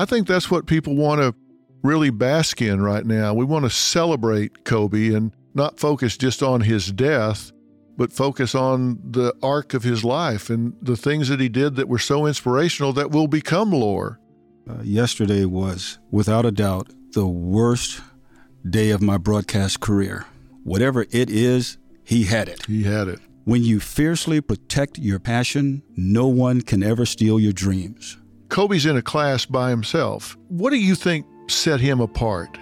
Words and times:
I 0.00 0.06
think 0.06 0.26
that's 0.26 0.50
what 0.50 0.64
people 0.64 0.96
want 0.96 1.20
to 1.20 1.34
really 1.82 2.08
bask 2.08 2.62
in 2.62 2.80
right 2.80 3.04
now. 3.04 3.34
We 3.34 3.44
want 3.44 3.66
to 3.66 3.70
celebrate 3.70 4.64
Kobe 4.64 5.12
and 5.12 5.30
not 5.52 5.78
focus 5.78 6.16
just 6.16 6.42
on 6.42 6.62
his 6.62 6.90
death, 6.90 7.52
but 7.98 8.10
focus 8.10 8.54
on 8.54 8.98
the 9.04 9.34
arc 9.42 9.74
of 9.74 9.82
his 9.82 10.02
life 10.02 10.48
and 10.48 10.74
the 10.80 10.96
things 10.96 11.28
that 11.28 11.38
he 11.38 11.50
did 11.50 11.76
that 11.76 11.86
were 11.86 11.98
so 11.98 12.24
inspirational 12.24 12.94
that 12.94 13.10
will 13.10 13.26
become 13.26 13.72
lore. 13.72 14.18
Uh, 14.66 14.80
yesterday 14.82 15.44
was, 15.44 15.98
without 16.10 16.46
a 16.46 16.50
doubt, 16.50 16.94
the 17.12 17.26
worst 17.26 18.00
day 18.68 18.90
of 18.90 19.02
my 19.02 19.18
broadcast 19.18 19.80
career. 19.80 20.26
Whatever 20.64 21.06
it 21.10 21.30
is, 21.30 21.78
he 22.04 22.24
had 22.24 22.48
it. 22.48 22.66
He 22.66 22.84
had 22.84 23.08
it. 23.08 23.18
When 23.44 23.64
you 23.64 23.80
fiercely 23.80 24.40
protect 24.40 24.98
your 24.98 25.18
passion, 25.18 25.82
no 25.96 26.28
one 26.28 26.60
can 26.60 26.82
ever 26.82 27.06
steal 27.06 27.40
your 27.40 27.52
dreams. 27.52 28.16
Kobe's 28.48 28.86
in 28.86 28.96
a 28.96 29.02
class 29.02 29.44
by 29.44 29.70
himself. 29.70 30.36
What 30.48 30.70
do 30.70 30.76
you 30.76 30.94
think 30.94 31.26
set 31.48 31.80
him 31.80 32.00
apart? 32.00 32.58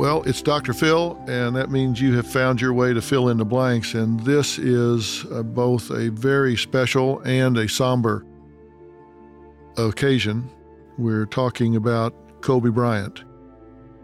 Well, 0.00 0.22
it's 0.22 0.40
Dr. 0.40 0.72
Phil, 0.72 1.22
and 1.28 1.54
that 1.56 1.70
means 1.70 2.00
you 2.00 2.16
have 2.16 2.26
found 2.26 2.58
your 2.58 2.72
way 2.72 2.94
to 2.94 3.02
Phil 3.02 3.28
in 3.28 3.36
the 3.36 3.44
Blanks. 3.44 3.92
And 3.92 4.18
this 4.20 4.58
is 4.58 5.26
uh, 5.30 5.42
both 5.42 5.90
a 5.90 6.08
very 6.08 6.56
special 6.56 7.20
and 7.20 7.58
a 7.58 7.68
somber 7.68 8.24
occasion. 9.76 10.50
We're 10.96 11.26
talking 11.26 11.76
about 11.76 12.14
Kobe 12.40 12.70
Bryant, 12.70 13.24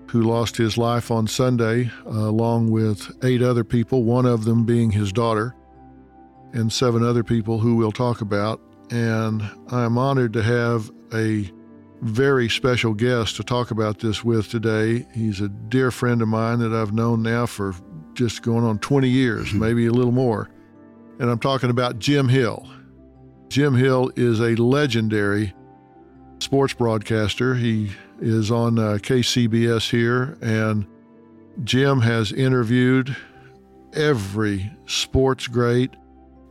who 0.08 0.24
lost 0.24 0.54
his 0.54 0.76
life 0.76 1.10
on 1.10 1.26
Sunday, 1.26 1.90
uh, 2.04 2.10
along 2.10 2.70
with 2.70 3.10
eight 3.24 3.40
other 3.40 3.64
people, 3.64 4.02
one 4.02 4.26
of 4.26 4.44
them 4.44 4.66
being 4.66 4.90
his 4.90 5.14
daughter, 5.14 5.56
and 6.52 6.70
seven 6.70 7.02
other 7.02 7.24
people 7.24 7.58
who 7.58 7.74
we'll 7.74 7.90
talk 7.90 8.20
about. 8.20 8.60
And 8.90 9.42
I'm 9.70 9.96
honored 9.96 10.34
to 10.34 10.42
have 10.42 10.90
a 11.14 11.50
very 12.02 12.48
special 12.48 12.94
guest 12.94 13.36
to 13.36 13.42
talk 13.42 13.70
about 13.70 13.98
this 14.00 14.22
with 14.22 14.50
today. 14.50 15.06
He's 15.14 15.40
a 15.40 15.48
dear 15.48 15.90
friend 15.90 16.20
of 16.22 16.28
mine 16.28 16.58
that 16.58 16.72
I've 16.72 16.92
known 16.92 17.22
now 17.22 17.46
for 17.46 17.74
just 18.14 18.42
going 18.42 18.64
on 18.64 18.78
20 18.78 19.08
years, 19.08 19.52
maybe 19.52 19.86
a 19.86 19.92
little 19.92 20.12
more. 20.12 20.50
And 21.18 21.30
I'm 21.30 21.38
talking 21.38 21.70
about 21.70 21.98
Jim 21.98 22.28
Hill. 22.28 22.68
Jim 23.48 23.74
Hill 23.74 24.10
is 24.16 24.40
a 24.40 24.54
legendary 24.56 25.54
sports 26.40 26.74
broadcaster. 26.74 27.54
He 27.54 27.92
is 28.20 28.50
on 28.50 28.78
uh, 28.78 28.98
KCBS 29.00 29.90
here, 29.90 30.36
and 30.42 30.86
Jim 31.64 32.00
has 32.00 32.32
interviewed 32.32 33.16
every 33.94 34.70
sports 34.86 35.46
great 35.46 35.94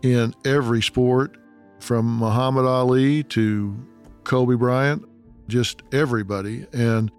in 0.01 0.33
every 0.45 0.81
sport, 0.81 1.37
from 1.79 2.17
Muhammad 2.17 2.65
Ali 2.65 3.23
to 3.23 3.75
Kobe 4.23 4.55
Bryant 4.55 5.03
just 5.47 5.81
everybody. 5.91 6.65
And 6.73 7.11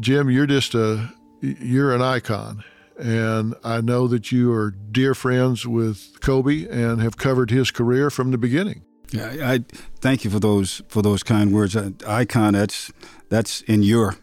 Jim, 0.00 0.30
you're 0.30 0.46
just 0.46 0.74
a 0.74 1.12
you're 1.40 1.94
an 1.94 2.02
icon. 2.02 2.64
And 2.98 3.54
I 3.64 3.80
know 3.80 4.06
that 4.08 4.30
you 4.30 4.52
are 4.52 4.70
dear 4.70 5.14
friends 5.14 5.66
with 5.66 6.20
Kobe 6.20 6.68
and 6.68 7.00
have 7.00 7.16
covered 7.16 7.50
his 7.50 7.70
career 7.70 8.10
from 8.10 8.30
the 8.30 8.38
beginning. 8.38 8.82
Yeah, 9.10 9.34
I 9.42 9.64
thank 10.00 10.24
you 10.24 10.30
for 10.30 10.38
those 10.38 10.82
for 10.88 11.02
those 11.02 11.22
kind 11.22 11.52
words. 11.52 11.74
Uh, 11.74 11.90
icon, 12.06 12.52
that's 12.52 12.92
that's 13.28 13.62
in 13.62 13.82
your 13.82 14.16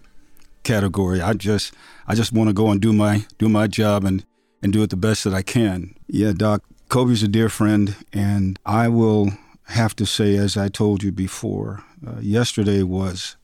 category. 0.64 1.22
I 1.22 1.34
just 1.34 1.74
I 2.08 2.16
just 2.16 2.32
want 2.32 2.50
to 2.50 2.54
go 2.54 2.70
and 2.70 2.80
do 2.80 2.94
my 2.94 3.26
do 3.38 3.50
my 3.50 3.68
job 3.68 4.06
and 4.06 4.24
and 4.62 4.72
do 4.72 4.84
it 4.84 4.90
the 4.90 4.96
best 4.96 5.24
that 5.24 5.34
I 5.34 5.42
can. 5.42 5.96
Yeah, 6.08 6.32
Doc, 6.32 6.64
Kobe's 6.90 7.24
a 7.24 7.28
dear 7.28 7.50
friend, 7.50 7.96
and 8.14 8.60
I 8.66 8.88
will 8.88 9.32
have 9.66 9.96
to 9.98 10.06
say, 10.06 10.38
as 10.38 10.56
I 10.56 10.70
told 10.70 11.04
you 11.04 11.12
before, 11.12 11.84
uh, 12.06 12.20
yesterday 12.20 12.84
was, 12.84 13.36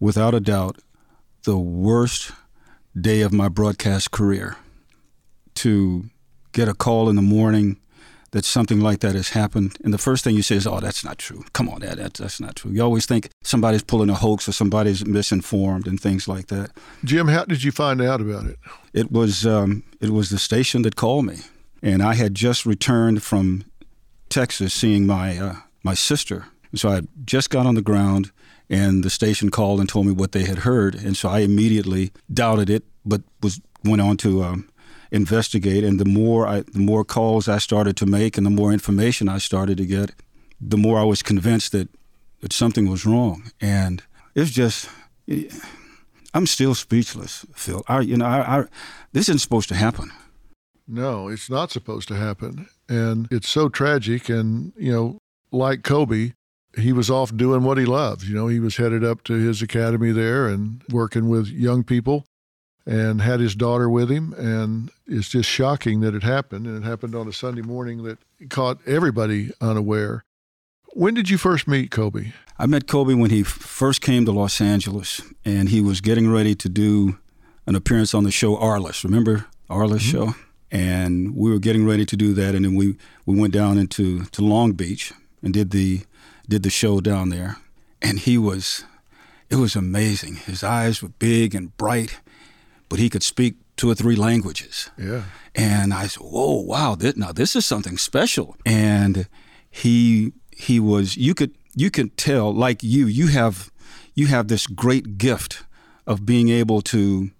without 0.00 0.34
a 0.34 0.40
doubt, 0.40 0.78
the 1.44 1.58
worst 1.58 2.32
day 2.98 3.20
of 3.20 3.32
my 3.32 3.48
broadcast 3.48 4.10
career. 4.10 4.56
To 5.56 6.10
get 6.52 6.68
a 6.68 6.74
call 6.74 7.08
in 7.08 7.16
the 7.16 7.22
morning 7.22 7.78
that 8.32 8.44
something 8.44 8.80
like 8.80 9.00
that 9.00 9.14
has 9.14 9.30
happened, 9.30 9.78
and 9.82 9.94
the 9.94 9.98
first 9.98 10.22
thing 10.22 10.36
you 10.36 10.42
say 10.42 10.56
is, 10.56 10.66
"Oh, 10.66 10.80
that's 10.80 11.02
not 11.02 11.16
true. 11.16 11.44
Come 11.54 11.70
on, 11.70 11.80
that, 11.80 11.96
that 11.96 12.14
that's 12.14 12.40
not 12.40 12.56
true." 12.56 12.70
You 12.72 12.82
always 12.82 13.06
think 13.06 13.30
somebody's 13.42 13.82
pulling 13.82 14.10
a 14.10 14.14
hoax 14.14 14.46
or 14.46 14.52
somebody's 14.52 15.06
misinformed 15.06 15.86
and 15.86 15.98
things 15.98 16.28
like 16.28 16.48
that. 16.48 16.70
Jim, 17.04 17.28
how 17.28 17.46
did 17.46 17.64
you 17.64 17.72
find 17.72 18.02
out 18.02 18.20
about 18.20 18.44
it? 18.44 18.58
It 18.92 19.10
was 19.10 19.46
um, 19.46 19.84
it 20.00 20.10
was 20.10 20.28
the 20.28 20.38
station 20.38 20.82
that 20.82 20.96
called 20.96 21.24
me, 21.24 21.38
and 21.82 22.02
I 22.02 22.14
had 22.14 22.34
just 22.34 22.66
returned 22.66 23.22
from 23.22 23.64
Texas 24.28 24.74
seeing 24.74 25.06
my 25.06 25.38
uh, 25.38 25.56
my 25.82 25.94
sister 25.94 26.46
so 26.78 26.88
I 26.88 27.02
just 27.24 27.50
got 27.50 27.66
on 27.66 27.74
the 27.74 27.82
ground, 27.82 28.30
and 28.68 29.04
the 29.04 29.10
station 29.10 29.50
called 29.50 29.80
and 29.80 29.88
told 29.88 30.06
me 30.06 30.12
what 30.12 30.32
they 30.32 30.44
had 30.44 30.58
heard, 30.58 30.94
and 30.94 31.16
so 31.16 31.28
I 31.28 31.40
immediately 31.40 32.12
doubted 32.32 32.70
it, 32.70 32.84
but 33.04 33.22
was 33.42 33.60
went 33.84 34.02
on 34.02 34.16
to 34.18 34.42
um, 34.42 34.68
investigate. 35.10 35.84
And 35.84 36.00
the 36.00 36.04
more 36.04 36.46
I, 36.46 36.60
the 36.60 36.80
more 36.80 37.04
calls 37.04 37.48
I 37.48 37.58
started 37.58 37.96
to 37.98 38.06
make, 38.06 38.36
and 38.36 38.46
the 38.46 38.50
more 38.50 38.72
information 38.72 39.28
I 39.28 39.38
started 39.38 39.78
to 39.78 39.86
get, 39.86 40.12
the 40.60 40.76
more 40.76 40.98
I 40.98 41.04
was 41.04 41.22
convinced 41.22 41.72
that 41.72 41.88
that 42.40 42.52
something 42.52 42.88
was 42.88 43.06
wrong. 43.06 43.50
And 43.60 44.02
it's 44.34 44.50
just. 44.50 44.88
I'm 46.34 46.46
still 46.46 46.74
speechless, 46.74 47.46
Phil. 47.54 47.82
I, 47.88 48.00
you 48.00 48.18
know, 48.18 48.26
I, 48.26 48.58
I, 48.58 48.64
this 49.12 49.30
isn't 49.30 49.38
supposed 49.38 49.70
to 49.70 49.74
happen. 49.74 50.12
No, 50.86 51.28
it's 51.28 51.48
not 51.48 51.70
supposed 51.70 52.08
to 52.08 52.14
happen, 52.14 52.68
and 52.90 53.26
it's 53.30 53.48
so 53.48 53.70
tragic. 53.70 54.28
And 54.28 54.74
you 54.76 54.92
know, 54.92 55.18
like 55.50 55.82
Kobe, 55.82 56.32
he 56.76 56.92
was 56.92 57.10
off 57.10 57.34
doing 57.36 57.62
what 57.62 57.78
he 57.78 57.84
loves. 57.84 58.28
You 58.28 58.34
know, 58.34 58.48
he 58.48 58.60
was 58.60 58.76
headed 58.76 59.04
up 59.04 59.24
to 59.24 59.34
his 59.34 59.62
academy 59.62 60.12
there 60.12 60.46
and 60.46 60.82
working 60.90 61.28
with 61.28 61.48
young 61.48 61.82
people 61.84 62.26
and 62.86 63.20
had 63.20 63.40
his 63.40 63.54
daughter 63.54 63.88
with 63.88 64.10
him. 64.10 64.32
And 64.34 64.90
it's 65.06 65.28
just 65.28 65.48
shocking 65.48 66.00
that 66.00 66.14
it 66.14 66.22
happened. 66.22 66.66
And 66.66 66.82
it 66.82 66.86
happened 66.86 67.14
on 67.14 67.26
a 67.26 67.32
Sunday 67.32 67.62
morning 67.62 68.04
that 68.04 68.18
caught 68.48 68.78
everybody 68.86 69.50
unaware. 69.60 70.24
When 70.92 71.14
did 71.14 71.28
you 71.28 71.38
first 71.38 71.66
meet 71.66 71.90
Kobe? 71.90 72.32
I 72.58 72.66
met 72.66 72.86
Kobe 72.86 73.14
when 73.14 73.30
he 73.30 73.42
first 73.42 74.00
came 74.00 74.24
to 74.24 74.32
Los 74.32 74.60
Angeles 74.60 75.20
and 75.44 75.68
he 75.68 75.80
was 75.80 76.00
getting 76.00 76.30
ready 76.30 76.54
to 76.54 76.68
do 76.68 77.18
an 77.66 77.74
appearance 77.74 78.14
on 78.14 78.24
the 78.24 78.30
show 78.30 78.56
Arliss. 78.56 79.04
Remember 79.04 79.46
Arliss 79.68 80.10
mm-hmm. 80.10 80.30
show? 80.30 80.34
And 80.70 81.36
we 81.36 81.50
were 81.50 81.58
getting 81.58 81.86
ready 81.86 82.04
to 82.06 82.16
do 82.16 82.34
that. 82.34 82.54
And 82.54 82.64
then 82.64 82.74
we, 82.74 82.96
we 83.24 83.38
went 83.38 83.52
down 83.52 83.78
into 83.78 84.24
to 84.26 84.42
Long 84.42 84.72
Beach 84.72 85.12
and 85.42 85.52
did 85.52 85.70
the 85.70 86.02
did 86.48 86.62
the 86.62 86.70
show 86.70 87.00
down 87.00 87.30
there, 87.30 87.56
and 88.00 88.18
he 88.18 88.38
was, 88.38 88.84
it 89.50 89.56
was 89.56 89.76
amazing. 89.76 90.36
His 90.36 90.62
eyes 90.62 91.02
were 91.02 91.08
big 91.08 91.54
and 91.54 91.76
bright, 91.76 92.20
but 92.88 92.98
he 92.98 93.10
could 93.10 93.22
speak 93.22 93.56
two 93.76 93.90
or 93.90 93.94
three 93.94 94.16
languages. 94.16 94.90
Yeah. 94.98 95.24
And 95.54 95.92
I 95.92 96.06
said, 96.06 96.22
"Whoa, 96.22 96.60
wow! 96.60 96.94
This, 96.94 97.16
now 97.16 97.32
this 97.32 97.56
is 97.56 97.66
something 97.66 97.98
special." 97.98 98.56
And 98.64 99.28
he 99.70 100.32
he 100.50 100.80
was 100.80 101.16
you 101.16 101.34
could 101.34 101.54
you 101.74 101.90
could 101.90 102.16
tell 102.16 102.52
like 102.52 102.82
you 102.82 103.06
you 103.06 103.28
have 103.28 103.70
you 104.14 104.26
have 104.28 104.48
this 104.48 104.66
great 104.66 105.18
gift 105.18 105.64
of 106.06 106.24
being 106.24 106.48
able 106.48 106.80
to 106.80 107.30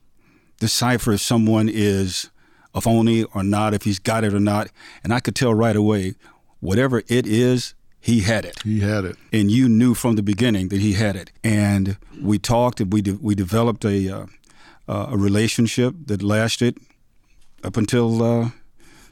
decipher 0.58 1.12
if 1.12 1.20
someone 1.20 1.68
is 1.68 2.30
a 2.74 2.80
phony 2.80 3.24
or 3.24 3.42
not, 3.42 3.72
if 3.72 3.82
he's 3.82 3.98
got 3.98 4.24
it 4.24 4.34
or 4.34 4.40
not. 4.40 4.68
And 5.02 5.12
I 5.12 5.20
could 5.20 5.34
tell 5.34 5.54
right 5.54 5.76
away, 5.76 6.14
whatever 6.60 7.02
it 7.08 7.26
is, 7.26 7.74
he 8.06 8.20
had 8.20 8.44
it. 8.44 8.62
He 8.62 8.78
had 8.80 9.04
it. 9.04 9.16
And 9.32 9.50
you 9.50 9.68
knew 9.68 9.94
from 9.94 10.14
the 10.14 10.22
beginning 10.22 10.68
that 10.68 10.80
he 10.80 10.92
had 10.92 11.16
it. 11.16 11.32
And 11.42 11.96
we 12.22 12.38
talked 12.38 12.80
and 12.80 12.92
we, 12.92 13.02
de- 13.02 13.18
we 13.20 13.34
developed 13.34 13.84
a, 13.84 14.08
uh, 14.08 14.26
uh, 14.88 15.06
a 15.10 15.16
relationship 15.16 15.94
that 16.06 16.22
lasted 16.22 16.78
up 17.64 17.76
until, 17.76 18.22
uh, 18.22 18.50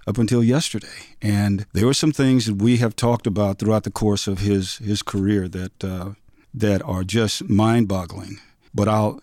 up 0.07 0.19
until 0.19 0.45
yesterday. 0.45 0.99
And 1.21 1.67
there 1.73 1.87
were 1.87 1.95
some 1.95 2.13
things 2.13 2.47
that 2.47 2.63
we 2.63 2.77
have 2.77 2.95
talked 2.95 3.27
about 3.27 3.59
throughout 3.59 3.83
the 3.83 3.91
course 3.91 4.31
of 4.31 4.39
his 4.39 4.79
his 4.79 5.03
career 5.03 5.49
that 5.49 5.83
uh, 5.83 6.13
that 6.53 6.81
are 6.83 7.05
just 7.05 7.49
mind-boggling. 7.49 8.39
But 8.73 8.87
I'll 8.87 9.21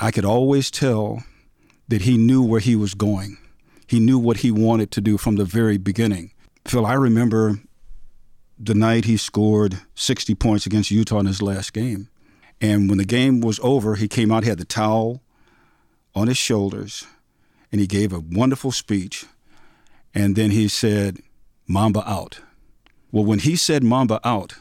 I 0.00 0.10
could 0.10 0.24
always 0.24 0.70
tell 0.70 1.22
that 1.88 2.02
he 2.02 2.16
knew 2.16 2.42
where 2.42 2.60
he 2.60 2.74
was 2.74 2.94
going. 2.94 3.36
He 3.86 4.00
knew 4.00 4.18
what 4.18 4.38
he 4.38 4.50
wanted 4.50 4.90
to 4.90 5.00
do 5.00 5.18
from 5.18 5.36
the 5.36 5.44
very 5.44 5.78
beginning. 5.78 6.32
Phil, 6.66 6.86
I 6.86 6.94
remember 6.94 7.60
the 8.62 8.74
night 8.74 9.04
he 9.06 9.16
scored 9.16 9.80
60 9.96 10.36
points 10.36 10.66
against 10.66 10.90
Utah 10.90 11.18
in 11.18 11.26
his 11.26 11.42
last 11.42 11.72
game. 11.72 12.08
And 12.60 12.88
when 12.88 12.98
the 12.98 13.04
game 13.04 13.40
was 13.40 13.58
over, 13.60 13.96
he 13.96 14.06
came 14.06 14.30
out, 14.30 14.44
he 14.44 14.48
had 14.48 14.58
the 14.58 14.64
towel 14.64 15.20
on 16.14 16.28
his 16.28 16.36
shoulders, 16.36 17.04
and 17.72 17.80
he 17.80 17.88
gave 17.88 18.12
a 18.12 18.20
wonderful 18.20 18.70
speech. 18.70 19.24
And 20.14 20.36
then 20.36 20.52
he 20.52 20.68
said, 20.68 21.18
Mamba 21.66 22.08
out. 22.08 22.40
Well, 23.10 23.24
when 23.24 23.40
he 23.40 23.56
said 23.56 23.82
Mamba 23.82 24.20
out, 24.22 24.54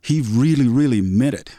he 0.00 0.20
really, 0.20 0.66
really 0.66 1.00
meant 1.00 1.34
it 1.34 1.52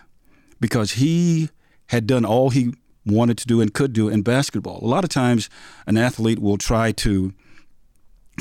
because 0.59 0.93
he 0.93 1.49
had 1.87 2.07
done 2.07 2.25
all 2.25 2.49
he 2.49 2.73
wanted 3.05 3.37
to 3.37 3.47
do 3.47 3.61
and 3.61 3.73
could 3.73 3.93
do 3.93 4.09
in 4.09 4.21
basketball. 4.21 4.79
A 4.83 4.87
lot 4.87 5.03
of 5.03 5.09
times, 5.09 5.49
an 5.87 5.97
athlete 5.97 6.39
will 6.39 6.57
try 6.57 6.91
to 6.91 7.33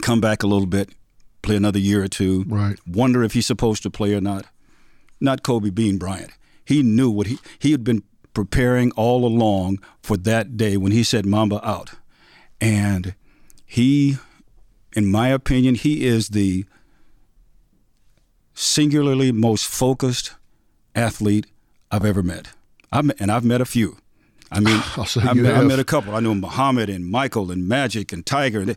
come 0.03 0.21
back 0.21 0.43
a 0.43 0.47
little 0.47 0.67
bit, 0.67 0.91
play 1.43 1.57
another 1.57 1.79
year 1.79 2.03
or 2.03 2.09
two, 2.09 2.45
right. 2.49 2.79
wonder 2.87 3.23
if 3.23 3.33
he's 3.33 3.47
supposed 3.47 3.83
to 3.85 3.91
play 3.91 4.15
or 4.15 4.21
not. 4.21 4.47
Not 5.21 5.43
Kobe 5.43 5.71
Bean 5.71 5.99
Bryant. 5.99 6.31
He 6.65 6.83
knew 6.83 7.11
what 7.11 7.27
he 7.27 7.39
he 7.59 7.73
had 7.73 7.83
been 7.83 8.03
preparing 8.35 8.93
all 8.93 9.25
along 9.25 9.79
for 10.03 10.17
that 10.17 10.57
day 10.57 10.77
when 10.77 10.93
he 10.93 11.03
said 11.03 11.27
Mamba 11.27 11.67
out. 11.67 11.93
And 12.61 13.15
he 13.65 14.19
in 14.95 15.11
my 15.11 15.29
opinion, 15.29 15.75
he 15.75 16.07
is 16.07 16.31
the 16.31 16.65
singularly 18.55 19.31
most 19.33 19.67
focused 19.67 20.35
athlete 20.95 21.47
I've 21.91 22.05
ever 22.05 22.23
met. 22.23 22.49
I've 22.91 23.05
met, 23.05 23.21
and 23.21 23.31
I've 23.31 23.45
met 23.45 23.61
a 23.61 23.65
few. 23.65 23.99
I 24.51 24.61
mean, 24.61 24.81
I 24.97 25.35
met, 25.35 25.57
I, 25.57 25.63
met, 25.63 25.79
a 25.79 25.85
couple. 25.85 26.15
I 26.15 26.21
know 26.21 26.35
Muhammad 26.35 26.89
and 26.89 27.07
Michael 27.07 27.51
and 27.51 27.69
Magic 27.69 28.13
and 28.13 28.25
Tiger. 28.25 28.75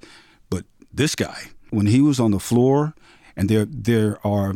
But 0.49 0.65
this 0.93 1.15
guy, 1.15 1.45
when 1.71 1.88
he 1.88 2.01
was 2.01 2.19
on 2.19 2.31
the 2.31 2.39
floor, 2.39 2.94
and 3.35 3.50
there 3.50 3.65
there 3.65 4.25
are 4.25 4.56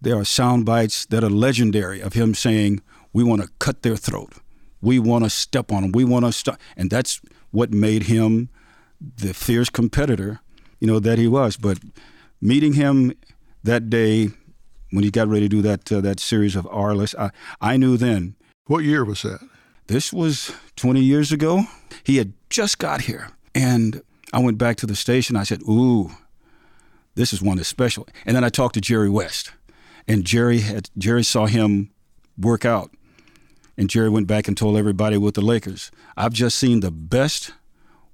there 0.00 0.16
are 0.16 0.24
sound 0.24 0.66
bites 0.66 1.06
that 1.06 1.24
are 1.24 1.30
legendary 1.30 2.00
of 2.00 2.12
him 2.12 2.34
saying, 2.34 2.82
"We 3.12 3.24
want 3.24 3.42
to 3.42 3.48
cut 3.58 3.82
their 3.82 3.96
throat. 3.96 4.34
We 4.80 4.98
want 4.98 5.24
to 5.24 5.30
step 5.30 5.72
on 5.72 5.82
them. 5.82 5.92
We 5.92 6.04
want 6.04 6.24
to 6.24 6.32
stop." 6.32 6.60
And 6.76 6.90
that's 6.90 7.20
what 7.50 7.72
made 7.72 8.04
him 8.04 8.50
the 9.00 9.32
fierce 9.32 9.70
competitor, 9.70 10.40
you 10.80 10.86
know, 10.86 11.00
that 11.00 11.18
he 11.18 11.28
was. 11.28 11.56
But 11.56 11.78
meeting 12.40 12.74
him 12.74 13.12
that 13.64 13.88
day 13.88 14.30
when 14.90 15.04
he 15.04 15.10
got 15.10 15.28
ready 15.28 15.48
to 15.48 15.56
do 15.56 15.62
that 15.62 15.90
uh, 15.92 16.00
that 16.00 16.20
series 16.20 16.56
of 16.56 16.64
Arliss, 16.66 17.14
I 17.18 17.30
I 17.60 17.76
knew 17.76 17.96
then. 17.96 18.36
What 18.66 18.84
year 18.84 19.04
was 19.04 19.22
that? 19.22 19.40
This 19.86 20.12
was 20.12 20.52
20 20.76 21.00
years 21.00 21.32
ago. 21.32 21.64
He 22.04 22.18
had 22.18 22.34
just 22.50 22.78
got 22.78 23.02
here. 23.02 23.30
And 23.54 24.02
I 24.32 24.40
went 24.40 24.58
back 24.58 24.76
to 24.78 24.86
the 24.86 24.96
station. 24.96 25.36
I 25.36 25.42
said, 25.42 25.62
Ooh, 25.62 26.10
this 27.14 27.32
is 27.32 27.42
one 27.42 27.56
that's 27.56 27.68
special. 27.68 28.06
And 28.26 28.36
then 28.36 28.44
I 28.44 28.48
talked 28.48 28.74
to 28.74 28.80
Jerry 28.80 29.08
West. 29.08 29.52
And 30.06 30.24
Jerry 30.24 30.60
had 30.60 30.90
Jerry 30.96 31.22
saw 31.22 31.46
him 31.46 31.90
work 32.38 32.64
out. 32.64 32.90
And 33.76 33.88
Jerry 33.88 34.08
went 34.08 34.26
back 34.26 34.48
and 34.48 34.56
told 34.56 34.76
everybody 34.76 35.16
with 35.16 35.34
the 35.34 35.40
Lakers, 35.40 35.90
I've 36.16 36.32
just 36.32 36.58
seen 36.58 36.80
the 36.80 36.90
best 36.90 37.52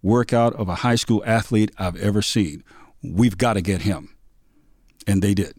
workout 0.02 0.54
of 0.54 0.68
a 0.68 0.76
high 0.76 0.96
school 0.96 1.22
athlete 1.24 1.70
I've 1.78 1.96
ever 1.96 2.20
seen. 2.20 2.62
We've 3.02 3.38
got 3.38 3.54
to 3.54 3.62
get 3.62 3.82
him. 3.82 4.14
And 5.06 5.22
they 5.22 5.34
did. 5.34 5.54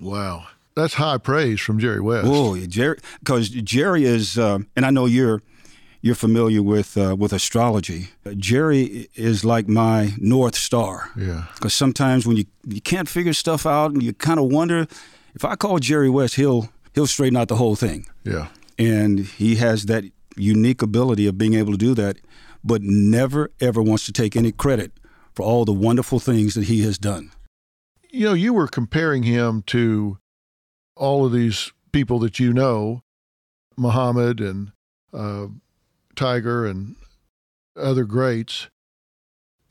Wow 0.00 0.46
that's 0.74 0.94
high 0.94 1.18
praise 1.18 1.60
from 1.60 1.78
Jerry 1.78 2.00
West. 2.00 2.26
Oh, 2.28 2.56
Jerry, 2.66 2.98
because 3.20 3.48
Jerry 3.48 4.04
is, 4.04 4.38
uh, 4.38 4.60
and 4.76 4.86
I 4.86 4.90
know 4.90 5.06
you're 5.06 5.42
you're 6.02 6.16
familiar 6.16 6.62
with 6.62 6.98
uh, 6.98 7.16
with 7.16 7.32
astrology. 7.32 8.08
Jerry 8.36 9.08
is 9.14 9.44
like 9.44 9.68
my 9.68 10.12
north 10.18 10.56
star. 10.56 11.10
Yeah. 11.16 11.44
Because 11.54 11.72
sometimes 11.72 12.26
when 12.26 12.36
you 12.36 12.44
you 12.66 12.80
can't 12.80 13.08
figure 13.08 13.32
stuff 13.32 13.64
out 13.64 13.92
and 13.92 14.02
you 14.02 14.12
kind 14.12 14.40
of 14.40 14.46
wonder, 14.46 14.86
if 15.34 15.44
I 15.44 15.54
call 15.54 15.78
Jerry 15.78 16.10
West, 16.10 16.34
he'll 16.34 16.68
he'll 16.94 17.06
straighten 17.06 17.36
out 17.36 17.48
the 17.48 17.56
whole 17.56 17.76
thing. 17.76 18.06
Yeah. 18.24 18.48
And 18.78 19.20
he 19.20 19.56
has 19.56 19.86
that 19.86 20.04
unique 20.36 20.82
ability 20.82 21.26
of 21.28 21.38
being 21.38 21.54
able 21.54 21.72
to 21.72 21.78
do 21.78 21.94
that, 21.94 22.16
but 22.64 22.82
never 22.82 23.50
ever 23.60 23.80
wants 23.80 24.04
to 24.06 24.12
take 24.12 24.36
any 24.36 24.50
credit 24.50 24.92
for 25.34 25.44
all 25.44 25.64
the 25.64 25.72
wonderful 25.72 26.18
things 26.18 26.54
that 26.54 26.64
he 26.64 26.82
has 26.82 26.98
done. 26.98 27.30
You 28.10 28.26
know, 28.26 28.34
you 28.34 28.52
were 28.52 28.68
comparing 28.68 29.22
him 29.22 29.62
to 29.68 30.18
all 30.96 31.24
of 31.24 31.32
these 31.32 31.72
people 31.92 32.18
that 32.18 32.40
you 32.40 32.52
know, 32.52 33.02
Muhammad 33.78 34.40
and 34.40 34.72
uh, 35.14 35.46
Tiger 36.16 36.66
and 36.66 36.96
other 37.76 38.04
greats, 38.04 38.68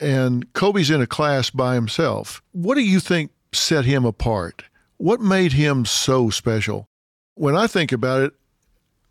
and 0.00 0.52
Kobe's 0.52 0.90
in 0.90 1.00
a 1.00 1.06
class 1.06 1.50
by 1.50 1.74
himself. 1.74 2.42
What 2.52 2.74
do 2.74 2.82
you 2.82 3.00
think 3.00 3.30
set 3.52 3.84
him 3.84 4.04
apart? 4.04 4.64
What 4.96 5.20
made 5.20 5.52
him 5.52 5.84
so 5.84 6.30
special? 6.30 6.86
When 7.34 7.56
I 7.56 7.66
think 7.66 7.92
about 7.92 8.22
it, 8.22 8.34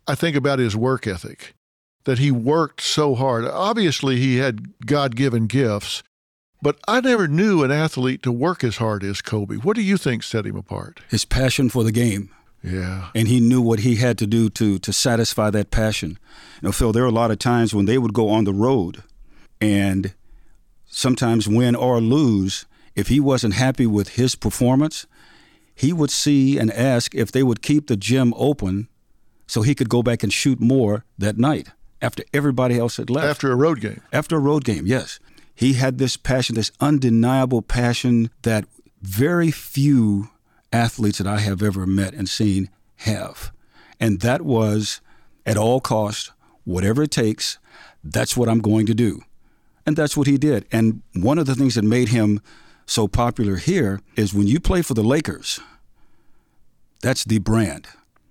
I 0.06 0.14
think 0.14 0.36
about 0.36 0.58
his 0.58 0.76
work 0.76 1.06
ethic, 1.06 1.54
that 2.04 2.18
he 2.18 2.30
worked 2.30 2.80
so 2.80 3.14
hard. 3.14 3.44
Obviously, 3.44 4.16
he 4.16 4.36
had 4.36 4.78
God 4.84 5.16
given 5.16 5.46
gifts, 5.46 6.02
but 6.60 6.78
I 6.86 7.00
never 7.00 7.28
knew 7.28 7.62
an 7.62 7.70
athlete 7.70 8.22
to 8.24 8.32
work 8.32 8.62
as 8.62 8.76
hard 8.76 9.04
as 9.04 9.22
Kobe. 9.22 9.56
What 9.56 9.76
do 9.76 9.82
you 9.82 9.96
think 9.96 10.22
set 10.22 10.46
him 10.46 10.56
apart? 10.56 11.00
His 11.08 11.24
passion 11.24 11.70
for 11.70 11.84
the 11.84 11.92
game. 11.92 12.30
Yeah. 12.62 13.08
And 13.14 13.28
he 13.28 13.40
knew 13.40 13.60
what 13.60 13.80
he 13.80 13.96
had 13.96 14.18
to 14.18 14.26
do 14.26 14.48
to 14.50 14.78
to 14.78 14.92
satisfy 14.92 15.50
that 15.50 15.70
passion. 15.70 16.18
You 16.60 16.68
know, 16.68 16.72
Phil, 16.72 16.92
there 16.92 17.02
were 17.02 17.08
a 17.08 17.12
lot 17.12 17.30
of 17.30 17.38
times 17.38 17.74
when 17.74 17.86
they 17.86 17.98
would 17.98 18.12
go 18.12 18.28
on 18.28 18.44
the 18.44 18.52
road 18.52 19.02
and 19.60 20.14
sometimes 20.86 21.48
win 21.48 21.74
or 21.74 22.00
lose, 22.00 22.66
if 22.94 23.08
he 23.08 23.18
wasn't 23.18 23.54
happy 23.54 23.86
with 23.86 24.10
his 24.10 24.34
performance, 24.34 25.06
he 25.74 25.92
would 25.92 26.10
see 26.10 26.58
and 26.58 26.70
ask 26.72 27.14
if 27.14 27.32
they 27.32 27.42
would 27.42 27.62
keep 27.62 27.86
the 27.86 27.96
gym 27.96 28.34
open 28.36 28.88
so 29.46 29.62
he 29.62 29.74
could 29.74 29.88
go 29.88 30.02
back 30.02 30.22
and 30.22 30.32
shoot 30.32 30.60
more 30.60 31.04
that 31.18 31.38
night 31.38 31.68
after 32.00 32.22
everybody 32.34 32.78
else 32.78 32.96
had 32.96 33.10
left. 33.10 33.26
After 33.26 33.50
a 33.50 33.56
road 33.56 33.80
game. 33.80 34.02
After 34.12 34.36
a 34.36 34.40
road 34.40 34.64
game, 34.64 34.86
yes. 34.86 35.18
He 35.54 35.74
had 35.74 35.98
this 35.98 36.16
passion, 36.16 36.54
this 36.54 36.72
undeniable 36.80 37.62
passion 37.62 38.30
that 38.42 38.64
very 39.00 39.50
few 39.50 40.30
athletes 40.72 41.18
that 41.18 41.26
I 41.26 41.38
have 41.40 41.62
ever 41.62 41.86
met 41.86 42.14
and 42.14 42.28
seen 42.28 42.70
have. 42.96 43.52
And 44.00 44.20
that 44.20 44.42
was 44.42 45.00
at 45.46 45.56
all 45.56 45.80
cost, 45.80 46.32
whatever 46.64 47.02
it 47.02 47.10
takes, 47.10 47.58
that's 48.02 48.36
what 48.36 48.48
I'm 48.48 48.60
going 48.60 48.86
to 48.86 48.94
do. 48.94 49.22
And 49.86 49.96
that's 49.96 50.16
what 50.16 50.26
he 50.26 50.38
did. 50.38 50.66
And 50.70 51.02
one 51.14 51.38
of 51.38 51.46
the 51.46 51.54
things 51.54 51.74
that 51.74 51.82
made 51.82 52.08
him 52.08 52.40
so 52.86 53.08
popular 53.08 53.56
here 53.56 54.00
is 54.16 54.34
when 54.34 54.46
you 54.46 54.60
play 54.60 54.82
for 54.82 54.94
the 54.94 55.02
Lakers, 55.02 55.60
that's 57.00 57.24
the 57.24 57.38
brand. 57.38 57.88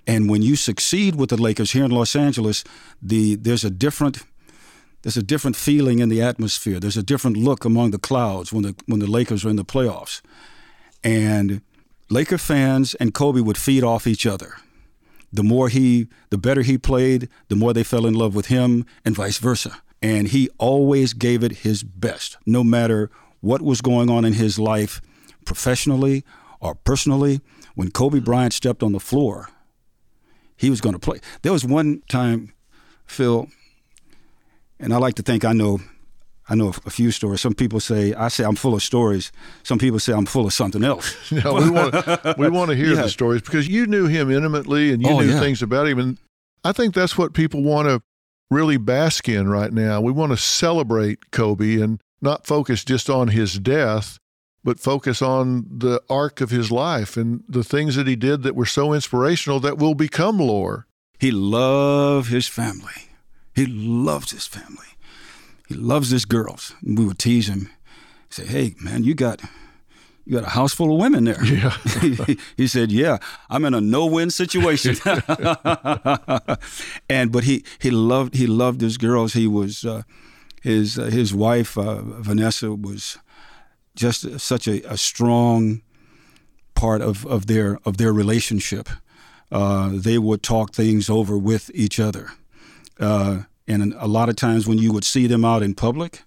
And 0.07 0.29
when 0.29 0.41
you 0.41 0.55
succeed 0.55 1.15
with 1.15 1.29
the 1.29 1.41
Lakers 1.41 1.71
here 1.71 1.83
in 1.83 1.91
Los 1.91 2.15
Angeles, 2.15 2.63
the 3.01 3.35
there's 3.35 3.63
a 3.63 3.69
different 3.69 4.23
there's 5.03 5.17
a 5.17 5.23
different 5.23 5.55
feeling 5.55 5.99
in 5.99 6.09
the 6.09 6.21
atmosphere. 6.21 6.79
There's 6.79 6.97
a 6.97 7.03
different 7.03 7.37
look 7.37 7.65
among 7.65 7.91
the 7.91 7.99
clouds 7.99 8.51
when 8.51 8.63
the 8.63 8.75
when 8.87 8.99
the 8.99 9.07
Lakers 9.07 9.45
are 9.45 9.49
in 9.49 9.57
the 9.57 9.65
playoffs. 9.65 10.21
And 11.03 11.61
Laker 12.11 12.37
fans 12.37 12.93
and 12.95 13.13
Kobe 13.13 13.39
would 13.39 13.57
feed 13.57 13.85
off 13.85 14.05
each 14.05 14.25
other. 14.25 14.57
The 15.31 15.43
more 15.43 15.69
he 15.69 16.09
the 16.29 16.37
better 16.37 16.61
he 16.61 16.77
played, 16.77 17.29
the 17.47 17.55
more 17.55 17.71
they 17.71 17.85
fell 17.85 18.05
in 18.05 18.13
love 18.13 18.35
with 18.35 18.47
him 18.47 18.85
and 19.05 19.15
vice 19.15 19.37
versa. 19.37 19.81
And 20.01 20.27
he 20.27 20.49
always 20.57 21.13
gave 21.13 21.41
it 21.41 21.59
his 21.59 21.83
best, 21.83 22.37
no 22.45 22.65
matter 22.65 23.09
what 23.39 23.61
was 23.61 23.79
going 23.79 24.09
on 24.09 24.25
in 24.25 24.33
his 24.33 24.59
life, 24.59 25.01
professionally 25.45 26.25
or 26.59 26.75
personally. 26.75 27.39
When 27.75 27.91
Kobe 27.91 28.19
Bryant 28.19 28.51
stepped 28.51 28.83
on 28.83 28.91
the 28.91 28.99
floor, 28.99 29.47
he 30.57 30.69
was 30.69 30.81
going 30.81 30.93
to 30.93 30.99
play. 30.99 31.21
There 31.43 31.53
was 31.53 31.63
one 31.63 32.03
time, 32.09 32.51
Phil, 33.05 33.47
and 34.81 34.93
I 34.93 34.97
like 34.97 35.15
to 35.15 35.23
think 35.23 35.45
I 35.45 35.53
know 35.53 35.79
I 36.51 36.55
know 36.55 36.73
a 36.85 36.89
few 36.89 37.11
stories. 37.11 37.39
Some 37.39 37.53
people 37.53 37.79
say 37.79 38.13
I 38.13 38.27
say 38.27 38.43
I'm 38.43 38.57
full 38.57 38.73
of 38.73 38.83
stories. 38.83 39.31
Some 39.63 39.79
people 39.79 39.99
say 39.99 40.11
I'm 40.11 40.25
full 40.25 40.45
of 40.45 40.51
something 40.51 40.83
else. 40.83 41.31
no, 41.31 41.53
we 41.53 41.69
want 41.69 42.37
we 42.37 42.49
want 42.57 42.71
to 42.71 42.75
hear 42.75 42.93
yeah. 42.93 43.03
the 43.03 43.09
stories 43.09 43.41
because 43.41 43.69
you 43.69 43.87
knew 43.87 44.07
him 44.07 44.29
intimately 44.29 44.91
and 44.91 45.01
you 45.01 45.09
oh, 45.11 45.19
knew 45.21 45.29
yeah. 45.29 45.39
things 45.39 45.61
about 45.61 45.87
him, 45.87 45.97
and 45.97 46.17
I 46.65 46.73
think 46.73 46.93
that's 46.93 47.17
what 47.17 47.33
people 47.33 47.63
want 47.63 47.87
to 47.87 48.01
really 48.49 48.75
bask 48.75 49.29
in 49.29 49.47
right 49.47 49.71
now. 49.71 50.01
We 50.01 50.11
want 50.11 50.33
to 50.33 50.37
celebrate 50.37 51.31
Kobe 51.31 51.79
and 51.79 52.01
not 52.21 52.45
focus 52.45 52.83
just 52.83 53.09
on 53.09 53.29
his 53.29 53.57
death, 53.57 54.19
but 54.61 54.77
focus 54.77 55.21
on 55.21 55.65
the 55.69 56.01
arc 56.09 56.41
of 56.41 56.49
his 56.49 56.69
life 56.69 57.15
and 57.15 57.45
the 57.47 57.63
things 57.63 57.95
that 57.95 58.07
he 58.07 58.17
did 58.17 58.43
that 58.43 58.57
were 58.57 58.65
so 58.65 58.91
inspirational 58.91 59.61
that 59.61 59.77
will 59.77 59.95
become 59.95 60.37
lore. 60.37 60.85
He 61.17 61.31
loved 61.31 62.29
his 62.29 62.49
family. 62.49 63.13
He 63.55 63.65
loved 63.65 64.31
his 64.31 64.47
family. 64.47 64.90
He 65.71 65.77
loves 65.77 66.09
his 66.09 66.25
girls. 66.25 66.75
We 66.83 67.05
would 67.05 67.17
tease 67.17 67.47
him. 67.47 67.69
Say, 68.29 68.45
hey 68.45 68.75
man, 68.81 69.05
you 69.05 69.15
got 69.15 69.41
you 70.25 70.33
got 70.33 70.43
a 70.43 70.49
house 70.49 70.73
full 70.73 70.91
of 70.93 70.99
women 70.99 71.23
there. 71.23 71.41
Yeah. 71.45 71.77
he 72.57 72.67
said, 72.67 72.91
yeah, 72.91 73.19
I'm 73.49 73.63
in 73.63 73.73
a 73.73 73.79
no-win 73.79 74.31
situation. 74.31 74.97
and 77.09 77.31
but 77.31 77.45
he 77.45 77.63
he 77.79 77.89
loved 77.89 78.35
he 78.35 78.47
loved 78.47 78.81
his 78.81 78.97
girls. 78.97 79.31
He 79.31 79.47
was 79.47 79.85
uh, 79.85 80.01
his 80.61 80.99
uh, 80.99 81.05
his 81.05 81.33
wife 81.33 81.77
uh, 81.77 82.01
Vanessa 82.01 82.73
was 82.73 83.17
just 83.95 84.41
such 84.41 84.67
a, 84.67 84.81
a, 84.91 84.97
strong 84.97 85.81
part 86.75 87.01
of, 87.01 87.25
of 87.25 87.47
their 87.47 87.79
of 87.85 87.95
their 87.95 88.11
relationship. 88.11 88.89
Uh, 89.49 89.91
they 89.93 90.17
would 90.17 90.43
talk 90.43 90.73
things 90.73 91.09
over 91.09 91.37
with 91.37 91.71
each 91.73 91.97
other, 91.97 92.31
uh, 92.99 93.43
and 93.71 93.93
a 93.97 94.07
lot 94.07 94.29
of 94.29 94.35
times 94.35 94.67
when 94.67 94.77
you 94.77 94.91
would 94.91 95.03
see 95.03 95.27
them 95.27 95.45
out 95.45 95.63
in 95.63 95.75
public, 95.75 96.23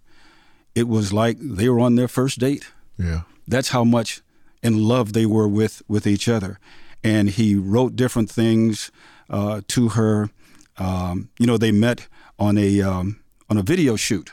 it 0.74 0.88
was 0.88 1.12
like 1.12 1.36
they 1.40 1.68
were 1.68 1.80
on 1.80 1.96
their 1.96 2.08
first 2.08 2.38
date. 2.38 2.70
Yeah, 2.98 3.22
that's 3.46 3.68
how 3.68 3.84
much 3.84 4.22
in 4.62 4.82
love 4.88 5.12
they 5.12 5.26
were 5.26 5.48
with 5.48 5.82
with 5.88 6.06
each 6.06 6.28
other. 6.28 6.58
And 7.02 7.28
he 7.28 7.54
wrote 7.54 7.96
different 7.96 8.30
things 8.30 8.90
uh, 9.28 9.60
to 9.68 9.90
her. 9.90 10.30
Um, 10.78 11.28
you 11.38 11.46
know, 11.46 11.58
they 11.58 11.72
met 11.72 12.08
on 12.38 12.58
a 12.58 12.80
um, 12.80 13.20
on 13.48 13.58
a 13.58 13.62
video 13.62 13.96
shoot. 13.96 14.32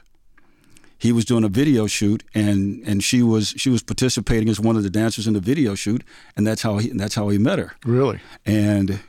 He 0.97 1.11
was 1.11 1.25
doing 1.25 1.43
a 1.43 1.49
video 1.49 1.87
shoot, 1.87 2.23
and 2.33 2.81
and 2.85 3.03
she 3.03 3.21
was 3.21 3.53
she 3.57 3.69
was 3.69 3.83
participating 3.83 4.49
as 4.49 4.59
one 4.59 4.77
of 4.77 4.83
the 4.83 4.89
dancers 4.89 5.27
in 5.27 5.33
the 5.33 5.39
video 5.39 5.75
shoot, 5.75 6.03
and 6.37 6.47
that's 6.47 6.61
how 6.61 6.77
he 6.77 6.89
that's 6.89 7.15
how 7.15 7.29
he 7.29 7.37
met 7.37 7.59
her. 7.59 7.73
Really? 7.85 8.19
And 8.45 8.99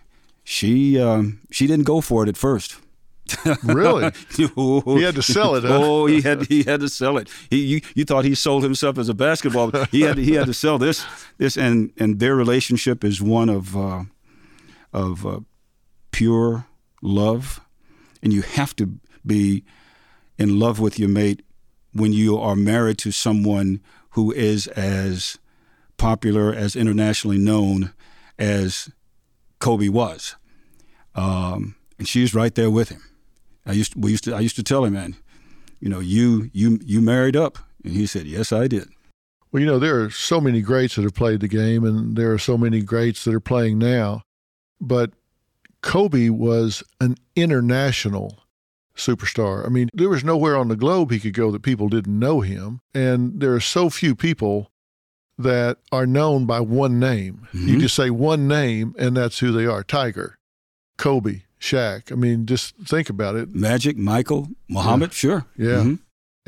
she 0.42 1.00
um, 1.00 1.40
she 1.50 1.66
didn't 1.66 1.85
go 1.85 2.00
for 2.00 2.23
it 2.25 2.28
at 2.28 2.37
first. 2.37 2.76
Really? 3.62 4.11
he 4.37 5.02
had 5.02 5.14
to 5.14 5.23
sell 5.23 5.55
it. 5.55 5.64
Huh? 5.64 5.79
Oh, 5.81 6.07
he 6.07 6.21
had 6.21 6.47
he 6.47 6.62
had 6.62 6.81
to 6.81 6.88
sell 6.88 7.17
it. 7.17 7.29
He 7.50 7.64
you, 7.64 7.81
you 7.95 8.05
thought 8.05 8.25
he 8.25 8.35
sold 8.35 8.62
himself 8.62 8.99
as 8.99 9.09
a 9.09 9.14
basketball. 9.14 9.71
He 9.91 10.02
had 10.02 10.19
he 10.19 10.35
had 10.35 10.47
to 10.47 10.55
sell 10.55 10.79
this 10.79 11.05
this 11.38 11.57
and 11.57 11.93
and 11.99 12.19
their 12.19 12.35
relationship 12.35 13.05
is 13.05 13.23
one 13.23 13.49
of 13.49 13.76
uh, 13.76 14.05
of 14.93 15.26
uh, 15.26 15.41
pure 16.11 16.67
love, 17.00 17.61
and 18.23 18.33
you 18.33 18.43
have 18.43 18.75
to 18.76 18.99
be 19.25 19.64
in 20.38 20.59
love 20.59 20.81
with 20.81 20.99
your 20.99 21.09
mate 21.09 21.43
when 21.93 22.12
you 22.12 22.38
are 22.38 22.57
married 22.57 22.99
to 22.99 23.11
someone 23.11 23.81
who 24.11 24.33
is 24.33 24.67
as 24.69 25.38
popular, 25.97 26.52
as 26.52 26.75
internationally 26.75 27.38
known 27.38 27.93
as 28.38 28.91
Kobe 29.59 29.88
was. 29.88 30.37
Um, 31.14 31.76
and 31.99 32.09
she's 32.09 32.35
right 32.35 32.55
there 32.55 32.71
with 32.71 32.88
him. 32.88 33.02
I 33.66 33.73
used 33.73 33.92
to, 33.92 33.99
we 34.00 34.11
used 34.11 34.25
to 34.25 34.35
I 34.35 34.40
used 34.40 34.57
to 34.57 34.62
tell 34.62 34.85
him, 34.85 34.95
man, 34.95 35.16
you 35.81 35.88
know, 35.88 36.00
you 36.00 36.50
you 36.52 36.78
you 36.85 37.00
married 37.00 37.37
up, 37.37 37.59
and 37.85 37.92
he 37.92 38.07
said, 38.07 38.26
yes, 38.26 38.52
I 38.52 38.69
did. 38.69 38.88
Well, 39.50 39.61
you 39.61 39.66
know, 39.66 39.78
there 39.78 40.00
are 40.00 40.11
so 40.11 40.40
many 40.40 40.62
greats 40.62 40.97
that 40.97 41.02
have 41.02 41.14
played 41.14 41.40
the 41.40 41.49
game, 41.49 41.85
and 41.85 42.16
there 42.16 42.33
are 42.33 42.38
so 42.38 42.57
many 42.57 42.81
greats 42.81 43.25
that 43.25 43.35
are 43.35 43.40
playing 43.40 43.78
now. 43.78 44.23
But 44.81 45.12
Kobe 45.83 46.31
was 46.31 46.83
an 47.00 47.16
international 47.37 48.42
superstar. 48.97 49.66
I 49.66 49.69
mean, 49.69 49.90
there 49.92 50.09
was 50.09 50.25
nowhere 50.25 50.57
on 50.57 50.69
the 50.69 50.76
globe 50.76 51.11
he 51.11 51.21
could 51.21 51.35
go 51.35 51.50
that 51.50 51.62
people 51.62 51.88
didn't 51.88 52.19
know 52.19 52.40
him. 52.40 52.81
And 52.95 53.40
there 53.40 53.54
are 53.54 53.61
so 53.61 53.90
few 53.90 54.14
people 54.14 54.71
that 55.38 55.78
are 55.90 56.07
known 56.07 56.47
by 56.47 56.61
one 56.61 56.99
name. 56.99 57.49
Mm-hmm. 57.52 57.69
You 57.69 57.81
just 57.81 57.97
say 57.97 58.11
one 58.11 58.47
name, 58.49 58.95
and 58.99 59.16
that's 59.16 59.38
who 59.38 59.50
they 59.52 59.66
are 59.66 59.83
Tiger, 59.83 60.38
Kobe, 60.99 61.42
Shaq. 61.62 62.11
I 62.11 62.16
mean, 62.16 62.45
just 62.45 62.76
think 62.76 63.09
about 63.09 63.37
it. 63.37 63.54
Magic, 63.54 63.97
Michael, 63.97 64.49
Muhammad, 64.69 65.11
yeah. 65.11 65.14
sure. 65.14 65.47
Yeah. 65.57 65.69
Mm-hmm. 65.69 65.95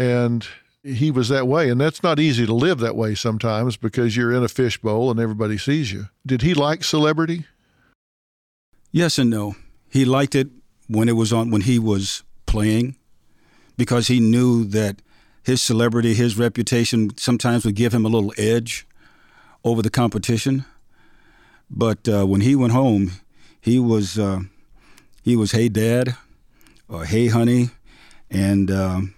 And 0.02 0.46
he 0.82 1.10
was 1.10 1.28
that 1.28 1.46
way. 1.46 1.70
And 1.70 1.80
that's 1.80 2.02
not 2.02 2.18
easy 2.18 2.44
to 2.46 2.52
live 2.52 2.80
that 2.80 2.96
way 2.96 3.14
sometimes 3.14 3.76
because 3.76 4.16
you're 4.16 4.32
in 4.32 4.42
a 4.42 4.48
fishbowl 4.48 5.10
and 5.10 5.20
everybody 5.20 5.56
sees 5.56 5.92
you. 5.92 6.08
Did 6.26 6.42
he 6.42 6.52
like 6.52 6.82
celebrity? 6.82 7.44
Yes 8.90 9.18
and 9.18 9.30
no. 9.30 9.54
He 9.88 10.04
liked 10.04 10.34
it 10.34 10.48
when 10.88 11.08
it 11.08 11.12
was 11.12 11.32
on 11.32 11.50
when 11.50 11.62
he 11.62 11.78
was 11.78 12.24
playing 12.46 12.96
because 13.76 14.08
he 14.08 14.18
knew 14.18 14.64
that 14.64 15.00
his 15.44 15.62
celebrity, 15.62 16.14
his 16.14 16.36
reputation 16.36 17.16
sometimes 17.16 17.64
would 17.64 17.76
give 17.76 17.94
him 17.94 18.04
a 18.04 18.08
little 18.08 18.34
edge 18.36 18.86
over 19.62 19.80
the 19.80 19.90
competition. 19.90 20.64
But 21.70 22.08
uh, 22.08 22.26
when 22.26 22.40
he 22.40 22.56
went 22.56 22.72
home, 22.72 23.12
he 23.60 23.78
was 23.78 24.18
uh, 24.18 24.40
he 25.24 25.36
was 25.36 25.52
hey 25.52 25.70
dad 25.70 26.16
or 26.86 27.06
hey 27.06 27.28
honey, 27.28 27.70
and 28.30 28.70
um, 28.70 29.14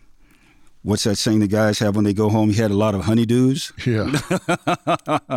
what's 0.83 1.03
that 1.03 1.17
saying 1.17 1.41
the 1.41 1.49
guys 1.49 1.81
have 1.81 1.97
when 1.97 2.05
they 2.05 2.15
go 2.15 2.29
home? 2.29 2.51
He 2.51 2.63
had 2.63 2.71
a 2.71 2.77
lot 2.77 2.95
of 2.95 3.03
honeydews. 3.03 3.73
Yeah. 3.85 4.07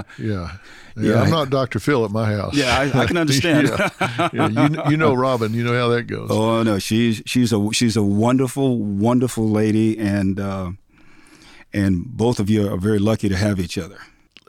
yeah. 0.19 0.23
yeah. 0.23 0.57
Yeah. 0.95 1.21
I'm 1.21 1.31
not 1.31 1.49
Dr. 1.49 1.79
Phil 1.79 2.05
at 2.05 2.11
my 2.11 2.31
house. 2.31 2.55
Yeah, 2.55 2.77
I, 2.77 3.01
I 3.01 3.05
can 3.07 3.17
understand. 3.25 3.67
yeah. 3.69 4.29
yeah. 4.31 4.47
You, 4.47 4.91
you 4.91 4.97
know 4.97 5.13
Robin. 5.15 5.53
You 5.53 5.63
know 5.63 5.73
how 5.73 5.87
that 5.89 6.03
goes. 6.03 6.29
Oh 6.29 6.61
no, 6.61 6.77
she's 6.77 7.23
she's 7.25 7.51
a 7.51 7.69
she's 7.73 7.97
a 7.97 8.03
wonderful 8.03 8.77
wonderful 8.77 9.49
lady, 9.49 9.97
and 9.97 10.39
uh, 10.39 10.71
and 11.73 12.05
both 12.05 12.39
of 12.39 12.47
you 12.47 12.71
are 12.71 12.77
very 12.77 12.99
lucky 12.99 13.27
to 13.27 13.35
have 13.35 13.59
each 13.59 13.77
other. 13.77 13.97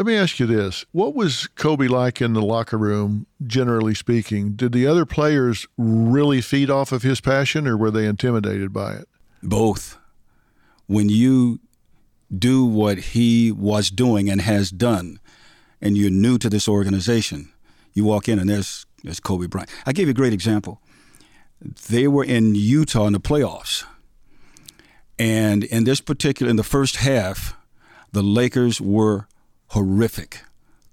Let 0.00 0.06
me 0.06 0.16
ask 0.16 0.40
you 0.40 0.46
this: 0.46 0.86
What 0.92 1.14
was 1.14 1.46
Kobe 1.56 1.86
like 1.86 2.22
in 2.22 2.32
the 2.32 2.40
locker 2.40 2.78
room, 2.78 3.26
generally 3.46 3.94
speaking? 3.94 4.52
Did 4.52 4.72
the 4.72 4.86
other 4.86 5.04
players 5.04 5.66
really 5.76 6.40
feed 6.40 6.70
off 6.70 6.90
of 6.90 7.02
his 7.02 7.20
passion, 7.20 7.66
or 7.66 7.76
were 7.76 7.90
they 7.90 8.06
intimidated 8.06 8.72
by 8.72 8.94
it? 8.94 9.08
Both 9.42 9.98
when 10.86 11.10
you 11.10 11.60
do 12.34 12.64
what 12.64 12.96
he 13.12 13.52
was 13.52 13.90
doing 13.90 14.30
and 14.30 14.40
has 14.40 14.70
done, 14.70 15.20
and 15.82 15.98
you're 15.98 16.08
new 16.08 16.38
to 16.38 16.48
this 16.48 16.66
organization, 16.66 17.52
you 17.92 18.02
walk 18.06 18.26
in 18.26 18.38
and 18.38 18.48
there's 18.48 18.86
there's 19.04 19.20
Kobe 19.20 19.48
Bryant. 19.48 19.68
I 19.84 19.92
gave 19.92 20.06
you 20.06 20.12
a 20.12 20.14
great 20.14 20.32
example. 20.32 20.80
They 21.90 22.08
were 22.08 22.24
in 22.24 22.54
Utah 22.54 23.04
in 23.04 23.12
the 23.12 23.20
playoffs, 23.20 23.84
and 25.18 25.62
in 25.62 25.84
this 25.84 26.00
particular 26.00 26.48
in 26.48 26.56
the 26.56 26.64
first 26.64 26.96
half, 26.96 27.54
the 28.12 28.22
Lakers 28.22 28.80
were 28.80 29.26
horrific. 29.70 30.42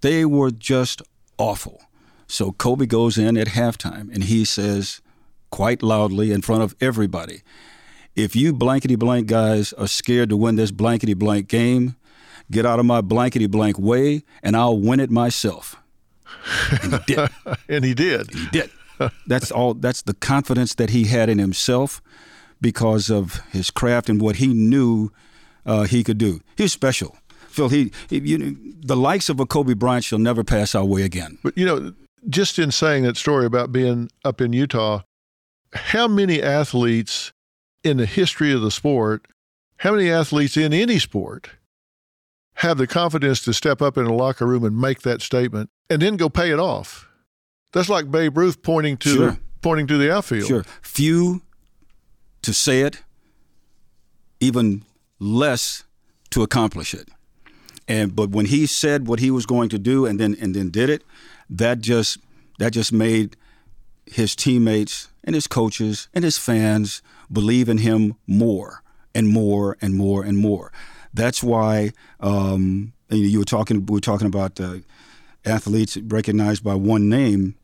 They 0.01 0.25
were 0.25 0.51
just 0.51 1.01
awful. 1.38 1.81
So 2.27 2.51
Kobe 2.51 2.86
goes 2.86 3.17
in 3.17 3.38
at 3.38 3.48
halftime 3.48 4.13
and 4.13 4.25
he 4.25 4.46
says, 4.46 5.01
quite 5.50 5.81
loudly 5.81 6.31
in 6.31 6.41
front 6.41 6.63
of 6.63 6.75
everybody, 6.81 7.41
if 8.15 8.36
you 8.36 8.53
blankety 8.53 8.96
blank 8.96 9.27
guys 9.27 9.74
are 9.74 9.88
scared 9.88 10.29
to 10.29 10.38
win 10.38 10.55
this 10.55 10.72
blankety 10.72 11.13
blank 11.13 11.48
game, 11.48 11.96
get 12.51 12.65
out 12.65 12.79
of 12.79 12.86
my 12.86 13.01
blankety 13.01 13.48
blank 13.48 13.79
way 13.79 14.24
and 14.43 14.55
I'll 14.55 14.77
win 14.77 15.00
it 15.00 15.10
myself. 15.10 15.75
And 16.81 16.93
he 16.93 17.00
did. 17.15 17.29
and 17.69 17.86
he 17.86 17.93
did. 17.93 18.34
He 18.34 18.48
did. 18.48 18.69
That's 19.27 19.51
all 19.51 19.75
that's 19.75 20.01
the 20.01 20.15
confidence 20.15 20.74
that 20.75 20.89
he 20.89 21.05
had 21.05 21.29
in 21.29 21.38
himself 21.38 22.01
because 22.60 23.12
of 23.12 23.41
his 23.51 23.69
craft 23.69 24.10
and 24.10 24.19
what 24.19 24.38
he 24.38 24.48
knew 24.48 25.12
uh, 25.65 25.84
he 25.84 26.03
could 26.03 26.17
do. 26.17 26.41
He 26.55 26.63
was 26.63 26.74
special. 26.74 27.15
Phil, 27.57 27.69
he, 27.69 27.91
he 28.07 28.19
you 28.19 28.55
the 28.81 28.95
likes 28.95 29.29
of 29.29 29.39
a 29.39 29.45
Kobe 29.47 29.73
Bryant 29.73 30.03
shall 30.03 30.19
never 30.19 30.43
pass 30.43 30.75
our 30.75 30.85
way 30.85 31.01
again. 31.01 31.39
But 31.43 31.57
you 31.57 31.65
know, 31.65 31.91
just 32.29 32.59
in 32.59 32.71
saying 32.71 33.03
that 33.03 33.17
story 33.17 33.47
about 33.47 33.71
being 33.71 34.11
up 34.23 34.41
in 34.41 34.53
Utah, 34.53 35.01
how 35.73 36.07
many 36.07 36.41
athletes 36.41 37.33
in 37.83 37.97
the 37.97 38.05
history 38.05 38.53
of 38.53 38.61
the 38.61 38.69
sport, 38.69 39.27
how 39.77 39.91
many 39.91 40.11
athletes 40.11 40.55
in 40.55 40.71
any 40.71 40.99
sport 40.99 41.49
have 42.55 42.77
the 42.77 42.85
confidence 42.85 43.43
to 43.45 43.53
step 43.53 43.81
up 43.81 43.97
in 43.97 44.05
a 44.05 44.13
locker 44.13 44.45
room 44.45 44.63
and 44.63 44.79
make 44.79 45.01
that 45.01 45.23
statement 45.23 45.71
and 45.89 45.99
then 45.99 46.15
go 46.15 46.29
pay 46.29 46.51
it 46.51 46.59
off? 46.59 47.09
That's 47.73 47.89
like 47.89 48.11
Babe 48.11 48.37
Ruth 48.37 48.61
pointing 48.61 48.97
to 48.97 49.09
sure. 49.09 49.37
pointing 49.63 49.87
to 49.87 49.97
the 49.97 50.13
outfield. 50.13 50.47
Sure. 50.47 50.63
Few 50.83 51.41
to 52.43 52.53
say 52.53 52.81
it, 52.81 53.01
even 54.39 54.83
less 55.19 55.83
to 56.29 56.43
accomplish 56.43 56.93
it. 56.93 57.09
And 57.88 58.15
but 58.15 58.32
when 58.32 58.48
he 58.48 58.65
said 58.65 59.08
what 59.08 59.20
he 59.20 59.32
was 59.32 59.46
going 59.46 59.70
to 59.70 59.79
do 59.79 60.06
and 60.06 60.20
then 60.20 60.36
and 60.41 60.56
then 60.56 60.70
did 60.70 60.89
it, 60.89 61.03
that 61.50 61.79
just 61.79 62.17
that 62.60 62.72
just 62.74 62.91
made 62.91 63.38
his 64.06 64.36
teammates 64.36 65.10
and 65.24 65.36
his 65.36 65.48
coaches 65.48 66.08
and 66.13 66.24
his 66.24 66.38
fans 66.38 67.01
believe 67.32 67.70
in 67.70 67.79
him 67.79 68.15
more 68.25 68.82
and 69.13 69.27
more 69.27 69.77
and 69.82 69.96
more 69.96 70.24
and 70.24 70.38
more. 70.38 70.72
That's 71.13 71.41
why 71.44 71.91
um, 72.20 72.94
you 73.10 73.39
were 73.39 73.46
talking. 73.46 73.86
We 73.86 73.96
were 73.96 74.00
talking 74.00 74.27
about 74.27 74.60
uh, 74.60 74.77
athletes 75.46 75.98
recognized 75.98 76.63
by 76.63 76.75
one 76.75 77.10
name. 77.10 77.56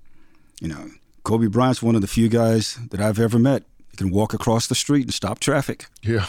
You 0.61 0.69
know, 0.69 0.89
Kobe 1.23 1.47
Bryant's 1.47 1.81
one 1.81 1.95
of 1.95 2.01
the 2.01 2.07
few 2.07 2.29
guys 2.29 2.79
that 2.89 2.99
I've 2.99 3.19
ever 3.19 3.39
met. 3.39 3.63
He 3.91 3.97
can 3.97 4.09
walk 4.09 4.33
across 4.33 4.67
the 4.67 4.75
street 4.75 5.03
and 5.03 5.13
stop 5.13 5.39
traffic. 5.39 5.85
Yeah. 6.01 6.25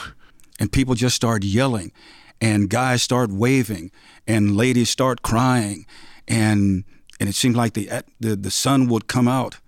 And 0.61 0.71
people 0.71 0.95
just 0.95 1.17
start 1.17 1.43
yelling, 1.43 1.93
and 2.41 2.69
guys 2.69 3.03
start 3.03 3.31
waving, 3.31 3.91
and 4.27 4.57
ladies 4.57 4.91
start 4.91 5.23
crying, 5.23 5.87
and 6.29 6.85
and 7.21 7.29
it 7.29 7.35
seemed 7.35 7.57
like 7.57 7.75
the 7.75 7.89
the, 8.21 8.37
the 8.37 8.51
sun 8.51 8.89
would 8.89 9.07
come 9.07 9.29
out. 9.29 9.59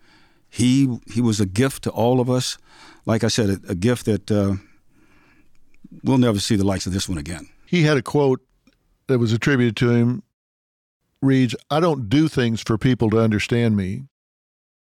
He 0.49 0.99
he 1.13 1.21
was 1.21 1.41
a 1.41 1.47
gift 1.47 1.85
to 1.85 1.91
all 1.91 2.21
of 2.21 2.31
us 2.31 2.59
like 3.07 3.23
I 3.25 3.29
said, 3.29 3.49
a, 3.49 3.71
a 3.71 3.75
gift 3.75 4.05
that 4.07 4.31
uh, 4.31 4.57
we'll 6.03 6.19
never 6.19 6.41
see 6.41 6.57
the 6.57 6.67
likes 6.67 6.87
of 6.87 6.93
this 6.93 7.09
one 7.09 7.19
again. 7.19 7.49
He 7.65 7.85
had 7.85 7.97
a 7.97 8.03
quote 8.03 8.41
that 9.07 9.19
was 9.19 9.33
attributed 9.33 9.77
to 9.77 9.91
him 9.91 10.23
reads 11.23 11.57
I 11.71 11.81
don't 11.81 12.11
do 12.11 12.29
things 12.29 12.61
for 12.61 12.77
people 12.77 13.09
to 13.11 13.19
understand 13.19 13.77
me. 13.77 14.05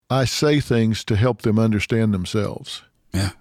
I 0.09 0.25
say 0.25 0.59
things 0.59 1.03
to 1.05 1.15
help 1.15 1.43
them 1.43 1.57
understand 1.57 2.13
themselves. 2.13 2.81
Yeah. 3.13 3.31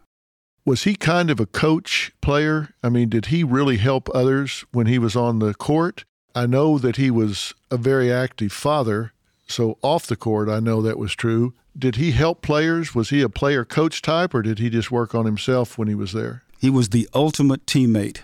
Was 0.66 0.82
he 0.82 0.96
kind 0.96 1.30
of 1.30 1.38
a 1.38 1.46
coach 1.46 2.10
player? 2.20 2.74
I 2.82 2.88
mean, 2.88 3.08
did 3.08 3.26
he 3.26 3.44
really 3.44 3.76
help 3.76 4.10
others 4.12 4.64
when 4.72 4.88
he 4.88 4.98
was 4.98 5.14
on 5.14 5.38
the 5.38 5.54
court? 5.54 6.04
I 6.34 6.46
know 6.46 6.76
that 6.76 6.96
he 6.96 7.08
was 7.08 7.54
a 7.70 7.76
very 7.76 8.12
active 8.12 8.52
father, 8.52 9.12
so 9.46 9.78
off 9.80 10.08
the 10.08 10.16
court, 10.16 10.48
I 10.48 10.58
know 10.58 10.82
that 10.82 10.98
was 10.98 11.14
true. 11.14 11.54
Did 11.78 11.94
he 11.96 12.10
help 12.10 12.42
players? 12.42 12.96
Was 12.96 13.10
he 13.10 13.22
a 13.22 13.28
player 13.28 13.64
coach 13.64 14.02
type, 14.02 14.34
or 14.34 14.42
did 14.42 14.58
he 14.58 14.68
just 14.68 14.90
work 14.90 15.14
on 15.14 15.24
himself 15.24 15.78
when 15.78 15.86
he 15.86 15.94
was 15.94 16.12
there? 16.12 16.42
He 16.58 16.68
was 16.68 16.88
the 16.88 17.08
ultimate 17.14 17.64
teammate. 17.66 18.22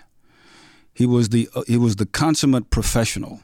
He 0.93 1.05
was 1.05 1.29
the 1.29 1.47
uh, 1.55 1.63
he 1.65 1.77
was 1.77 1.95
the 1.95 2.05
consummate 2.05 2.69
professional. 2.69 3.39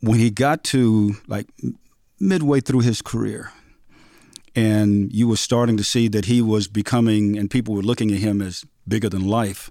When 0.00 0.18
he 0.18 0.30
got 0.30 0.64
to 0.64 1.16
like 1.26 1.48
midway 2.20 2.60
through 2.60 2.80
his 2.80 3.00
career, 3.00 3.52
and 4.58 5.12
you 5.12 5.28
were 5.28 5.36
starting 5.36 5.76
to 5.76 5.84
see 5.84 6.08
that 6.08 6.24
he 6.24 6.42
was 6.42 6.66
becoming, 6.66 7.38
and 7.38 7.48
people 7.48 7.74
were 7.74 7.82
looking 7.82 8.10
at 8.10 8.18
him 8.18 8.42
as 8.42 8.64
bigger 8.88 9.08
than 9.08 9.24
life. 9.24 9.70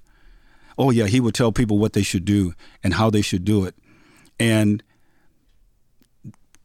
Oh 0.78 0.92
yeah, 0.92 1.08
he 1.08 1.20
would 1.20 1.36
tell 1.36 1.52
people 1.52 1.78
what 1.78 1.92
they 1.92 2.04
should 2.04 2.24
do 2.24 2.54
and 2.82 2.94
how 2.94 3.10
they 3.10 3.22
should 3.22 3.44
do 3.44 3.66
it, 3.66 3.76
and 4.40 4.82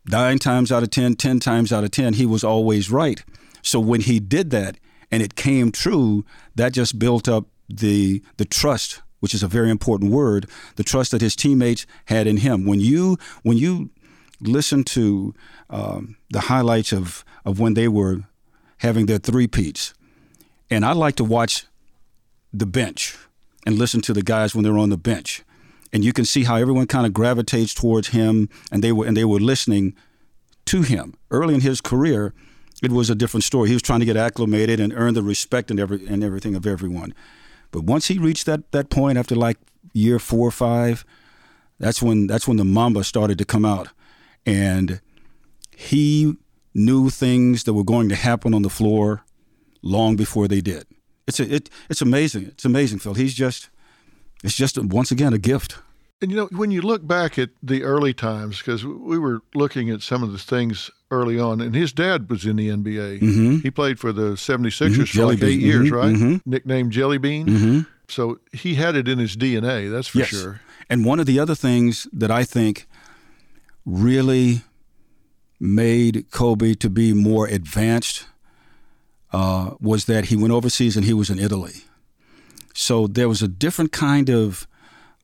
nine 0.09 0.38
times 0.38 0.71
out 0.71 0.85
of 0.85 0.91
ten, 0.91 1.17
ten 1.17 1.41
times 1.41 1.73
out 1.73 1.83
of 1.83 1.91
ten, 1.91 2.14
he 2.14 2.25
was 2.25 2.45
always 2.45 2.93
right. 2.93 3.25
So 3.61 3.81
when 3.81 4.02
he 4.02 4.21
did 4.21 4.50
that 4.50 4.76
and 5.11 5.21
it 5.21 5.35
came 5.35 5.73
true, 5.73 6.25
that 6.55 6.73
just 6.73 7.00
built 7.00 7.29
up 7.29 7.47
the 7.69 8.23
the 8.37 8.45
trust, 8.45 9.02
which 9.19 9.35
is 9.35 9.43
a 9.43 9.49
very 9.49 9.71
important 9.71 10.12
word, 10.12 10.49
the 10.76 10.85
trust 10.85 11.11
that 11.11 11.23
his 11.23 11.35
teammates 11.35 11.87
had 12.05 12.29
in 12.29 12.37
him. 12.37 12.67
When 12.67 12.79
you 12.79 13.19
when 13.43 13.57
you 13.57 13.91
listen 14.43 14.85
to 14.85 15.35
um, 15.71 16.17
the 16.31 16.41
highlights 16.41 16.93
of 16.93 17.25
of 17.45 17.59
when 17.59 17.75
they 17.75 17.89
were 17.89 18.21
having 18.79 19.07
their 19.07 19.19
three 19.19 19.47
peats, 19.47 19.95
and 20.71 20.85
I 20.85 20.93
like 20.93 21.17
to 21.17 21.25
watch 21.25 21.67
the 22.53 22.67
bench 22.67 23.17
and 23.67 23.79
listen 23.79 24.01
to 24.03 24.13
the 24.13 24.23
guys 24.23 24.55
when 24.55 24.65
they're 24.65 24.79
on 24.79 24.91
the 24.91 24.97
bench. 24.97 25.43
And 25.93 26.05
you 26.05 26.13
can 26.13 26.25
see 26.25 26.45
how 26.45 26.57
everyone 26.57 26.87
kind 26.87 27.07
of 27.07 27.13
gravitates 27.13 27.75
towards 27.75 28.09
him 28.09 28.49
and 28.71 28.83
they 28.83 28.93
were 28.93 29.07
and 29.07 29.17
they 29.17 29.25
were 29.25 29.41
listening 29.41 29.95
to 30.67 30.83
him. 30.83 31.15
Early 31.31 31.55
in 31.55 31.61
his 31.61 31.81
career 31.81 32.35
it 32.83 32.91
was 32.91 33.09
a 33.09 33.15
different 33.15 33.45
story. 33.45 33.69
He 33.69 33.75
was 33.75 33.83
trying 33.83 34.01
to 34.01 34.07
get 34.07 34.17
acclimated 34.17 34.81
and 34.81 34.93
earn 34.93 35.15
the 35.15 35.23
respect 35.23 35.71
and 35.71 35.79
every 35.79 36.07
and 36.07 36.25
everything 36.25 36.55
of 36.55 36.67
everyone. 36.67 37.15
But 37.71 37.85
once 37.85 38.09
he 38.09 38.19
reached 38.19 38.47
that 38.47 38.71
that 38.73 38.91
point 38.91 39.19
after 39.19 39.35
like 39.35 39.59
year 39.93 40.19
4 40.19 40.49
or 40.49 40.51
5 40.51 41.05
that's 41.79 42.01
when 42.01 42.27
that's 42.27 42.49
when 42.49 42.57
the 42.57 42.65
mamba 42.65 43.05
started 43.05 43.37
to 43.39 43.45
come 43.45 43.65
out 43.65 43.89
and 44.47 45.01
he 45.77 46.37
knew 46.75 47.11
things 47.11 47.65
that 47.65 47.75
were 47.75 47.85
going 47.85 48.09
to 48.09 48.15
happen 48.15 48.55
on 48.55 48.63
the 48.63 48.71
floor 48.71 49.25
long 49.83 50.17
before 50.17 50.49
they 50.49 50.61
did 50.61 50.87
it's 51.27 51.41
a, 51.41 51.55
it, 51.55 51.71
it's 51.91 52.01
amazing 52.01 52.45
it's 52.47 52.65
amazing 52.65 52.99
phil 52.99 53.15
he's 53.15 53.35
just 53.35 53.69
it's 54.43 54.57
just 54.57 54.79
once 54.79 55.11
again 55.11 55.33
a 55.33 55.39
gift. 55.39 55.79
And 56.21 56.31
you 56.31 56.37
know, 56.37 56.49
when 56.53 56.71
you 56.71 56.83
look 56.83 57.07
back 57.07 57.39
at 57.39 57.51
the 57.63 57.83
early 57.83 58.15
times, 58.15 58.59
because 58.59 58.85
we 58.85 59.19
were 59.19 59.41
looking 59.55 59.91
at 59.91 60.03
some 60.03 60.23
of 60.23 60.33
the 60.33 60.39
things 60.39 60.91
early 61.11 61.39
on, 61.39 61.61
and 61.61 61.75
his 61.75 61.93
dad 61.93 62.31
was 62.31 62.47
in 62.47 62.57
the 62.57 62.69
NBA. 62.69 63.21
Mm-hmm. 63.21 63.57
He 63.59 63.71
played 63.71 63.99
for 63.99 64.13
the 64.13 64.33
76ers 64.33 64.91
mm-hmm. 64.91 65.03
for 65.05 65.27
like 65.27 65.43
eight 65.43 65.59
mm-hmm. 65.59 65.67
years, 65.67 65.91
right? 65.91 66.15
Mm-hmm. 66.15 66.49
Nicknamed 66.49 66.93
Jelly 66.93 67.19
Bean. 67.19 67.47
Mm-hmm. 67.47 67.81
So 68.09 68.39
he 68.53 68.75
had 68.75 68.95
it 68.95 69.09
in 69.09 69.19
his 69.19 69.37
DNA, 69.37 69.91
that's 69.91 70.09
for 70.09 70.19
yes. 70.19 70.29
sure. 70.29 70.61
And 70.89 71.05
one 71.05 71.19
of 71.19 71.27
the 71.27 71.39
other 71.41 71.55
things 71.55 72.07
that 72.13 72.31
I 72.31 72.45
think 72.45 72.87
really 73.85 74.62
made 75.59 76.31
Kobe 76.31 76.75
to 76.75 76.91
be 76.91 77.12
more 77.12 77.47
advanced 77.47 78.27
uh, 79.33 79.75
was 79.81 80.05
that 80.07 80.27
he 80.27 80.37
went 80.37 80.53
overseas 80.53 80.97
and 80.97 81.05
he 81.05 81.14
was 81.14 81.31
in 81.31 81.38
Italy. 81.38 81.85
So 82.75 83.07
there 83.07 83.29
was 83.29 83.42
a 83.42 83.49
different 83.49 83.92
kind 83.92 84.29
of 84.29 84.66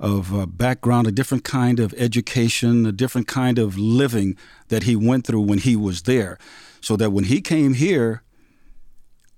of 0.00 0.32
uh, 0.32 0.46
background, 0.46 1.08
a 1.08 1.12
different 1.12 1.42
kind 1.42 1.80
of 1.80 1.92
education, 1.94 2.86
a 2.86 2.92
different 2.92 3.26
kind 3.26 3.58
of 3.58 3.76
living 3.76 4.36
that 4.68 4.84
he 4.84 4.94
went 4.94 5.26
through 5.26 5.40
when 5.40 5.58
he 5.58 5.74
was 5.74 6.02
there. 6.02 6.38
So 6.80 6.94
that 6.96 7.10
when 7.10 7.24
he 7.24 7.40
came 7.40 7.74
here, 7.74 8.22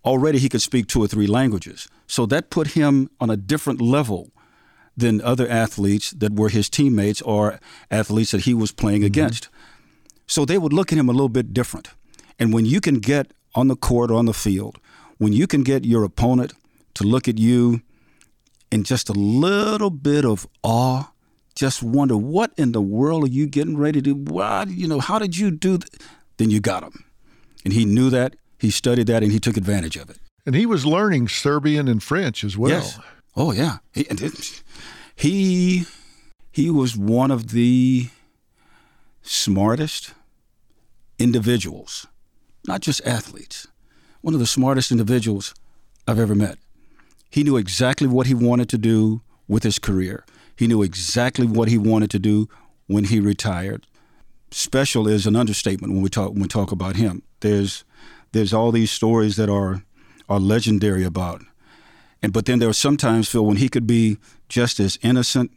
already 0.05 0.39
he 0.39 0.51
could 0.51 0.61
speak 0.61 0.87
two 0.87 1.03
or 1.03 1.07
three 1.07 1.27
languages. 1.27 1.89
So 2.07 2.27
that 2.27 2.51
put 2.51 2.69
him 2.69 3.09
on 3.19 3.31
a 3.31 3.39
different 3.39 3.81
level 3.81 4.33
than 4.97 5.21
other 5.21 5.49
athletes 5.49 6.11
that 6.11 6.35
were 6.35 6.49
his 6.49 6.69
teammates 6.69 7.23
or 7.23 7.59
athletes 7.91 8.31
that 8.33 8.43
he 8.43 8.55
was 8.55 8.73
playing 8.73 9.01
mm-hmm. 9.01 9.07
against. 9.07 9.49
So 10.27 10.45
they 10.45 10.59
would 10.59 10.73
look 10.73 10.93
at 10.93 10.99
him 10.99 11.09
a 11.09 11.13
little 11.13 11.29
bit 11.29 11.53
different. 11.53 11.89
And 12.39 12.53
when 12.53 12.67
you 12.67 12.81
can 12.81 13.01
get 13.01 13.33
on 13.55 13.69
the 13.69 13.77
court 13.77 14.11
or 14.11 14.15
on 14.15 14.27
the 14.27 14.35
field, 14.35 14.79
when 15.19 15.33
you 15.33 15.47
can 15.47 15.63
get 15.63 15.85
your 15.85 16.05
opponent 16.05 16.55
to 16.95 17.05
look 17.05 17.29
at 17.29 17.39
you 17.39 17.83
in 18.71 18.85
just 18.85 19.09
a 19.09 19.13
little 19.13 19.91
bit 19.91 20.25
of 20.25 20.47
awe, 20.63 21.11
just 21.55 21.83
wonder 21.83 22.17
what 22.17 22.53
in 22.57 22.73
the 22.73 22.81
world 22.81 23.25
are 23.25 23.29
you 23.29 23.47
getting 23.47 23.77
ready 23.77 24.01
to 24.01 24.15
do? 24.15 24.33
Why, 24.33 24.65
you 24.69 24.87
know, 24.87 25.01
how 25.01 25.19
did 25.19 25.37
you 25.37 25.51
do 25.51 25.77
that? 25.77 25.91
Then 26.37 26.51
you 26.51 26.61
got 26.61 26.83
him. 26.83 27.05
And 27.65 27.75
he 27.75 27.85
knew 27.85 28.09
that, 28.11 28.37
he 28.59 28.71
studied 28.71 29.09
that, 29.09 29.23
and 29.23 29.31
he 29.31 29.39
took 29.39 29.57
advantage 29.57 29.97
of 29.97 30.09
it. 30.09 30.19
And 30.47 30.55
he 30.55 30.65
was 30.65 30.87
learning 30.87 31.29
Serbian 31.29 31.89
and 31.89 32.03
French 32.03 32.45
as 32.45 32.57
well. 32.57 32.71
Yes. 32.71 32.99
Oh, 33.37 33.53
yeah. 33.53 33.79
He, 33.93 34.07
he, 35.15 35.85
he 36.51 36.71
was 36.71 36.97
one 36.97 37.31
of 37.31 37.51
the 37.51 38.09
smartest 39.23 40.15
individuals, 41.19 42.07
not 42.67 42.81
just 42.81 43.05
athletes, 43.07 43.69
one 44.21 44.35
of 44.35 44.41
the 44.41 44.47
smartest 44.47 44.91
individuals 44.91 45.55
I've 46.07 46.19
ever 46.19 46.35
met. 46.35 46.59
He 47.31 47.45
knew 47.45 47.57
exactly 47.57 48.09
what 48.09 48.27
he 48.27 48.35
wanted 48.35 48.69
to 48.71 48.79
do 48.79 49.23
with 49.47 49.63
his 49.63 49.79
career. 49.79 50.25
He 50.57 50.67
knew 50.67 50.83
exactly 50.83 51.47
what 51.47 51.69
he 51.69 51.79
wanted 51.79 52.11
to 52.11 52.19
do 52.19 52.49
when 52.87 53.05
he 53.05 53.21
retired. 53.21 53.87
Special 54.51 55.07
is 55.07 55.27
an 55.27 55.37
understatement 55.37 55.93
when 55.93 56.03
we 56.03 56.09
talk 56.09 56.33
when 56.33 56.43
we 56.43 56.49
talk 56.49 56.73
about 56.73 56.97
him. 56.97 57.23
There's 57.41 57.85
there's 58.33 58.53
all 58.53 58.73
these 58.73 58.91
stories 58.91 59.37
that 59.37 59.49
are 59.49 59.85
are 60.29 60.41
legendary 60.41 61.05
about. 61.05 61.43
And 62.23 62.33
but 62.33 62.45
then 62.47 62.59
there 62.59 62.69
are 62.69 62.75
sometimes 62.75 63.29
Phil 63.29 63.45
when 63.45 63.57
he 63.57 63.69
could 63.69 63.87
be 63.87 64.19
just 64.49 64.81
as 64.81 64.99
innocent 65.03 65.51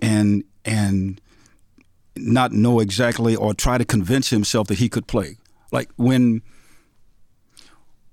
and 0.00 0.44
and 0.64 1.20
not 2.16 2.52
know 2.52 2.80
exactly 2.80 3.36
or 3.36 3.52
try 3.54 3.78
to 3.78 3.84
convince 3.84 4.30
himself 4.30 4.68
that 4.68 4.78
he 4.78 4.88
could 4.88 5.06
play. 5.06 5.36
Like 5.72 5.90
when 5.96 6.42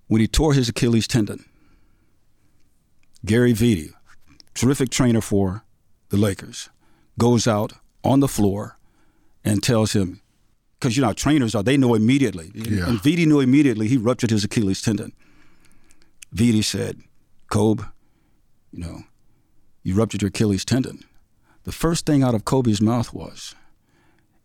when 0.07 0.21
he 0.21 0.27
tore 0.27 0.53
his 0.53 0.69
Achilles 0.69 1.07
tendon 1.07 1.45
Gary 3.25 3.53
Vitti, 3.53 3.93
terrific 4.53 4.89
trainer 4.89 5.21
for 5.21 5.63
the 6.09 6.17
Lakers, 6.17 6.69
goes 7.17 7.47
out 7.47 7.73
on 8.03 8.19
the 8.19 8.27
floor 8.27 8.77
and 9.45 9.63
tells 9.63 9.93
him, 9.93 10.21
because 10.79 10.97
you 10.97 11.03
know 11.03 11.13
trainers 11.13 11.55
are, 11.55 11.63
they 11.63 11.77
know 11.77 11.95
immediately. 11.95 12.51
Yeah. 12.53 12.87
And 12.87 12.99
Vitti 12.99 13.25
knew 13.25 13.39
immediately 13.39 13.87
he 13.87 13.97
ruptured 13.97 14.31
his 14.31 14.43
Achilles 14.43 14.81
tendon. 14.81 15.13
Vitti 16.35 16.63
said, 16.63 17.01
Kobe, 17.49 17.83
you 18.73 18.79
know, 18.79 19.03
you 19.83 19.95
ruptured 19.95 20.21
your 20.21 20.29
Achilles 20.29 20.65
tendon. 20.65 21.03
The 21.63 21.71
first 21.71 22.05
thing 22.05 22.23
out 22.23 22.35
of 22.35 22.43
Kobe's 22.43 22.81
mouth 22.81 23.13
was, 23.13 23.55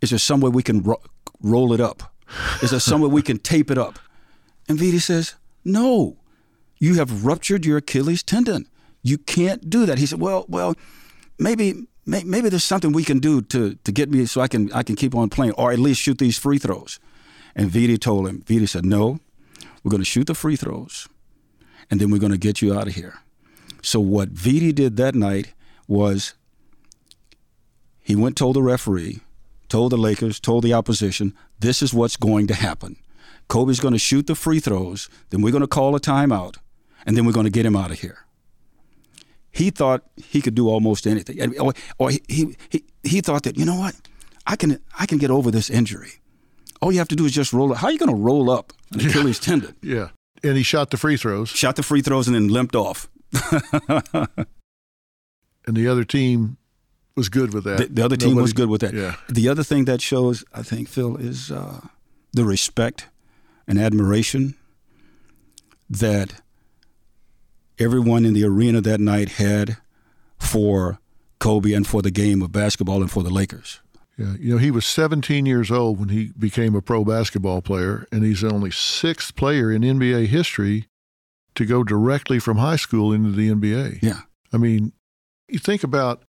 is 0.00 0.10
there 0.10 0.18
some 0.18 0.40
way 0.40 0.50
we 0.50 0.62
can 0.62 0.82
ro- 0.82 1.02
roll 1.40 1.72
it 1.72 1.80
up? 1.80 2.14
Is 2.62 2.70
there 2.70 2.80
some 2.80 3.00
way 3.00 3.08
we 3.08 3.22
can 3.22 3.38
tape 3.38 3.70
it 3.70 3.78
up? 3.78 3.98
And 4.68 4.78
Vitti 4.78 5.00
says, 5.00 5.34
no. 5.64 6.16
You 6.78 6.94
have 6.94 7.24
ruptured 7.24 7.66
your 7.66 7.78
Achilles 7.78 8.22
tendon. 8.22 8.68
You 9.02 9.18
can't 9.18 9.68
do 9.68 9.86
that. 9.86 9.98
He 9.98 10.06
said, 10.06 10.20
Well, 10.20 10.44
well, 10.48 10.74
maybe 11.38 11.86
maybe 12.06 12.48
there's 12.48 12.64
something 12.64 12.92
we 12.92 13.04
can 13.04 13.18
do 13.18 13.42
to 13.42 13.74
to 13.74 13.92
get 13.92 14.10
me 14.10 14.26
so 14.26 14.40
I 14.40 14.48
can 14.48 14.72
I 14.72 14.82
can 14.82 14.96
keep 14.96 15.14
on 15.14 15.28
playing 15.28 15.52
or 15.52 15.72
at 15.72 15.78
least 15.78 16.00
shoot 16.00 16.18
these 16.18 16.38
free 16.38 16.58
throws. 16.58 17.00
And 17.56 17.70
Vitti 17.70 17.98
told 17.98 18.28
him, 18.28 18.42
Vitti 18.42 18.68
said, 18.68 18.84
No, 18.84 19.18
we're 19.82 19.90
gonna 19.90 20.04
shoot 20.04 20.26
the 20.26 20.34
free 20.34 20.56
throws 20.56 21.08
and 21.90 22.00
then 22.00 22.10
we're 22.10 22.20
gonna 22.20 22.38
get 22.38 22.62
you 22.62 22.74
out 22.74 22.86
of 22.86 22.94
here. 22.94 23.18
So 23.82 24.00
what 24.00 24.34
Vitti 24.34 24.74
did 24.74 24.96
that 24.96 25.14
night 25.14 25.54
was 25.86 26.34
he 28.00 28.16
went 28.16 28.36
told 28.36 28.56
the 28.56 28.62
referee, 28.62 29.20
told 29.68 29.92
the 29.92 29.96
Lakers, 29.96 30.40
told 30.40 30.64
the 30.64 30.72
opposition, 30.72 31.34
this 31.58 31.82
is 31.82 31.92
what's 31.92 32.16
going 32.16 32.46
to 32.48 32.54
happen. 32.54 32.96
Kobe's 33.48 33.80
going 33.80 33.92
to 33.92 33.98
shoot 33.98 34.26
the 34.26 34.34
free 34.34 34.60
throws, 34.60 35.08
then 35.30 35.40
we're 35.40 35.52
going 35.52 35.62
to 35.62 35.66
call 35.66 35.96
a 35.96 36.00
timeout, 36.00 36.56
and 37.06 37.16
then 37.16 37.24
we're 37.24 37.32
going 37.32 37.44
to 37.44 37.50
get 37.50 37.66
him 37.66 37.76
out 37.76 37.90
of 37.90 38.00
here. 38.00 38.26
He 39.50 39.70
thought 39.70 40.04
he 40.16 40.40
could 40.40 40.54
do 40.54 40.68
almost 40.68 41.06
anything, 41.06 41.40
or, 41.40 41.62
or 41.62 41.72
oh, 41.72 41.72
oh, 42.00 42.06
he, 42.08 42.22
he, 42.28 42.56
he, 42.68 42.84
he 43.02 43.20
thought 43.20 43.42
that 43.44 43.58
you 43.58 43.64
know 43.64 43.76
what, 43.76 43.94
I 44.46 44.56
can 44.56 44.80
I 44.98 45.06
can 45.06 45.18
get 45.18 45.30
over 45.30 45.50
this 45.50 45.70
injury. 45.70 46.12
All 46.80 46.92
you 46.92 46.98
have 46.98 47.08
to 47.08 47.16
do 47.16 47.24
is 47.24 47.32
just 47.32 47.52
roll 47.52 47.72
it. 47.72 47.78
How 47.78 47.88
are 47.88 47.92
you 47.92 47.98
going 47.98 48.10
to 48.10 48.14
roll 48.14 48.50
up 48.50 48.72
an 48.92 49.00
Achilles 49.00 49.38
tendon? 49.38 49.74
Yeah, 49.82 50.10
and 50.42 50.56
he 50.56 50.62
shot 50.62 50.90
the 50.90 50.96
free 50.96 51.16
throws. 51.16 51.48
Shot 51.48 51.76
the 51.76 51.82
free 51.82 52.02
throws 52.02 52.28
and 52.28 52.34
then 52.34 52.48
limped 52.48 52.76
off. 52.76 53.08
and 55.66 55.76
the 55.76 55.86
other 55.88 56.04
team 56.04 56.56
was 57.16 57.28
good 57.28 57.52
with 57.52 57.64
that. 57.64 57.78
The, 57.78 57.86
the 57.86 58.04
other 58.04 58.16
team 58.16 58.30
Nobody- 58.30 58.42
was 58.42 58.52
good 58.52 58.68
with 58.68 58.80
that. 58.80 58.94
Yeah. 58.94 59.16
The 59.28 59.48
other 59.48 59.62
thing 59.62 59.84
that 59.86 60.00
shows, 60.00 60.44
I 60.54 60.62
think, 60.62 60.88
Phil, 60.88 61.16
is 61.16 61.50
uh, 61.50 61.80
the 62.32 62.44
respect 62.44 63.08
and 63.66 63.78
admiration 63.78 64.54
that 65.90 66.40
everyone 67.78 68.24
in 68.24 68.34
the 68.34 68.44
arena 68.44 68.80
that 68.80 69.00
night 69.00 69.30
had 69.32 69.76
for 70.38 70.98
Kobe 71.38 71.72
and 71.72 71.86
for 71.86 72.02
the 72.02 72.10
game 72.10 72.42
of 72.42 72.52
basketball 72.52 73.00
and 73.00 73.10
for 73.10 73.22
the 73.22 73.30
Lakers. 73.30 73.80
Yeah, 74.16 74.34
you 74.38 74.52
know, 74.52 74.58
he 74.58 74.72
was 74.72 74.84
17 74.84 75.46
years 75.46 75.70
old 75.70 76.00
when 76.00 76.08
he 76.08 76.32
became 76.36 76.74
a 76.74 76.82
pro 76.82 77.04
basketball 77.04 77.62
player, 77.62 78.06
and 78.10 78.24
he's 78.24 78.40
the 78.40 78.52
only 78.52 78.72
sixth 78.72 79.36
player 79.36 79.70
in 79.70 79.82
NBA 79.82 80.26
history 80.26 80.88
to 81.58 81.66
go 81.66 81.82
directly 81.82 82.38
from 82.38 82.56
high 82.56 82.76
school 82.76 83.12
into 83.12 83.32
the 83.32 83.50
NBA. 83.50 83.98
Yeah. 84.00 84.20
I 84.52 84.58
mean, 84.58 84.92
you 85.48 85.58
think 85.58 85.82
about 85.82 86.22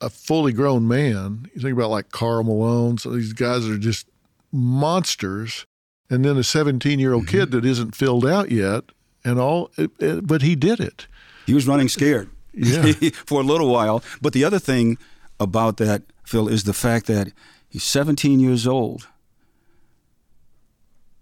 a 0.00 0.08
fully 0.08 0.52
grown 0.52 0.86
man, 0.86 1.50
you 1.54 1.60
think 1.60 1.72
about 1.72 1.90
like 1.90 2.10
Karl 2.10 2.44
Malone, 2.44 2.96
so 2.96 3.10
these 3.10 3.32
guys 3.32 3.68
are 3.68 3.76
just 3.78 4.06
monsters, 4.52 5.66
and 6.08 6.24
then 6.24 6.36
a 6.36 6.44
17 6.44 7.00
year 7.00 7.12
old 7.14 7.24
mm-hmm. 7.26 7.36
kid 7.38 7.50
that 7.50 7.64
isn't 7.64 7.96
filled 7.96 8.24
out 8.24 8.52
yet, 8.52 8.84
and 9.24 9.40
all, 9.40 9.72
it, 9.76 9.90
it- 9.98 10.24
but 10.24 10.42
he 10.42 10.54
did 10.54 10.78
it. 10.78 11.08
He 11.46 11.52
was 11.52 11.66
running 11.66 11.88
scared 11.88 12.30
Yeah. 12.52 12.92
for 13.26 13.40
a 13.40 13.44
little 13.44 13.70
while. 13.70 14.04
But 14.22 14.34
the 14.34 14.44
other 14.44 14.60
thing 14.60 14.98
about 15.40 15.78
that, 15.78 16.02
Phil, 16.24 16.46
is 16.46 16.62
the 16.62 16.72
fact 16.72 17.06
that 17.06 17.32
he's 17.68 17.82
17 17.82 18.38
years 18.38 18.68
old. 18.68 19.08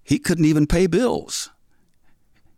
He 0.05 0.19
couldn't 0.19 0.45
even 0.45 0.67
pay 0.67 0.87
bills. 0.87 1.49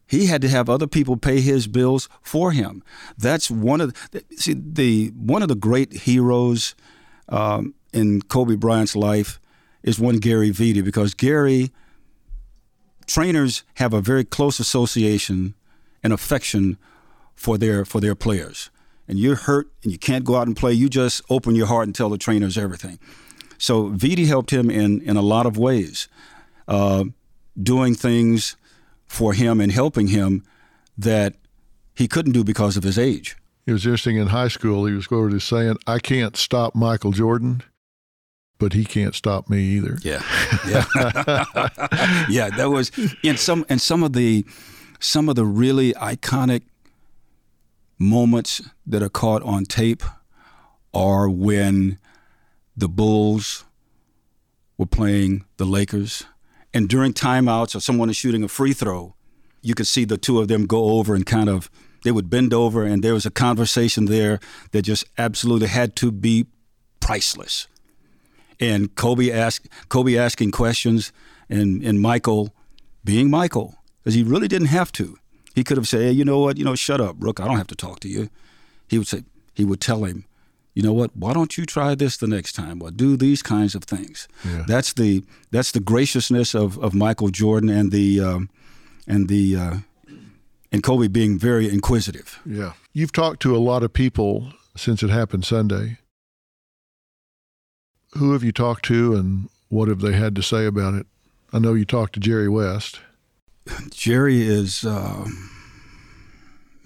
He 0.06 0.26
had 0.26 0.42
to 0.42 0.48
have 0.48 0.68
other 0.68 0.86
people 0.86 1.16
pay 1.16 1.40
his 1.40 1.66
bills 1.66 2.08
for 2.20 2.52
him. 2.52 2.82
That's 3.16 3.50
one 3.50 3.80
of 3.80 3.94
the, 4.10 4.24
see 4.36 4.54
the 4.54 5.08
one 5.16 5.42
of 5.42 5.48
the 5.48 5.54
great 5.54 5.92
heroes 5.92 6.74
um, 7.28 7.74
in 7.92 8.22
Kobe 8.22 8.56
Bryant's 8.56 8.94
life 8.94 9.40
is 9.82 9.98
one 9.98 10.18
Gary 10.18 10.50
Vitti 10.50 10.84
because 10.84 11.14
Gary 11.14 11.70
trainers 13.06 13.64
have 13.74 13.92
a 13.92 14.00
very 14.00 14.24
close 14.24 14.58
association 14.58 15.54
and 16.02 16.12
affection 16.12 16.78
for 17.34 17.58
their 17.58 17.84
for 17.84 18.00
their 18.00 18.14
players. 18.14 18.70
And 19.06 19.18
you're 19.18 19.36
hurt 19.36 19.70
and 19.82 19.92
you 19.92 19.98
can't 19.98 20.24
go 20.24 20.36
out 20.36 20.46
and 20.46 20.56
play. 20.56 20.72
You 20.72 20.88
just 20.88 21.22
open 21.28 21.54
your 21.54 21.66
heart 21.66 21.86
and 21.86 21.94
tell 21.94 22.08
the 22.08 22.18
trainers 22.18 22.56
everything. 22.56 22.98
So 23.58 23.90
Vitti 23.90 24.26
helped 24.26 24.50
him 24.50 24.70
in 24.70 25.00
in 25.02 25.16
a 25.16 25.22
lot 25.22 25.46
of 25.46 25.56
ways, 25.56 26.08
uh, 26.68 27.04
doing 27.60 27.94
things 27.94 28.56
for 29.06 29.32
him 29.32 29.60
and 29.60 29.70
helping 29.72 30.08
him 30.08 30.42
that 30.96 31.34
he 31.94 32.08
couldn't 32.08 32.32
do 32.32 32.44
because 32.44 32.76
of 32.76 32.82
his 32.82 32.98
age. 32.98 33.36
It 33.66 33.72
was 33.72 33.86
interesting 33.86 34.16
in 34.16 34.28
high 34.28 34.48
school, 34.48 34.84
he 34.86 34.92
was 34.92 35.06
quoted 35.06 35.36
as 35.36 35.44
saying, 35.44 35.78
I 35.86 35.98
can't 35.98 36.36
stop 36.36 36.74
Michael 36.74 37.12
Jordan, 37.12 37.62
but 38.58 38.72
he 38.74 38.84
can't 38.84 39.14
stop 39.14 39.48
me 39.48 39.62
either. 39.62 39.98
Yeah, 40.02 40.22
yeah, 40.68 40.84
yeah. 42.28 42.50
That 42.50 42.68
was 42.70 42.90
in 43.22 43.36
some 43.36 43.64
and 43.68 43.80
some 43.80 44.02
of 44.02 44.12
the 44.12 44.44
some 45.00 45.28
of 45.28 45.36
the 45.36 45.46
really 45.46 45.92
iconic 45.94 46.62
moments 47.98 48.62
that 48.86 49.02
are 49.02 49.08
caught 49.08 49.42
on 49.42 49.64
tape 49.64 50.02
are 50.92 51.28
when 51.28 51.98
the 52.76 52.88
Bulls 52.88 53.64
were 54.76 54.86
playing 54.86 55.44
the 55.56 55.64
Lakers, 55.64 56.24
and 56.74 56.88
during 56.88 57.14
timeouts 57.14 57.74
or 57.74 57.80
someone 57.80 58.10
is 58.10 58.16
shooting 58.16 58.44
a 58.44 58.48
free 58.48 58.74
throw, 58.74 59.14
you 59.62 59.74
could 59.74 59.86
see 59.86 60.04
the 60.04 60.18
two 60.18 60.40
of 60.40 60.48
them 60.48 60.66
go 60.66 60.98
over 60.98 61.14
and 61.14 61.24
kind 61.24 61.48
of 61.48 61.70
they 62.02 62.12
would 62.12 62.28
bend 62.28 62.52
over, 62.52 62.84
and 62.84 63.02
there 63.02 63.14
was 63.14 63.24
a 63.24 63.30
conversation 63.30 64.04
there 64.04 64.38
that 64.72 64.82
just 64.82 65.06
absolutely 65.16 65.68
had 65.68 65.96
to 65.96 66.12
be 66.12 66.46
priceless 67.00 67.66
and 68.60 68.94
Kobe 68.94 69.30
ask 69.30 69.66
Kobe 69.88 70.16
asking 70.16 70.50
questions 70.50 71.12
and 71.48 71.82
and 71.82 72.00
Michael 72.00 72.54
being 73.04 73.30
Michael 73.30 73.76
because 73.98 74.14
he 74.14 74.22
really 74.22 74.48
didn't 74.48 74.68
have 74.68 74.92
to. 74.92 75.18
He 75.54 75.62
could 75.62 75.76
have 75.76 75.86
said, 75.86 76.00
hey, 76.00 76.10
you 76.10 76.24
know 76.24 76.40
what, 76.40 76.56
you 76.58 76.64
know, 76.64 76.74
shut 76.74 77.00
up, 77.00 77.16
Rook. 77.18 77.38
I 77.38 77.46
don't 77.46 77.58
have 77.58 77.68
to 77.68 77.76
talk 77.76 78.00
to 78.00 78.08
you. 78.08 78.28
He 78.88 78.98
would 78.98 79.06
say 79.06 79.24
he 79.54 79.64
would 79.64 79.80
tell 79.80 80.04
him, 80.04 80.24
you 80.74 80.82
know 80.82 80.92
what, 80.92 81.16
why 81.16 81.32
don't 81.32 81.56
you 81.56 81.64
try 81.64 81.94
this 81.94 82.16
the 82.16 82.26
next 82.26 82.52
time 82.52 82.82
or 82.82 82.90
do 82.90 83.16
these 83.16 83.42
kinds 83.42 83.74
of 83.74 83.84
things. 83.84 84.28
Yeah. 84.44 84.64
That's 84.66 84.92
the 84.92 85.24
that's 85.50 85.70
the 85.72 85.80
graciousness 85.80 86.54
of, 86.54 86.78
of 86.78 86.94
Michael 86.94 87.28
Jordan 87.28 87.70
and 87.70 87.92
the 87.92 88.20
um, 88.20 88.50
and 89.06 89.28
the 89.28 89.56
uh, 89.56 89.76
and 90.72 90.82
Kobe 90.82 91.08
being 91.08 91.38
very 91.38 91.70
inquisitive. 91.70 92.40
Yeah. 92.44 92.72
You've 92.92 93.12
talked 93.12 93.40
to 93.42 93.54
a 93.54 93.58
lot 93.58 93.84
of 93.84 93.92
people 93.92 94.52
since 94.76 95.02
it 95.02 95.10
happened 95.10 95.44
Sunday. 95.44 95.98
Who 98.16 98.32
have 98.32 98.42
you 98.42 98.52
talked 98.52 98.84
to 98.86 99.14
and 99.14 99.48
what 99.68 99.88
have 99.88 100.00
they 100.00 100.12
had 100.12 100.34
to 100.36 100.42
say 100.42 100.66
about 100.66 100.94
it? 100.94 101.06
I 101.52 101.60
know 101.60 101.74
you 101.74 101.84
talked 101.84 102.14
to 102.14 102.20
Jerry 102.20 102.48
West. 102.48 103.00
Jerry 103.90 104.42
is, 104.42 104.84
um, 104.84 105.50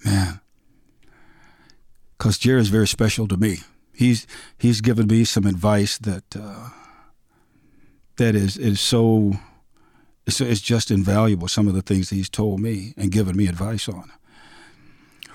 man, 0.04 0.40
because 2.16 2.38
Jerry 2.38 2.60
is 2.60 2.68
very 2.68 2.86
special 2.86 3.26
to 3.28 3.36
me. 3.36 3.60
He's 3.98 4.28
he's 4.56 4.80
given 4.80 5.08
me 5.08 5.24
some 5.24 5.44
advice 5.44 5.98
that 5.98 6.36
uh, 6.36 6.68
that 8.16 8.36
is 8.36 8.56
is 8.56 8.80
so 8.80 9.32
it's, 10.24 10.40
it's 10.40 10.60
just 10.60 10.92
invaluable. 10.92 11.48
Some 11.48 11.66
of 11.66 11.74
the 11.74 11.82
things 11.82 12.10
he's 12.10 12.28
told 12.28 12.60
me 12.60 12.94
and 12.96 13.10
given 13.10 13.36
me 13.36 13.48
advice 13.48 13.88
on. 13.88 14.12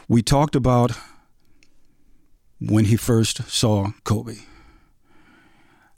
We 0.07 0.21
talked 0.21 0.55
about 0.55 0.93
when 2.61 2.85
he 2.85 2.95
first 2.95 3.49
saw 3.49 3.91
Kobe. 4.05 4.37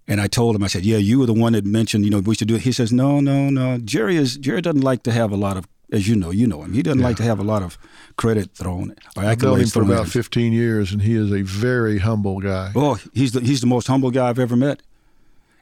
And 0.07 0.19
I 0.19 0.25
told 0.25 0.55
him, 0.55 0.63
I 0.63 0.67
said, 0.67 0.85
"Yeah, 0.85 0.97
you 0.97 1.19
were 1.19 1.27
the 1.27 1.33
one 1.33 1.53
that 1.53 1.65
mentioned, 1.65 2.03
you 2.03 2.09
know, 2.09 2.19
we 2.19 2.33
should 2.33 2.47
do 2.47 2.55
it." 2.55 2.63
He 2.63 2.71
says, 2.71 2.91
"No, 2.91 3.19
no, 3.19 3.51
no. 3.51 3.77
Jerry 3.77 4.15
is 4.15 4.37
Jerry 4.37 4.61
doesn't 4.61 4.81
like 4.81 5.03
to 5.03 5.11
have 5.11 5.31
a 5.31 5.37
lot 5.37 5.55
of, 5.55 5.67
as 5.91 6.07
you 6.07 6.15
know, 6.15 6.31
you 6.31 6.47
know 6.47 6.63
him. 6.63 6.73
He 6.73 6.81
doesn't 6.81 7.01
like 7.01 7.17
to 7.17 7.23
have 7.23 7.39
a 7.39 7.43
lot 7.43 7.61
of 7.63 7.77
credit 8.17 8.51
thrown 8.55 8.95
or 9.15 9.23
I've 9.23 9.41
known 9.41 9.59
him 9.59 9.65
accolades 9.65 9.73
for 9.73 9.81
about 9.83 10.03
him. 10.05 10.09
15 10.09 10.53
years, 10.53 10.91
and 10.91 11.01
he 11.01 11.15
is 11.15 11.31
a 11.31 11.41
very 11.43 11.99
humble 11.99 12.39
guy. 12.39 12.71
Oh, 12.75 12.97
he's 13.13 13.31
the 13.33 13.41
he's 13.41 13.61
the 13.61 13.67
most 13.67 13.87
humble 13.87 14.11
guy 14.11 14.29
I've 14.29 14.39
ever 14.39 14.55
met, 14.55 14.81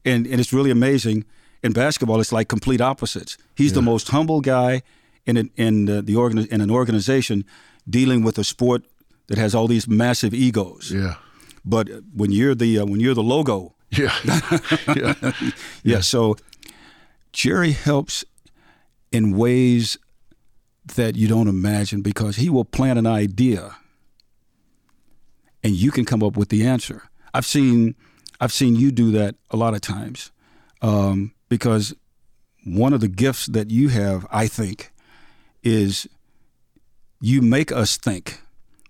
and 0.06 0.26
and 0.28 0.40
it's 0.40 0.54
really 0.54 0.72
amazing. 0.72 1.26
In 1.64 1.72
basketball, 1.72 2.20
it's 2.20 2.34
like 2.34 2.50
complete 2.50 2.82
opposites. 2.82 3.38
He's 3.56 3.72
the 3.72 3.82
most 3.82 4.10
humble 4.10 4.42
guy 4.42 4.82
in 5.26 5.38
an, 5.38 5.50
in 5.56 5.86
the, 5.86 6.02
the 6.02 6.14
organi- 6.16 6.48
in 6.52 6.60
an 6.60 6.70
organization 6.70 7.46
dealing 7.90 8.22
with 8.22 8.38
a 8.38 8.44
sport 8.44 8.84
that 9.28 9.38
has 9.38 9.56
all 9.56 9.68
these 9.70 9.88
massive 9.88 10.34
egos. 10.34 10.92
Yeah. 10.92 11.16
But 11.64 11.88
when 12.14 12.32
you're 12.34 12.54
the 12.56 12.80
uh, 12.80 12.86
when 12.86 13.00
you're 13.00 13.14
the 13.16 13.24
logo, 13.24 13.76
Yeah. 13.92 14.14
yeah. 14.96 15.32
yeah. 15.84 16.02
So 16.02 16.36
Jerry 17.32 17.72
helps 17.72 18.26
in 19.12 19.38
ways 19.38 19.98
that 20.86 21.16
you 21.16 21.28
don't 21.28 21.48
imagine 21.48 22.02
because 22.02 22.36
he 22.36 22.50
will 22.50 22.66
plant 22.66 23.00
an 23.00 23.08
idea 23.08 23.76
and 25.64 25.74
you 25.74 25.92
can 25.92 26.06
come 26.06 26.22
up 26.22 26.36
with 26.36 26.50
the 26.50 26.66
answer. 26.66 27.04
I've 27.34 27.46
seen 27.46 27.96
I've 28.40 28.52
seen 28.52 28.76
you 28.76 28.92
do 28.92 29.12
that 29.12 29.36
a 29.52 29.58
lot 29.58 29.74
of 29.74 29.82
times 29.82 30.32
um, 30.82 31.34
because 31.48 31.96
one 32.66 32.94
of 32.94 33.00
the 33.00 33.08
gifts 33.08 33.46
that 33.48 33.72
you 33.72 33.90
have, 33.90 34.28
I 34.32 34.48
think, 34.48 34.92
is 35.64 36.08
you 37.22 37.42
make 37.42 37.72
us 37.72 37.98
think, 37.98 38.42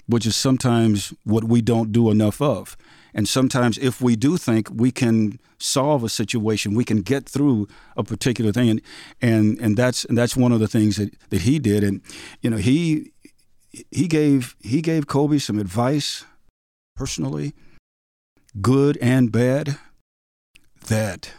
which 0.08 0.26
is 0.26 0.36
sometimes 0.36 1.14
what 1.24 1.44
we 1.44 1.62
don't 1.62 1.92
do 1.92 2.10
enough 2.10 2.42
of. 2.42 2.76
And 3.13 3.28
sometimes, 3.28 3.78
if 3.78 4.02
we 4.02 4.15
do 4.15 4.38
think, 4.38 4.69
we 4.73 4.91
can 4.91 5.39
solve 5.60 6.04
a 6.04 6.10
situation, 6.10 6.73
we 6.73 6.84
can 6.84 7.02
get 7.02 7.30
through 7.30 7.67
a 7.95 8.04
particular 8.04 8.52
thing, 8.52 8.69
and 8.69 8.82
and, 9.21 9.60
and 9.60 9.78
that's 9.78 10.04
and 10.06 10.17
that's 10.17 10.36
one 10.36 10.52
of 10.52 10.60
the 10.60 10.67
things 10.67 10.97
that, 10.97 11.13
that 11.30 11.41
he 11.41 11.60
did. 11.60 11.84
And 11.84 12.02
you 12.41 12.49
know, 12.49 12.58
he 12.58 13.12
he 13.91 14.08
gave 14.08 14.56
he 14.62 14.82
gave 14.82 15.08
Kobe 15.08 15.38
some 15.38 15.60
advice 15.60 16.26
personally, 16.95 17.54
good 18.62 18.97
and 18.97 19.32
bad, 19.32 19.78
that 20.88 21.32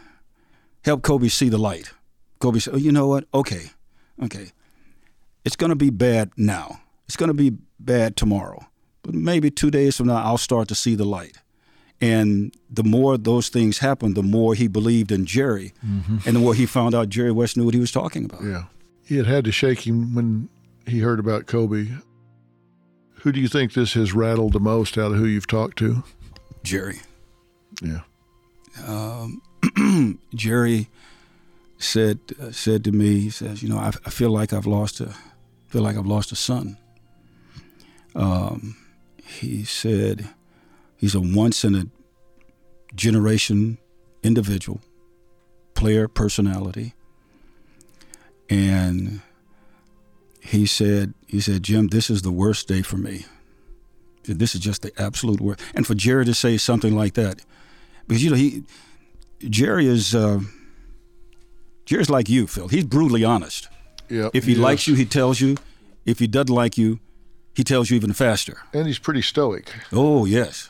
helped 0.83 1.03
Kobe 1.03 1.27
see 1.27 1.49
the 1.49 1.57
light. 1.57 1.91
Kobe 2.39 2.59
said, 2.59 2.73
oh, 2.73 2.77
"You 2.77 2.91
know 2.91 3.07
what? 3.07 3.25
Okay, 3.33 3.71
okay, 4.23 4.51
it's 5.43 5.55
going 5.55 5.71
to 5.71 5.75
be 5.75 5.89
bad 5.89 6.31
now. 6.37 6.81
It's 7.05 7.17
going 7.17 7.29
to 7.29 7.33
be 7.33 7.57
bad 7.79 8.15
tomorrow, 8.15 8.65
but 9.01 9.13
maybe 9.13 9.51
two 9.51 9.71
days 9.71 9.97
from 9.97 10.07
now, 10.07 10.23
I'll 10.23 10.37
start 10.37 10.69
to 10.69 10.75
see 10.75 10.95
the 10.95 11.05
light." 11.05 11.37
And 12.01 12.53
the 12.69 12.83
more 12.83 13.17
those 13.17 13.49
things 13.49 13.77
happened, 13.77 14.15
the 14.15 14.23
more 14.23 14.53
he 14.53 14.67
believed 14.67 15.11
in 15.11 15.25
Jerry, 15.25 15.73
and 15.81 16.35
the 16.35 16.39
more 16.39 16.53
he 16.53 16.65
found 16.65 16.93
out 16.93 17.09
Jerry 17.09 17.31
West 17.31 17.55
knew 17.55 17.63
what 17.63 17.73
he 17.73 17.79
was 17.79 17.91
talking 17.91 18.25
about. 18.25 18.43
Yeah. 18.43 18.65
It 19.07 19.25
had 19.25 19.45
to 19.45 19.51
shake 19.51 19.87
him 19.87 20.13
when 20.13 20.49
he 20.85 20.99
heard 20.99 21.19
about 21.19 21.45
Kobe. 21.45 21.87
Who 23.19 23.31
do 23.31 23.39
you 23.39 23.47
think 23.47 23.73
this 23.73 23.93
has 23.93 24.13
rattled 24.13 24.53
the 24.53 24.59
most 24.59 24.97
out 24.97 25.11
of 25.11 25.17
who 25.17 25.25
you've 25.25 25.47
talked 25.47 25.77
to? 25.79 26.03
Jerry. 26.63 26.99
Yeah. 27.81 28.01
Jerry 30.35 30.89
said 31.77 32.19
uh, 32.41 32.51
said 32.51 32.83
to 32.83 32.91
me, 32.91 33.19
he 33.19 33.29
says, 33.29 33.63
you 33.63 33.69
know, 33.69 33.77
I, 33.77 33.91
I 34.05 34.09
feel 34.09 34.29
like 34.29 34.53
I've 34.53 34.67
lost 34.67 34.99
a 34.99 35.13
feel 35.67 35.81
like 35.81 35.97
I've 35.97 36.05
lost 36.05 36.31
a 36.31 36.35
son. 36.35 36.77
Um, 38.15 38.77
he 39.23 39.63
said 39.63 40.29
he's 40.97 41.15
a 41.15 41.19
once 41.19 41.63
in 41.63 41.75
a 41.75 41.85
generation 42.95 43.77
individual, 44.23 44.81
player 45.73 46.07
personality. 46.07 46.93
And 48.49 49.21
he 50.39 50.65
said, 50.65 51.13
he 51.27 51.41
said, 51.41 51.63
Jim, 51.63 51.87
this 51.87 52.09
is 52.09 52.21
the 52.21 52.31
worst 52.31 52.67
day 52.67 52.81
for 52.81 52.97
me. 52.97 53.25
This 54.23 54.55
is 54.55 54.61
just 54.61 54.81
the 54.81 54.91
absolute 54.97 55.41
worst. 55.41 55.61
And 55.73 55.85
for 55.85 55.95
Jerry 55.95 56.25
to 56.25 56.33
say 56.33 56.57
something 56.57 56.95
like 56.95 57.13
that, 57.13 57.41
because 58.07 58.23
you 58.23 58.29
know 58.29 58.35
he, 58.35 58.63
Jerry 59.39 59.87
is, 59.87 60.15
uh, 60.15 60.39
Jerry's 61.85 62.09
like 62.09 62.29
you, 62.29 62.47
Phil. 62.47 62.67
He's 62.67 62.85
brutally 62.85 63.23
honest. 63.23 63.67
Yeah. 64.09 64.29
If 64.33 64.45
he 64.45 64.55
likes 64.55 64.87
you, 64.87 64.95
he 64.95 65.05
tells 65.05 65.41
you. 65.41 65.57
If 66.05 66.19
he 66.19 66.27
doesn't 66.27 66.53
like 66.53 66.77
you, 66.77 66.99
he 67.55 67.63
tells 67.63 67.89
you 67.89 67.95
even 67.95 68.13
faster. 68.13 68.59
And 68.73 68.85
he's 68.85 68.99
pretty 68.99 69.23
stoic. 69.23 69.73
Oh 69.91 70.25
yes, 70.25 70.69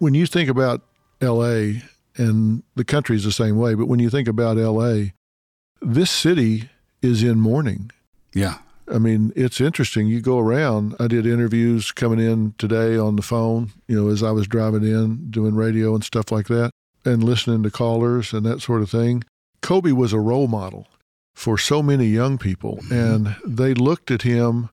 When 0.00 0.14
you 0.14 0.26
think 0.26 0.50
about 0.50 0.82
LA, 1.20 1.82
and 2.16 2.62
the 2.74 2.84
country's 2.84 3.24
the 3.24 3.32
same 3.32 3.56
way, 3.56 3.74
but 3.74 3.86
when 3.86 4.00
you 4.00 4.10
think 4.10 4.28
about 4.28 4.56
LA, 4.56 5.10
this 5.80 6.10
city 6.10 6.68
is 7.02 7.22
in 7.22 7.40
mourning. 7.40 7.90
Yeah. 8.34 8.58
I 8.92 8.98
mean, 8.98 9.32
it's 9.36 9.60
interesting. 9.60 10.08
You 10.08 10.20
go 10.20 10.38
around. 10.38 10.96
I 10.98 11.06
did 11.06 11.26
interviews 11.26 11.92
coming 11.92 12.18
in 12.18 12.54
today 12.58 12.96
on 12.96 13.16
the 13.16 13.22
phone, 13.22 13.70
you 13.86 13.96
know, 14.02 14.10
as 14.10 14.22
I 14.22 14.32
was 14.32 14.48
driving 14.48 14.82
in, 14.82 15.30
doing 15.30 15.54
radio 15.54 15.94
and 15.94 16.02
stuff 16.02 16.32
like 16.32 16.48
that, 16.48 16.72
and 17.04 17.22
listening 17.22 17.62
to 17.62 17.70
callers 17.70 18.32
and 18.32 18.44
that 18.46 18.60
sort 18.60 18.82
of 18.82 18.90
thing. 18.90 19.22
Kobe 19.62 19.92
was 19.92 20.12
a 20.12 20.18
role 20.18 20.48
model 20.48 20.88
for 21.34 21.56
so 21.56 21.82
many 21.82 22.06
young 22.06 22.36
people, 22.36 22.78
mm-hmm. 22.84 22.92
and 22.92 23.36
they 23.46 23.74
looked 23.74 24.10
at 24.10 24.22
him 24.22 24.70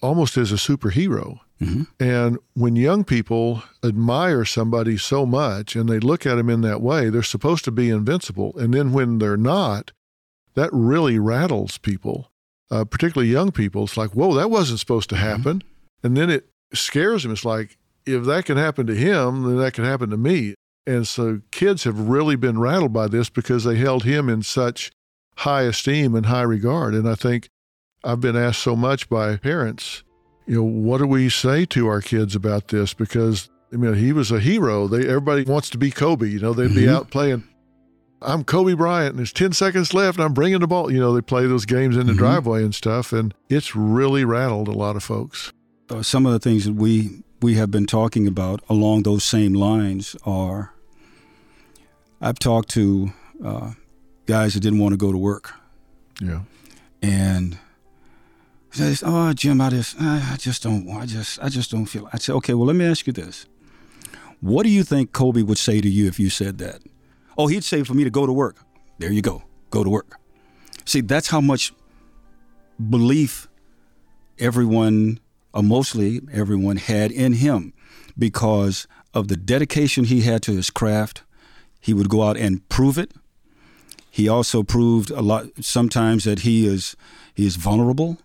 almost 0.00 0.36
as 0.36 0.52
a 0.52 0.56
superhero. 0.56 1.40
hmm 1.58 1.82
And 1.98 2.38
when 2.54 2.76
young 2.76 3.04
people 3.04 3.62
admire 3.82 4.44
somebody 4.44 4.96
so 4.96 5.26
much 5.26 5.74
and 5.74 5.88
they 5.88 5.98
look 5.98 6.26
at 6.26 6.38
him 6.38 6.48
in 6.48 6.60
that 6.62 6.80
way, 6.80 7.10
they're 7.10 7.22
supposed 7.22 7.64
to 7.64 7.70
be 7.70 7.90
invincible. 7.90 8.52
And 8.56 8.72
then 8.72 8.92
when 8.92 9.18
they're 9.18 9.36
not, 9.36 9.92
that 10.54 10.70
really 10.72 11.18
rattles 11.18 11.78
people, 11.78 12.30
uh, 12.70 12.84
particularly 12.84 13.30
young 13.30 13.52
people. 13.52 13.84
It's 13.84 13.96
like, 13.96 14.10
whoa, 14.10 14.34
that 14.34 14.50
wasn't 14.50 14.80
supposed 14.80 15.10
to 15.10 15.16
happen. 15.16 15.62
And 16.02 16.16
then 16.16 16.30
it 16.30 16.48
scares 16.74 17.22
them. 17.22 17.32
It's 17.32 17.44
like, 17.44 17.76
if 18.06 18.24
that 18.24 18.44
can 18.44 18.56
happen 18.56 18.86
to 18.86 18.94
him, 18.94 19.44
then 19.44 19.58
that 19.58 19.74
can 19.74 19.84
happen 19.84 20.10
to 20.10 20.16
me. 20.16 20.54
And 20.86 21.06
so 21.06 21.42
kids 21.50 21.84
have 21.84 22.08
really 22.08 22.36
been 22.36 22.58
rattled 22.58 22.92
by 22.92 23.08
this 23.08 23.28
because 23.28 23.64
they 23.64 23.76
held 23.76 24.04
him 24.04 24.28
in 24.28 24.42
such 24.42 24.90
high 25.36 25.62
esteem 25.62 26.14
and 26.14 26.26
high 26.26 26.42
regard. 26.42 26.94
And 26.94 27.08
I 27.08 27.14
think 27.14 27.48
I've 28.08 28.20
been 28.20 28.36
asked 28.36 28.60
so 28.62 28.74
much 28.74 29.08
by 29.08 29.36
parents 29.36 30.02
you 30.46 30.54
know, 30.54 30.62
what 30.62 30.96
do 30.96 31.06
we 31.06 31.28
say 31.28 31.66
to 31.66 31.88
our 31.88 32.00
kids 32.00 32.34
about 32.34 32.68
this? 32.68 32.94
Because 32.94 33.50
I 33.70 33.76
mean, 33.76 33.92
he 33.92 34.14
was 34.14 34.30
a 34.30 34.40
hero. 34.40 34.88
They 34.88 35.06
everybody 35.06 35.44
wants 35.44 35.68
to 35.70 35.78
be 35.78 35.90
Kobe. 35.90 36.26
You 36.26 36.40
know, 36.40 36.54
they'd 36.54 36.74
be 36.74 36.84
Mhm. 36.86 36.94
out 36.94 37.10
playing. 37.10 37.44
I'm 38.22 38.44
Kobe 38.44 38.72
Bryant, 38.72 39.10
and 39.10 39.18
there's 39.18 39.32
10 39.34 39.52
seconds 39.52 39.92
left, 39.92 40.16
and 40.16 40.24
I'm 40.24 40.32
bringing 40.32 40.60
the 40.60 40.66
ball. 40.66 40.90
You 40.90 41.00
know, 41.00 41.12
they 41.14 41.20
play 41.20 41.46
those 41.46 41.66
games 41.66 41.98
in 41.98 42.06
the 42.06 42.14
Mhm. 42.14 42.16
driveway 42.16 42.64
and 42.64 42.74
stuff, 42.74 43.12
and 43.12 43.34
it's 43.50 43.76
really 43.76 44.24
rattled 44.24 44.68
a 44.68 44.72
lot 44.72 44.96
of 44.96 45.02
folks. 45.04 45.52
Uh, 45.90 46.02
some 46.02 46.24
of 46.24 46.32
the 46.32 46.38
things 46.38 46.64
that 46.64 46.74
we 46.74 47.22
we 47.42 47.54
have 47.56 47.70
been 47.70 47.86
talking 47.86 48.26
about 48.26 48.62
along 48.70 49.02
those 49.02 49.22
same 49.24 49.52
lines 49.52 50.16
are 50.24 50.72
I've 52.22 52.38
talked 52.38 52.70
to 52.70 53.12
uh, 53.44 53.72
guys 54.26 54.54
that 54.54 54.60
didn't 54.60 54.78
want 54.80 54.94
to 54.94 54.96
go 54.96 55.12
to 55.12 55.18
work 55.18 55.52
Yeah. 56.22 56.40
and 57.02 57.58
says, 58.70 59.02
"Oh, 59.04 59.32
Jim, 59.32 59.60
I 59.60 59.70
just 59.70 60.00
I 60.00 60.36
just 60.38 60.62
don't 60.62 60.88
I 60.90 61.06
just 61.06 61.38
I 61.40 61.48
just 61.48 61.70
don't 61.70 61.86
feel." 61.86 62.08
I 62.12 62.18
said, 62.18 62.34
"Okay, 62.36 62.54
well, 62.54 62.66
let 62.66 62.76
me 62.76 62.84
ask 62.84 63.06
you 63.06 63.12
this: 63.12 63.46
What 64.40 64.62
do 64.62 64.68
you 64.70 64.84
think 64.84 65.12
Kobe 65.12 65.42
would 65.42 65.58
say 65.58 65.80
to 65.80 65.88
you 65.88 66.06
if 66.06 66.18
you 66.20 66.30
said 66.30 66.58
that?" 66.58 66.80
Oh, 67.36 67.46
he'd 67.46 67.64
say 67.64 67.84
for 67.84 67.94
me 67.94 68.04
to 68.04 68.10
go 68.10 68.26
to 68.26 68.32
work. 68.32 68.56
There 68.98 69.12
you 69.12 69.22
go, 69.22 69.44
go 69.70 69.84
to 69.84 69.90
work. 69.90 70.18
See, 70.84 71.00
that's 71.00 71.28
how 71.28 71.40
much 71.40 71.72
belief 72.90 73.48
everyone, 74.38 75.20
or 75.52 75.62
mostly 75.62 76.20
everyone, 76.32 76.76
had 76.76 77.12
in 77.12 77.34
him 77.34 77.72
because 78.18 78.88
of 79.14 79.28
the 79.28 79.36
dedication 79.36 80.04
he 80.04 80.22
had 80.22 80.42
to 80.42 80.52
his 80.52 80.70
craft. 80.70 81.22
He 81.80 81.94
would 81.94 82.08
go 82.08 82.24
out 82.24 82.36
and 82.36 82.68
prove 82.68 82.98
it. 82.98 83.12
He 84.10 84.28
also 84.28 84.64
proved 84.64 85.10
a 85.10 85.22
lot 85.22 85.46
sometimes 85.60 86.24
that 86.24 86.40
he 86.40 86.66
is 86.66 86.96
he 87.34 87.46
is 87.46 87.54
vulnerable, 87.54 88.18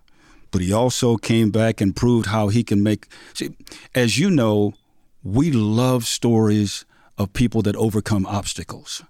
but 0.53 0.61
he 0.61 0.71
also 0.71 1.17
came 1.17 1.49
back 1.49 1.81
and 1.81 1.95
proved 1.95 2.27
how 2.27 2.47
he 2.47 2.63
can 2.63 2.83
make. 2.83 3.07
See, 3.33 3.49
as 3.95 4.19
you 4.19 4.29
know, 4.29 4.75
we 5.23 5.51
love 5.51 6.05
stories 6.05 6.85
of 7.17 7.33
people 7.33 7.63
that 7.63 7.75
overcome 7.75 8.27
obstacles. 8.27 9.03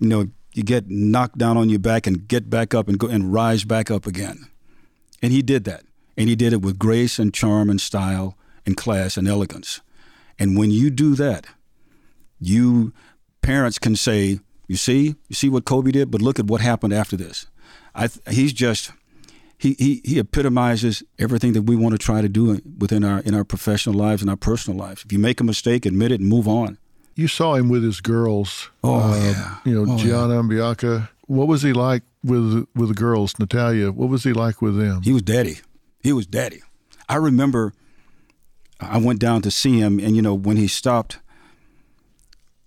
You 0.00 0.08
know, 0.08 0.26
you 0.54 0.64
get 0.64 0.90
knocked 0.90 1.38
down 1.38 1.56
on 1.56 1.68
your 1.68 1.78
back 1.78 2.08
and 2.08 2.26
get 2.26 2.50
back 2.50 2.74
up 2.74 2.88
and 2.88 2.98
go 2.98 3.06
and 3.06 3.32
rise 3.32 3.64
back 3.64 3.92
up 3.92 4.06
again. 4.06 4.48
And 5.22 5.32
he 5.32 5.40
did 5.40 5.62
that. 5.64 5.84
And 6.16 6.28
he 6.28 6.34
did 6.34 6.52
it 6.52 6.62
with 6.62 6.80
grace 6.80 7.20
and 7.20 7.32
charm 7.32 7.70
and 7.70 7.80
style 7.80 8.36
and 8.66 8.76
class 8.76 9.16
and 9.16 9.28
elegance. 9.28 9.80
And 10.36 10.58
when 10.58 10.72
you 10.72 10.90
do 10.90 11.14
that, 11.14 11.46
you 12.40 12.92
parents 13.40 13.78
can 13.78 13.94
say, 13.94 14.40
"You 14.66 14.76
see, 14.76 15.14
you 15.28 15.34
see 15.36 15.48
what 15.48 15.64
Kobe 15.64 15.92
did, 15.92 16.10
but 16.10 16.20
look 16.20 16.40
at 16.40 16.46
what 16.46 16.60
happened 16.60 16.92
after 16.92 17.16
this." 17.16 17.46
I, 17.94 18.08
he's 18.28 18.52
just 18.52 18.90
he, 19.58 19.74
he 19.78 20.02
he 20.04 20.18
epitomizes 20.18 21.02
everything 21.18 21.52
that 21.54 21.62
we 21.62 21.76
want 21.76 21.92
to 21.92 21.98
try 21.98 22.20
to 22.20 22.28
do 22.28 22.60
within 22.78 23.04
our 23.04 23.20
in 23.20 23.34
our 23.34 23.44
professional 23.44 23.94
lives 23.96 24.20
and 24.22 24.30
our 24.30 24.36
personal 24.36 24.78
lives. 24.78 25.02
If 25.04 25.12
you 25.12 25.18
make 25.18 25.40
a 25.40 25.44
mistake, 25.44 25.86
admit 25.86 26.12
it 26.12 26.20
and 26.20 26.28
move 26.28 26.46
on. 26.48 26.78
You 27.14 27.28
saw 27.28 27.54
him 27.54 27.70
with 27.70 27.82
his 27.82 28.00
girls. 28.02 28.68
Oh, 28.84 29.00
uh, 29.00 29.16
yeah. 29.16 29.56
You 29.64 29.74
know, 29.84 29.92
Oh, 29.94 29.96
Gianna 29.98 30.38
and 30.40 30.48
Bianca. 30.50 31.08
What 31.26 31.48
was 31.48 31.62
he 31.62 31.72
like 31.72 32.02
with 32.22 32.66
with 32.74 32.88
the 32.88 32.94
girls? 32.94 33.38
Natalia. 33.38 33.90
What 33.90 34.10
was 34.10 34.24
he 34.24 34.32
like 34.32 34.60
with 34.60 34.76
them? 34.78 35.00
He 35.02 35.12
was 35.12 35.22
daddy. 35.22 35.60
He 36.02 36.12
was 36.12 36.26
daddy. 36.26 36.60
I 37.08 37.16
remember 37.16 37.72
I 38.78 38.98
went 38.98 39.20
down 39.20 39.40
to 39.42 39.50
see 39.50 39.78
him, 39.78 39.98
and 39.98 40.14
you 40.14 40.20
know 40.22 40.34
when 40.34 40.56
he 40.58 40.68
stopped 40.68 41.18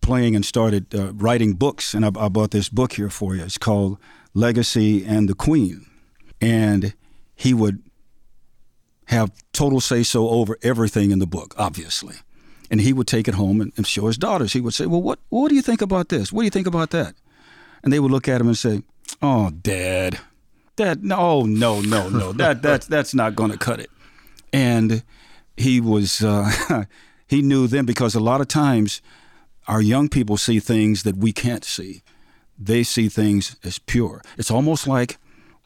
playing 0.02 0.36
and 0.36 0.44
started 0.46 0.94
uh, 0.96 1.14
writing 1.14 1.54
books, 1.54 1.94
and 1.94 2.04
I, 2.04 2.12
I 2.20 2.30
bought 2.30 2.52
this 2.52 2.70
book 2.70 2.94
here 2.94 3.10
for 3.10 3.36
you. 3.36 3.44
It's 3.44 3.58
called 3.60 3.98
Legacy 4.34 5.06
and 5.06 5.30
the 5.30 5.36
Queen, 5.36 5.86
and 6.42 6.94
he 7.36 7.54
would 7.54 7.82
have 9.06 9.32
total 9.54 9.80
say 9.80 10.04
so 10.04 10.30
over 10.30 10.58
everything 10.62 11.12
in 11.12 11.20
the 11.20 11.28
book, 11.28 11.56
obviously. 11.58 12.16
and 12.72 12.82
he 12.82 12.94
would 12.94 13.08
take 13.08 13.28
it 13.28 13.34
home 13.34 13.62
and, 13.62 13.74
and 13.78 13.88
show 13.88 14.06
his 14.06 14.18
daughters. 14.18 14.54
He 14.54 14.62
would 14.62 14.74
say, 14.76 14.86
"Well, 14.86 15.02
what 15.02 15.20
what 15.30 15.50
do 15.50 15.56
you 15.56 15.62
think 15.64 15.82
about 15.82 16.10
this? 16.10 16.32
What 16.32 16.42
do 16.42 16.46
you 16.46 16.52
think 16.52 16.68
about 16.68 16.92
that?" 16.92 17.16
And 17.84 17.92
they 17.92 18.00
would 18.00 18.12
look 18.12 18.28
at 18.28 18.40
him 18.42 18.48
and 18.48 18.58
say, 18.58 18.84
"Oh, 19.22 19.50
Dad, 19.50 20.20
Dad, 20.76 21.04
no, 21.04 21.44
no, 21.44 21.82
no, 21.82 22.10
no, 22.10 22.32
that 22.42 22.62
that's 22.62 22.86
that's 22.86 23.16
not 23.16 23.36
going 23.36 23.52
to 23.52 23.58
cut 23.58 23.80
it." 23.80 23.90
And 24.54 25.02
he 25.58 25.82
was 25.82 26.22
uh, 26.24 26.86
he 27.28 27.42
knew 27.42 27.66
then 27.68 27.86
because 27.86 28.14
a 28.14 28.20
lot 28.20 28.40
of 28.42 28.48
times 28.48 29.02
our 29.68 29.82
young 29.82 30.08
people 30.10 30.38
see 30.38 30.60
things 30.60 31.04
that 31.04 31.18
we 31.18 31.32
can't 31.32 31.66
see. 31.66 32.04
They 32.58 32.84
see 32.84 33.10
things 33.10 33.56
as 33.64 33.80
pure. 33.80 34.22
It's 34.38 34.52
almost 34.52 34.86
like 34.88 35.18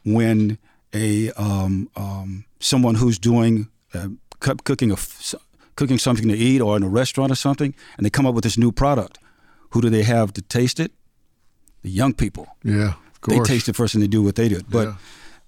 when 0.06 0.58
a 0.94 1.32
um, 1.32 1.90
um, 1.96 2.46
someone 2.60 2.96
who's 2.96 3.18
doing 3.20 3.70
uh, 3.94 4.10
cooking 4.40 4.92
a 4.92 4.98
cooking 5.76 5.98
something 5.98 6.28
to 6.28 6.36
eat 6.36 6.62
or 6.62 6.78
in 6.78 6.84
a 6.84 6.90
restaurant 6.90 7.32
or 7.32 7.36
something, 7.36 7.74
and 7.98 8.06
they 8.06 8.10
come 8.10 8.26
up 8.26 8.36
with 8.36 8.44
this 8.44 8.58
new 8.58 8.72
product. 8.72 9.18
Who 9.72 9.82
do 9.82 9.90
they 9.90 10.04
have 10.04 10.32
to 10.34 10.42
taste 10.42 10.80
it? 10.80 10.92
The 11.82 11.90
young 11.90 12.14
people. 12.14 12.46
Yeah, 12.64 12.94
of 13.12 13.22
course. 13.22 13.38
They 13.48 13.54
taste 13.56 13.70
it 13.70 13.76
first 13.76 13.96
and 13.96 14.04
they 14.04 14.08
do 14.08 14.22
what 14.22 14.36
they 14.36 14.50
do. 14.50 14.62
But 14.70 14.88
Yeah. 14.88 14.96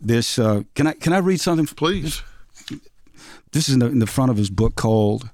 this, 0.02 0.40
uh, 0.40 0.64
can 0.74 0.88
I 0.88 0.94
can 0.94 1.14
I 1.14 1.20
read 1.20 1.40
something? 1.40 1.68
Please. 1.68 2.22
This 3.52 3.70
is 3.70 3.74
in 3.76 3.80
the, 3.80 3.86
in 3.88 4.00
the 4.00 4.08
front 4.08 4.32
of 4.32 4.38
his 4.38 4.50
book 4.50 4.76
called 4.76 5.30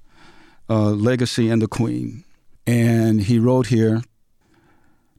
uh, 0.69 0.91
Legacy 0.91 1.49
and 1.49 1.61
the 1.61 1.67
Queen. 1.67 2.23
And 2.67 3.21
he 3.21 3.39
wrote 3.39 3.67
here 3.67 4.03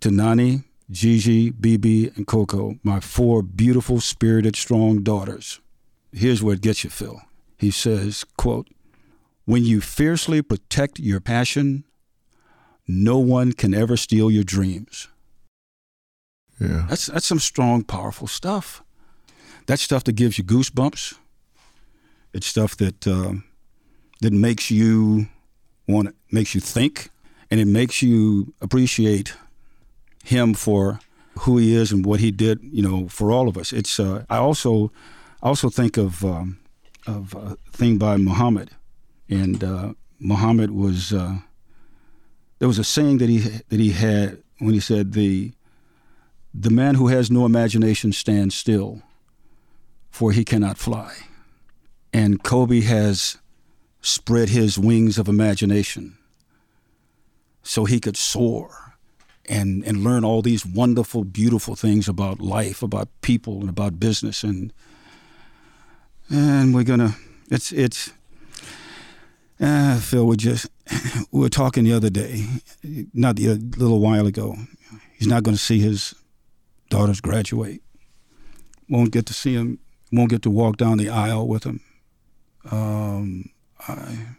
to 0.00 0.10
Nani, 0.10 0.62
Gigi, 0.90 1.51
Bibi, 1.51 2.09
and 2.16 2.27
Coco, 2.27 2.79
my 2.83 3.01
four 3.01 3.42
beautiful, 3.42 4.01
spirited, 4.01 4.57
strong 4.57 5.03
daughters. 5.03 5.61
Here's 6.12 6.42
where 6.42 6.55
it 6.55 6.61
gets 6.61 6.85
you, 6.85 6.90
Phil. 6.90 7.23
He 7.59 7.71
says, 7.71 8.25
quote, 8.37 8.68
when 9.45 9.64
you 9.64 9.81
fiercely 9.81 10.42
protect 10.42 10.99
your 10.99 11.21
passion, 11.21 11.85
no 12.87 13.18
one 13.18 13.53
can 13.53 13.75
ever 13.75 13.97
steal 13.97 14.31
your 14.31 14.45
dreams. 14.45 15.09
Yeah. 16.61 16.87
That's 16.88 17.07
that's 17.07 17.27
some 17.27 17.40
strong, 17.40 17.83
powerful 17.83 18.29
stuff. 18.29 18.83
That's 19.66 19.83
stuff 19.83 20.05
that 20.05 20.12
gives 20.12 20.38
you 20.38 20.45
goosebumps. 20.45 21.14
It's 22.33 22.47
stuff 22.47 22.77
that 22.77 23.07
um, 23.07 23.45
that 24.21 24.33
makes 24.33 24.71
you 24.71 25.29
want 25.88 26.14
makes 26.31 26.55
you 26.55 26.61
think, 26.61 27.11
and 27.51 27.61
it 27.61 27.66
makes 27.66 28.03
you 28.03 28.55
appreciate 28.61 29.35
him 30.22 30.54
for 30.54 31.00
who 31.40 31.58
he 31.58 31.74
is 31.74 31.92
and 31.92 32.04
what 32.04 32.20
he 32.20 32.30
did. 32.30 32.61
You 32.62 32.82
know, 32.82 33.08
for 33.08 33.30
all 33.30 33.48
of 33.48 33.56
us. 33.56 33.72
It's. 33.72 33.98
Uh, 33.98 34.24
I 34.30 34.37
also 34.37 34.92
I 35.42 35.48
also 35.48 35.70
think 35.70 35.96
of 35.96 36.24
um, 36.24 36.58
of 37.06 37.35
a 37.35 37.56
thing 37.72 37.98
by 37.98 38.16
Muhammad, 38.16 38.70
and 39.28 39.62
uh, 39.62 39.94
Muhammad 40.18 40.70
was. 40.70 41.12
Uh, 41.12 41.38
there 42.58 42.68
was 42.68 42.78
a 42.78 42.85
saying 42.85 43.18
that 43.18 43.28
he 43.28 43.38
that 43.38 43.80
he 43.80 43.90
had 43.90 44.42
when 44.58 44.74
he 44.74 44.80
said 44.80 45.12
the 45.12 45.52
the 46.54 46.70
man 46.70 46.94
who 46.94 47.08
has 47.08 47.30
no 47.30 47.46
imagination 47.46 48.12
stands 48.12 48.54
still, 48.54 49.02
for 50.11 50.32
he 50.32 50.44
cannot 50.44 50.78
fly. 50.78 51.14
And 52.12 52.42
Kobe 52.42 52.82
has 52.82 53.38
spread 54.02 54.50
his 54.50 54.78
wings 54.78 55.18
of 55.18 55.28
imagination 55.28 56.18
so 57.62 57.85
he 57.85 58.00
could 58.00 58.16
soar 58.16 58.91
and, 59.48 59.85
and 59.85 60.05
learn 60.05 60.24
all 60.24 60.42
these 60.42 60.64
wonderful, 60.64 61.24
beautiful 61.24 61.74
things 61.74 62.09
about 62.09 62.40
life, 62.40 62.83
about 62.83 63.09
people, 63.22 63.61
and 63.61 63.68
about 63.68 63.98
business. 63.98 64.44
And 64.44 64.72
and 66.31 66.74
we're 66.74 66.85
gonna 66.85 67.16
it's 67.50 67.72
it's 67.72 68.12
uh, 69.61 70.00
Phil, 70.00 70.26
we 70.26 70.37
just 70.37 70.68
we 71.31 71.40
were 71.40 71.48
talking 71.48 71.85
the 71.85 71.92
other 71.92 72.11
day, 72.11 72.46
not 73.14 73.37
the, 73.37 73.48
a 73.48 73.55
little 73.55 74.00
while 74.00 74.26
ago. 74.26 74.57
He's 75.16 75.28
not 75.28 75.44
going 75.44 75.57
to 75.57 75.62
see 75.62 75.78
his 75.78 76.14
daughters 76.90 77.20
graduate. 77.20 77.81
Won't 78.88 79.12
get 79.12 79.26
to 79.26 79.35
see 79.35 79.55
him. 79.55 79.78
Won't 80.11 80.31
get 80.31 80.42
to 80.42 80.50
walk 80.50 80.78
down 80.78 80.98
the 80.98 81.09
aisle 81.09 81.46
with 81.46 81.64
him. 81.64 81.81
Um, 82.70 83.50
I, 83.88 84.37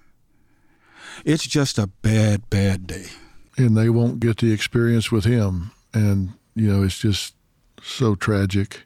it's 1.23 1.47
just 1.47 1.79
a 1.79 1.87
bad, 1.87 2.49
bad 2.49 2.85
day. 2.85 3.05
And 3.57 3.77
they 3.77 3.89
won't 3.89 4.19
get 4.19 4.37
the 4.37 4.51
experience 4.51 5.11
with 5.11 5.25
him. 5.25 5.71
And, 5.93 6.33
you 6.55 6.71
know, 6.71 6.83
it's 6.83 6.99
just 6.99 7.35
so 7.81 8.15
tragic. 8.15 8.83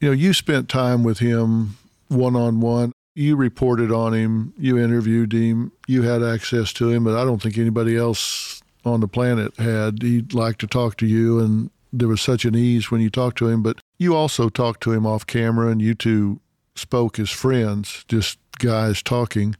You 0.00 0.08
know, 0.08 0.14
you 0.14 0.32
spent 0.32 0.68
time 0.68 1.04
with 1.04 1.18
him 1.18 1.76
one 2.08 2.36
on 2.36 2.60
one. 2.60 2.92
You 3.14 3.36
reported 3.36 3.90
on 3.90 4.12
him, 4.12 4.52
you 4.58 4.78
interviewed 4.78 5.32
him, 5.32 5.72
you 5.86 6.02
had 6.02 6.22
access 6.22 6.70
to 6.74 6.90
him, 6.90 7.04
but 7.04 7.18
I 7.18 7.24
don't 7.24 7.40
think 7.40 7.56
anybody 7.56 7.96
else 7.96 8.60
on 8.84 9.00
the 9.00 9.08
planet 9.08 9.56
had. 9.56 10.02
He'd 10.02 10.34
like 10.34 10.58
to 10.58 10.66
talk 10.66 10.98
to 10.98 11.06
you, 11.06 11.40
and 11.40 11.70
there 11.94 12.08
was 12.08 12.20
such 12.20 12.44
an 12.44 12.54
ease 12.54 12.90
when 12.90 13.00
you 13.00 13.08
talked 13.08 13.38
to 13.38 13.48
him. 13.48 13.62
But 13.62 13.78
you 13.98 14.14
also 14.14 14.50
talked 14.50 14.82
to 14.82 14.92
him 14.92 15.06
off 15.06 15.26
camera, 15.26 15.70
and 15.70 15.80
you 15.80 15.94
two 15.94 16.40
spoke 16.74 17.18
as 17.18 17.30
friends, 17.30 18.04
just 18.06 18.38
guys 18.58 19.02
talking. 19.02 19.56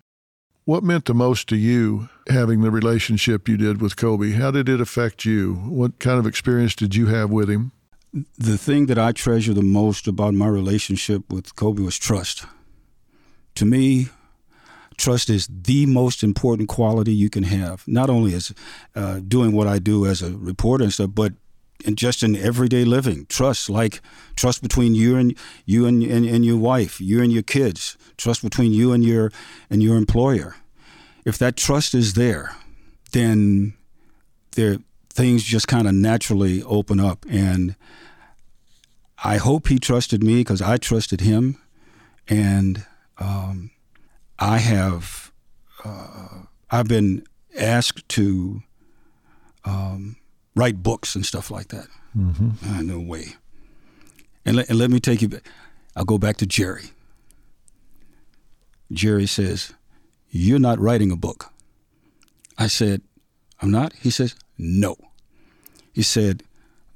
What 0.66 0.82
meant 0.82 1.04
the 1.04 1.14
most 1.14 1.48
to 1.50 1.56
you 1.56 2.08
having 2.28 2.62
the 2.62 2.72
relationship 2.72 3.48
you 3.48 3.56
did 3.56 3.80
with 3.80 3.94
Kobe? 3.94 4.32
How 4.32 4.50
did 4.50 4.68
it 4.68 4.80
affect 4.80 5.24
you? 5.24 5.54
What 5.54 6.00
kind 6.00 6.18
of 6.18 6.26
experience 6.26 6.74
did 6.74 6.96
you 6.96 7.06
have 7.06 7.30
with 7.30 7.48
him? 7.48 7.70
The 8.36 8.58
thing 8.58 8.86
that 8.86 8.98
I 8.98 9.12
treasure 9.12 9.54
the 9.54 9.62
most 9.62 10.08
about 10.08 10.34
my 10.34 10.48
relationship 10.48 11.32
with 11.32 11.54
Kobe 11.54 11.84
was 11.84 11.96
trust. 11.96 12.46
To 13.54 13.64
me, 13.64 14.08
trust 14.96 15.30
is 15.30 15.46
the 15.46 15.86
most 15.86 16.24
important 16.24 16.68
quality 16.68 17.12
you 17.12 17.30
can 17.30 17.44
have, 17.44 17.84
not 17.86 18.10
only 18.10 18.34
as 18.34 18.52
uh, 18.96 19.20
doing 19.20 19.52
what 19.52 19.68
I 19.68 19.78
do 19.78 20.04
as 20.04 20.20
a 20.20 20.32
reporter 20.36 20.82
and 20.82 20.92
stuff, 20.92 21.10
but 21.14 21.34
in 21.84 21.96
just 21.96 22.22
in 22.22 22.36
everyday 22.36 22.84
living. 22.84 23.26
Trust, 23.26 23.70
like 23.70 24.00
trust 24.36 24.62
between 24.62 24.94
you 24.94 25.16
and 25.16 25.36
you 25.64 25.86
and, 25.86 26.02
and, 26.02 26.26
and 26.26 26.44
your 26.44 26.56
wife, 26.56 27.00
you 27.00 27.22
and 27.22 27.32
your 27.32 27.42
kids, 27.42 27.96
trust 28.16 28.42
between 28.42 28.72
you 28.72 28.92
and 28.92 29.04
your 29.04 29.30
and 29.70 29.82
your 29.82 29.96
employer. 29.96 30.56
If 31.24 31.38
that 31.38 31.56
trust 31.56 31.94
is 31.94 32.14
there, 32.14 32.54
then 33.12 33.74
there 34.54 34.78
things 35.10 35.42
just 35.42 35.66
kind 35.66 35.88
of 35.88 35.94
naturally 35.94 36.62
open 36.62 37.00
up 37.00 37.24
and 37.28 37.74
I 39.22 39.38
hope 39.38 39.68
he 39.68 39.78
trusted 39.78 40.22
me 40.22 40.36
because 40.36 40.60
I 40.60 40.76
trusted 40.76 41.20
him, 41.20 41.58
and 42.28 42.84
um, 43.18 43.70
I 44.38 44.58
have 44.58 45.32
uh, 45.84 46.42
I've 46.70 46.88
been 46.88 47.24
asked 47.58 48.08
to 48.10 48.62
um, 49.64 50.16
write 50.56 50.82
books 50.82 51.14
and 51.14 51.24
stuff 51.24 51.50
like 51.50 51.68
that. 51.68 51.86
Mm-hmm. 52.16 52.50
Uh, 52.68 52.82
no 52.82 52.98
way. 52.98 53.34
And, 54.44 54.56
let- 54.56 54.68
and 54.68 54.78
let 54.78 54.90
me 54.90 54.98
take 54.98 55.22
you. 55.22 55.28
back. 55.28 55.42
I'll 55.94 56.04
go 56.04 56.18
back 56.18 56.36
to 56.38 56.46
Jerry. 56.46 56.90
Jerry 58.92 59.26
says, 59.26 59.72
"You're 60.30 60.58
not 60.58 60.78
writing 60.80 61.10
a 61.10 61.16
book." 61.16 61.52
I 62.58 62.66
said, 62.68 63.02
"I'm 63.60 63.70
not." 63.70 63.92
He 63.94 64.10
says, 64.10 64.34
"No." 64.58 64.96
He 65.92 66.02
said, 66.02 66.42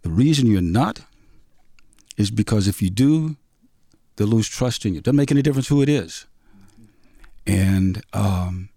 "The 0.03 0.11
reason 0.11 0.47
you're 0.47 0.61
not 0.63 1.01
is 2.17 2.31
because 2.31 2.69
if 2.69 2.81
you 2.83 2.91
do, 2.91 3.37
they'll 4.17 4.29
lose 4.29 4.49
trust 4.49 4.87
in 4.87 4.95
you. 4.95 5.01
Doesn't 5.01 5.17
make 5.17 5.31
any 5.33 5.43
difference 5.43 5.69
who 5.69 5.83
it 5.83 5.89
is." 5.89 6.27
And 7.47 8.03
um, 8.13 8.69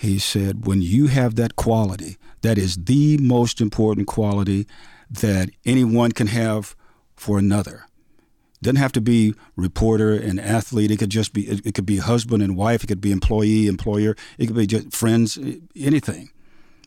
he 0.00 0.18
said, 0.18 0.66
when 0.66 0.80
you 0.80 1.08
have 1.08 1.34
that 1.34 1.56
quality, 1.56 2.16
that 2.40 2.56
is 2.56 2.74
the 2.74 3.18
most 3.18 3.60
important 3.60 4.06
quality 4.06 4.66
that 5.10 5.50
anyone 5.66 6.12
can 6.12 6.28
have 6.28 6.74
for 7.14 7.38
another. 7.38 7.84
It 8.54 8.62
Doesn't 8.62 8.76
have 8.76 8.92
to 8.92 9.02
be 9.02 9.34
reporter 9.56 10.14
and 10.14 10.40
athlete. 10.40 10.90
It 10.90 10.96
could 10.96 11.10
just 11.10 11.34
be. 11.34 11.46
It, 11.46 11.74
could 11.74 11.84
be 11.84 11.98
husband 11.98 12.42
and 12.42 12.56
wife. 12.56 12.82
It 12.82 12.86
could 12.86 13.02
be 13.02 13.12
employee, 13.12 13.66
employer. 13.66 14.16
It 14.38 14.46
could 14.46 14.56
be 14.56 14.66
just 14.66 14.90
friends. 14.94 15.38
Anything. 15.76 16.30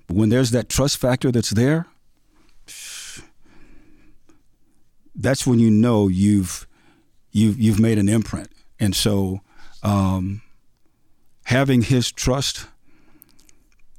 But 0.07 0.17
when 0.17 0.29
there's 0.29 0.49
that 0.49 0.67
trust 0.67 0.97
factor 0.97 1.31
that's 1.31 1.51
there, 1.51 1.85
that's 5.13 5.45
when 5.45 5.59
you 5.59 5.69
know 5.69 6.07
you've 6.07 6.65
you've 7.31 7.59
you've 7.59 7.79
made 7.79 7.99
an 7.99 8.09
imprint. 8.09 8.51
And 8.79 8.95
so, 8.95 9.41
um, 9.83 10.41
having 11.43 11.83
his 11.83 12.11
trust 12.11 12.65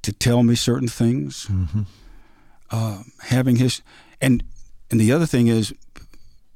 to 0.04 0.12
tell 0.12 0.42
me 0.42 0.54
certain 0.54 0.88
things, 0.88 1.48
uh, 2.70 3.02
having 3.22 3.56
his 3.56 3.82
and 4.20 4.42
and 4.90 5.00
the 5.00 5.12
other 5.12 5.26
thing 5.26 5.48
is, 5.48 5.74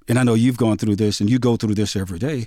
and 0.08 0.18
I 0.18 0.22
know 0.22 0.34
you've 0.34 0.56
gone 0.56 0.76
through 0.78 0.96
this, 0.96 1.20
and 1.20 1.28
you 1.30 1.38
go 1.38 1.56
through 1.56 1.74
this 1.74 1.96
every 1.96 2.18
day. 2.18 2.46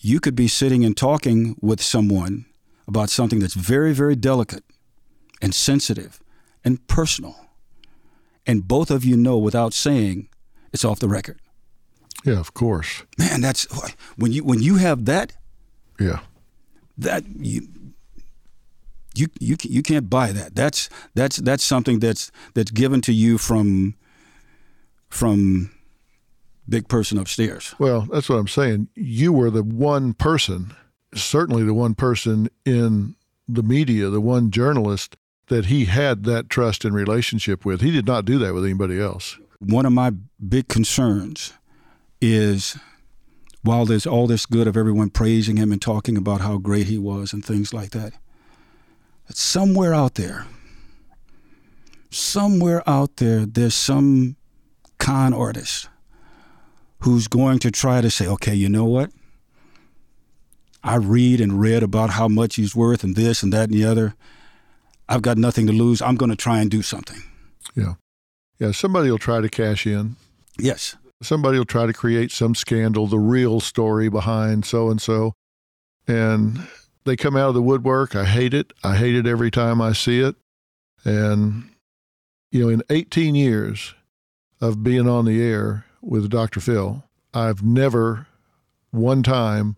You 0.00 0.20
could 0.20 0.34
be 0.36 0.48
sitting 0.48 0.84
and 0.84 0.96
talking 0.96 1.56
with 1.60 1.82
someone 1.82 2.46
about 2.86 3.10
something 3.10 3.40
that's 3.40 3.54
very, 3.54 3.92
very 3.92 4.14
delicate 4.16 4.64
and 5.42 5.54
sensitive 5.54 6.20
and 6.64 6.86
personal, 6.86 7.34
and 8.46 8.66
both 8.66 8.90
of 8.90 9.04
you 9.04 9.16
know 9.16 9.36
without 9.38 9.74
saying 9.74 10.28
it's 10.72 10.84
off 10.84 10.98
the 11.00 11.08
record. 11.08 11.40
Yeah, 12.24 12.38
of 12.38 12.52
course. 12.54 13.02
Man, 13.18 13.40
that's 13.40 13.66
when 14.16 14.32
you 14.32 14.44
when 14.44 14.62
you 14.62 14.76
have 14.76 15.04
that 15.06 15.32
Yeah. 16.00 16.20
that 16.96 17.24
you 17.36 17.68
you 19.18 19.28
you 19.40 19.56
you 19.62 19.82
can't 19.82 20.08
buy 20.08 20.32
that. 20.32 20.54
That's 20.54 20.88
that's 21.14 21.38
that's 21.38 21.64
something 21.64 21.98
that's 21.98 22.30
that's 22.54 22.70
given 22.70 23.00
to 23.02 23.12
you 23.12 23.38
from 23.38 23.94
from 25.08 25.70
big 26.68 26.88
person 26.88 27.18
upstairs. 27.18 27.74
Well, 27.78 28.02
that's 28.10 28.28
what 28.28 28.36
I'm 28.36 28.48
saying. 28.48 28.88
You 28.94 29.32
were 29.32 29.50
the 29.50 29.62
one 29.62 30.14
person, 30.14 30.74
certainly 31.14 31.64
the 31.64 31.74
one 31.74 31.94
person 31.94 32.48
in 32.64 33.16
the 33.48 33.62
media, 33.62 34.08
the 34.10 34.20
one 34.20 34.50
journalist 34.50 35.16
that 35.46 35.66
he 35.66 35.86
had 35.86 36.24
that 36.24 36.50
trust 36.50 36.84
and 36.84 36.94
relationship 36.94 37.64
with. 37.64 37.80
He 37.80 37.90
did 37.90 38.06
not 38.06 38.26
do 38.26 38.38
that 38.38 38.52
with 38.52 38.64
anybody 38.64 39.00
else. 39.00 39.38
One 39.60 39.86
of 39.86 39.92
my 39.92 40.12
big 40.46 40.68
concerns 40.68 41.54
is 42.20 42.76
while 43.62 43.86
there's 43.86 44.06
all 44.06 44.26
this 44.26 44.46
good 44.46 44.66
of 44.66 44.76
everyone 44.76 45.10
praising 45.10 45.56
him 45.56 45.72
and 45.72 45.80
talking 45.80 46.16
about 46.16 46.42
how 46.42 46.58
great 46.58 46.86
he 46.86 46.98
was 46.98 47.32
and 47.32 47.44
things 47.44 47.72
like 47.72 47.90
that, 47.90 48.12
somewhere 49.30 49.94
out 49.94 50.14
there, 50.14 50.46
somewhere 52.10 52.88
out 52.88 53.16
there, 53.16 53.46
there's 53.46 53.74
some 53.74 54.36
con 54.98 55.32
artist 55.32 55.88
who's 57.00 57.28
going 57.28 57.58
to 57.60 57.70
try 57.70 58.00
to 58.00 58.10
say, 58.10 58.26
okay, 58.26 58.54
you 58.54 58.68
know 58.68 58.84
what? 58.84 59.10
I 60.82 60.96
read 60.96 61.40
and 61.40 61.60
read 61.60 61.82
about 61.82 62.10
how 62.10 62.28
much 62.28 62.56
he's 62.56 62.74
worth 62.74 63.04
and 63.04 63.14
this 63.16 63.42
and 63.42 63.52
that 63.52 63.70
and 63.70 63.74
the 63.74 63.84
other. 63.84 64.14
I've 65.08 65.22
got 65.22 65.38
nothing 65.38 65.66
to 65.66 65.72
lose. 65.72 66.02
I'm 66.02 66.16
going 66.16 66.30
to 66.30 66.36
try 66.36 66.60
and 66.60 66.70
do 66.70 66.82
something. 66.82 67.22
Yeah. 67.74 67.94
Yeah. 68.58 68.72
Somebody 68.72 69.10
will 69.10 69.18
try 69.18 69.40
to 69.40 69.48
cash 69.48 69.86
in. 69.86 70.16
Yes. 70.58 70.96
Somebody 71.22 71.58
will 71.58 71.64
try 71.64 71.86
to 71.86 71.92
create 71.92 72.30
some 72.30 72.54
scandal, 72.54 73.06
the 73.06 73.18
real 73.18 73.60
story 73.60 74.08
behind 74.08 74.64
so 74.64 74.90
and 74.90 75.00
so. 75.00 75.34
And 76.06 76.66
they 77.04 77.16
come 77.16 77.36
out 77.36 77.48
of 77.48 77.54
the 77.54 77.62
woodwork. 77.62 78.14
I 78.14 78.24
hate 78.24 78.54
it. 78.54 78.72
I 78.82 78.96
hate 78.96 79.14
it 79.14 79.26
every 79.26 79.50
time 79.50 79.80
I 79.80 79.92
see 79.92 80.20
it. 80.20 80.36
And, 81.04 81.70
you 82.50 82.62
know, 82.62 82.68
in 82.68 82.82
18 82.90 83.34
years 83.34 83.94
of 84.60 84.82
being 84.82 85.08
on 85.08 85.24
the 85.24 85.42
air 85.42 85.84
with 86.02 86.30
Dr. 86.30 86.60
Phil, 86.60 87.04
I've 87.32 87.62
never 87.62 88.26
one 88.90 89.22
time 89.22 89.76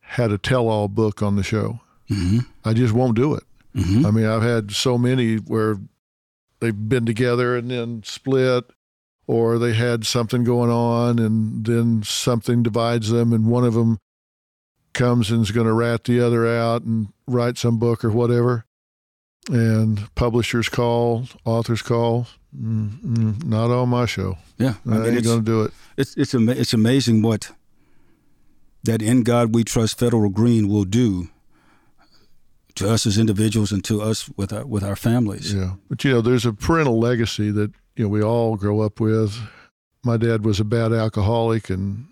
had 0.00 0.32
a 0.32 0.38
tell 0.38 0.68
all 0.68 0.88
book 0.88 1.22
on 1.22 1.36
the 1.36 1.42
show. 1.42 1.80
Mm-hmm. 2.10 2.40
I 2.64 2.72
just 2.72 2.92
won't 2.92 3.16
do 3.16 3.34
it. 3.34 3.44
Mm-hmm. 3.74 4.04
I 4.04 4.10
mean, 4.10 4.26
I've 4.26 4.42
had 4.42 4.72
so 4.72 4.98
many 4.98 5.36
where 5.36 5.76
they've 6.60 6.88
been 6.88 7.06
together 7.06 7.56
and 7.56 7.70
then 7.70 8.02
split, 8.04 8.64
or 9.26 9.58
they 9.58 9.74
had 9.74 10.04
something 10.04 10.42
going 10.42 10.70
on 10.70 11.20
and 11.20 11.64
then 11.64 12.02
something 12.02 12.64
divides 12.64 13.10
them, 13.10 13.32
and 13.32 13.46
one 13.46 13.64
of 13.64 13.74
them 13.74 13.98
comes 15.00 15.30
and 15.30 15.42
is 15.42 15.50
going 15.50 15.66
to 15.66 15.72
rat 15.72 16.04
the 16.04 16.20
other 16.20 16.46
out 16.46 16.82
and 16.82 17.08
write 17.26 17.56
some 17.58 17.78
book 17.78 18.04
or 18.04 18.10
whatever. 18.10 18.64
And 19.50 20.14
publishers 20.14 20.68
call, 20.68 21.26
authors 21.44 21.82
call. 21.82 22.26
Mm, 22.54 23.44
not 23.44 23.70
on 23.70 23.88
my 23.88 24.06
show. 24.06 24.36
Yeah, 24.58 24.74
I, 24.88 24.96
I 24.96 25.08
ain't 25.08 25.24
going 25.24 25.38
to 25.38 25.44
do 25.44 25.62
it. 25.62 25.72
It's 25.96 26.16
it's 26.16 26.34
ama- 26.34 26.52
it's 26.52 26.74
amazing 26.74 27.22
what 27.22 27.52
that 28.84 29.00
in 29.00 29.22
God 29.22 29.54
we 29.54 29.64
trust 29.64 29.98
Federal 29.98 30.30
Green 30.30 30.68
will 30.68 30.84
do 30.84 31.28
to 32.74 32.90
us 32.90 33.06
as 33.06 33.18
individuals 33.18 33.72
and 33.72 33.84
to 33.84 34.02
us 34.02 34.28
with 34.36 34.52
our 34.52 34.66
with 34.66 34.82
our 34.82 34.96
families. 34.96 35.54
Yeah, 35.54 35.74
but 35.88 36.04
you 36.04 36.12
know, 36.12 36.20
there's 36.20 36.44
a 36.44 36.52
parental 36.52 36.98
legacy 36.98 37.50
that 37.52 37.72
you 37.96 38.04
know 38.04 38.08
we 38.08 38.22
all 38.22 38.56
grow 38.56 38.80
up 38.80 39.00
with. 39.00 39.38
My 40.04 40.16
dad 40.16 40.44
was 40.44 40.60
a 40.60 40.64
bad 40.64 40.92
alcoholic, 40.92 41.70
and 41.70 42.06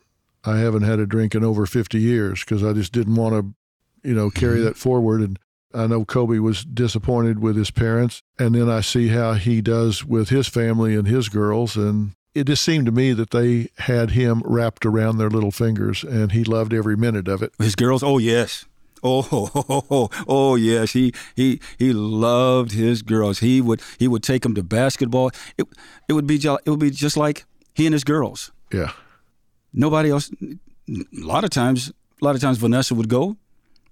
I 0.45 0.59
haven't 0.59 0.83
had 0.83 0.99
a 0.99 1.07
drink 1.07 1.35
in 1.35 1.45
over 1.45 1.67
50 1.67 1.99
years 1.99 2.41
because 2.41 2.65
I 2.65 2.73
just 2.73 2.93
didn't 2.93 3.17
want 3.17 3.35
to, 3.35 4.09
you 4.09 4.15
know, 4.15 4.31
carry 4.31 4.57
mm-hmm. 4.57 4.65
that 4.67 4.77
forward. 4.77 5.21
And 5.21 5.39
I 5.75 5.87
know 5.87 6.05
Kobe 6.05 6.39
was 6.39 6.65
disappointed 6.65 7.41
with 7.41 7.57
his 7.57 7.71
parents, 7.71 8.23
and 8.39 8.55
then 8.55 8.71
I 8.71 8.81
see 8.81 9.09
how 9.09 9.35
he 9.35 9.61
does 9.61 10.05
with 10.05 10.31
his 10.31 10.49
family 10.49 10.95
and 10.95 11.07
his 11.07 11.29
girls, 11.29 11.77
and 11.77 12.13
it 12.35 12.47
just 12.47 12.63
seemed 12.63 12.87
to 12.87 12.93
me 12.93 13.13
that 13.13 13.31
they 13.31 13.69
had 13.79 14.13
him 14.13 14.43
wrapped 14.45 14.87
around 14.87 15.19
their 15.19 15.29
little 15.29 15.51
fingers, 15.51 16.05
and 16.05 16.33
he 16.33 16.43
loved 16.43 16.73
every 16.73 16.97
minute 16.97 17.29
of 17.29 17.43
it. 17.43 17.53
His 17.59 17.75
girls, 17.75 18.03
oh 18.03 18.17
yes, 18.19 18.65
Oh, 19.03 19.29
oh, 19.31 19.85
oh, 19.91 20.11
oh, 20.27 20.55
yes, 20.57 20.93
he 20.93 21.13
he 21.37 21.61
he 21.79 21.93
loved 21.93 22.73
his 22.73 23.03
girls. 23.03 23.41
He 23.41 23.61
would 23.61 23.81
he 23.99 24.09
would 24.09 24.23
take 24.23 24.43
them 24.43 24.55
to 24.55 24.63
basketball. 24.63 25.31
It 25.57 25.67
it 26.09 26.13
would 26.15 26.27
be 26.27 26.37
it 26.37 26.69
would 26.71 26.81
be 26.81 26.91
just 26.91 27.17
like 27.17 27.45
he 27.75 27.87
and 27.87 27.93
his 27.93 28.05
girls. 28.05 28.53
Yeah. 28.73 28.93
Nobody 29.73 30.11
else. 30.11 30.31
A 30.43 30.99
lot 31.13 31.45
of 31.45 31.51
times, 31.51 31.93
a 32.21 32.25
lot 32.25 32.35
of 32.35 32.41
times 32.41 32.59
Vanessa 32.59 32.95
would 32.95 33.09
go, 33.09 33.37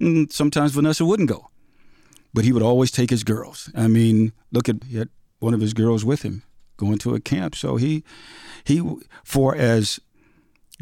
and 0.01 0.33
sometimes 0.33 0.73
Vanessa 0.73 1.05
wouldn't 1.05 1.29
go, 1.29 1.51
but 2.33 2.45
he 2.45 2.53
would 2.53 2.63
always 2.63 2.91
take 2.91 3.11
his 3.11 3.25
girls. 3.25 3.71
I 3.75 3.89
mean, 3.89 4.33
look 4.53 4.69
at 4.69 4.77
he 4.89 4.99
had 4.99 5.11
one 5.39 5.55
of 5.55 5.61
his 5.61 5.75
girls 5.75 6.05
with 6.05 6.23
him 6.23 6.43
going 6.77 6.99
to 6.99 7.15
a 7.15 7.21
camp. 7.21 7.55
So 7.55 7.77
he 7.77 8.05
he 8.65 8.83
for 9.25 9.55
as 9.55 10.01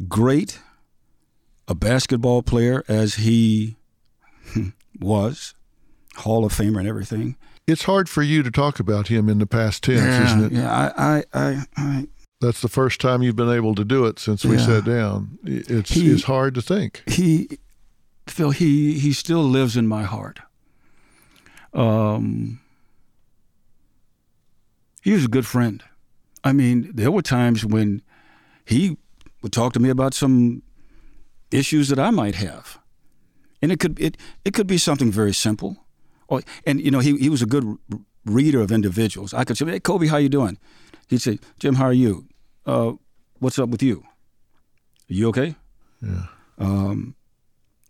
great 0.09 0.61
a 1.68 1.74
basketball 1.74 2.42
player 2.42 2.84
as 2.88 3.14
he 3.14 3.76
was 5.01 5.55
Hall 6.16 6.45
of 6.45 6.53
Famer 6.53 6.78
and 6.78 6.88
everything. 6.88 7.36
It's 7.66 7.84
hard 7.84 8.11
for 8.11 8.22
you 8.22 8.42
to 8.42 8.51
talk 8.51 8.78
about 8.78 9.09
him 9.09 9.28
in 9.28 9.38
the 9.38 9.47
past 9.47 9.84
tense, 9.84 10.01
yeah, 10.01 10.26
isn't 10.26 10.45
it? 10.45 10.53
Yeah, 10.53 10.70
I, 10.70 11.16
I, 11.16 11.24
I, 11.32 11.64
I, 11.76 12.07
That's 12.45 12.61
the 12.61 12.68
first 12.68 13.01
time 13.01 13.22
you've 13.22 13.36
been 13.36 13.51
able 13.51 13.74
to 13.74 13.84
do 13.84 14.07
it 14.07 14.18
since 14.18 14.45
we 14.45 14.57
yeah. 14.57 14.66
sat 14.66 14.84
down. 14.84 15.38
It's 15.45 15.90
he, 15.90 16.11
it's 16.11 16.24
hard 16.24 16.55
to 16.55 16.62
think. 16.62 17.03
He, 17.07 17.59
Phil, 18.26 18.51
he 18.51 18.99
he 18.99 19.12
still 19.12 19.42
lives 19.42 19.76
in 19.76 19.86
my 19.86 20.03
heart. 20.03 20.40
Um, 21.72 22.61
he 25.03 25.12
was 25.12 25.24
a 25.24 25.28
good 25.28 25.47
friend. 25.47 25.82
I 26.42 26.53
mean, 26.53 26.90
there 26.95 27.11
were 27.11 27.22
times 27.22 27.64
when 27.64 28.03
he 28.64 28.97
would 29.42 29.53
talk 29.53 29.72
to 29.72 29.80
me 29.80 29.88
about 29.88 30.14
some 30.14 30.62
issues 31.51 31.88
that 31.88 31.99
I 31.99 32.11
might 32.11 32.34
have 32.34 32.78
and 33.64 33.72
it 33.72 33.80
could 33.80 33.99
it 33.99 34.18
it 34.45 34.53
could 34.53 34.66
be 34.66 34.78
something 34.78 35.11
very 35.11 35.32
simple. 35.32 35.86
Or, 36.28 36.42
and 36.66 36.80
you 36.80 36.90
know, 36.90 37.01
he 37.01 37.16
he 37.16 37.30
was 37.30 37.40
a 37.40 37.47
good 37.47 37.78
reader 38.26 38.61
of 38.61 38.70
individuals. 38.70 39.32
I 39.32 39.45
could 39.45 39.57
say, 39.57 39.64
"Hey, 39.64 39.80
Kobe, 39.80 40.07
how 40.07 40.18
you 40.18 40.28
doing?" 40.28 40.59
He'd 41.09 41.22
say, 41.22 41.38
"Jim, 41.59 41.76
how 41.76 41.86
are 41.86 41.92
you? 41.92 42.26
Uh, 42.67 42.93
what's 43.39 43.59
up 43.59 43.69
with 43.69 43.83
you? 43.83 44.05
Are 45.11 45.15
you 45.15 45.29
okay?" 45.29 45.57
Yeah. 46.01 46.27
Um, 46.59 47.15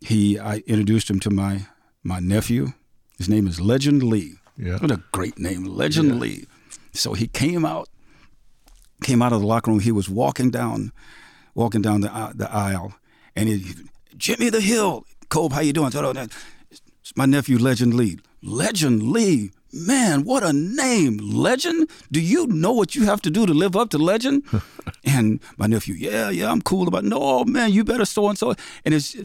he 0.01 0.39
I 0.39 0.59
introduced 0.67 1.09
him 1.11 1.21
to 1.21 1.31
my 1.31 1.67
my 2.03 2.21
nephew. 2.21 2.73
His 3.19 3.29
name 3.29 3.47
is 3.47 3.61
Legend 3.61 4.03
Lee. 4.03 4.35
Yeah. 4.57 4.79
What 4.79 4.91
a 4.91 5.03
great 5.13 5.39
name, 5.39 5.65
Legend 5.65 6.15
yeah. 6.15 6.21
Lee. 6.21 6.47
So 6.93 7.15
he 7.15 7.27
came 7.27 7.65
out 7.65 7.89
came 9.03 9.23
out 9.23 9.33
of 9.33 9.41
the 9.41 9.47
locker 9.47 9.71
room. 9.71 9.81
He 9.81 9.93
was 9.93 10.09
walking 10.09 10.51
down 10.51 10.93
walking 11.55 11.83
down 11.83 12.01
the 12.01 12.15
uh, 12.15 12.33
the 12.35 12.51
aisle, 12.53 12.95
and 13.37 13.49
he 13.49 13.75
Jimmy 14.17 14.51
the 14.51 14.61
Hill. 14.61 15.05
Kobe, 15.29 15.55
how 15.55 15.61
you 15.61 15.73
doing? 15.73 15.91
It's 15.91 17.17
my 17.17 17.27
nephew, 17.27 17.59
Legend 17.59 17.95
Lee. 17.95 18.19
Legend 18.43 19.03
Lee. 19.03 19.51
Man, 19.75 20.23
what 20.23 20.45
a 20.45 20.53
name. 20.53 21.17
Legend? 21.17 21.91
Do 22.13 22.21
you 22.21 22.47
know 22.47 22.73
what 22.73 22.95
you 22.95 23.07
have 23.07 23.21
to 23.23 23.31
do 23.31 23.45
to 23.45 23.53
live 23.53 23.75
up 23.75 23.91
to 23.91 23.99
legend? 23.99 24.45
and 25.05 25.41
my 25.59 25.67
nephew, 25.67 25.95
yeah, 25.95 26.31
yeah, 26.31 26.49
I'm 26.49 26.63
cool 26.63 26.87
about 26.87 27.03
it. 27.03 27.09
No, 27.09 27.45
man, 27.45 27.73
you 27.73 27.83
better 27.83 28.05
so 28.05 28.29
and 28.29 28.39
so. 28.39 28.55
And 28.85 28.95
it's 28.95 29.17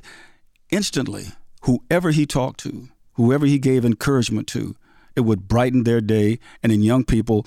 instantly, 0.72 1.28
whoever 1.62 2.10
he 2.10 2.26
talked 2.26 2.60
to, 2.62 2.90
whoever 3.14 3.46
he 3.46 3.60
gave 3.60 3.86
encouragement 3.86 4.48
to, 4.48 4.76
it 5.16 5.22
would 5.22 5.48
brighten 5.48 5.84
their 5.84 6.02
day. 6.02 6.40
And 6.64 6.72
in 6.72 6.82
young 6.82 7.04
people, 7.04 7.46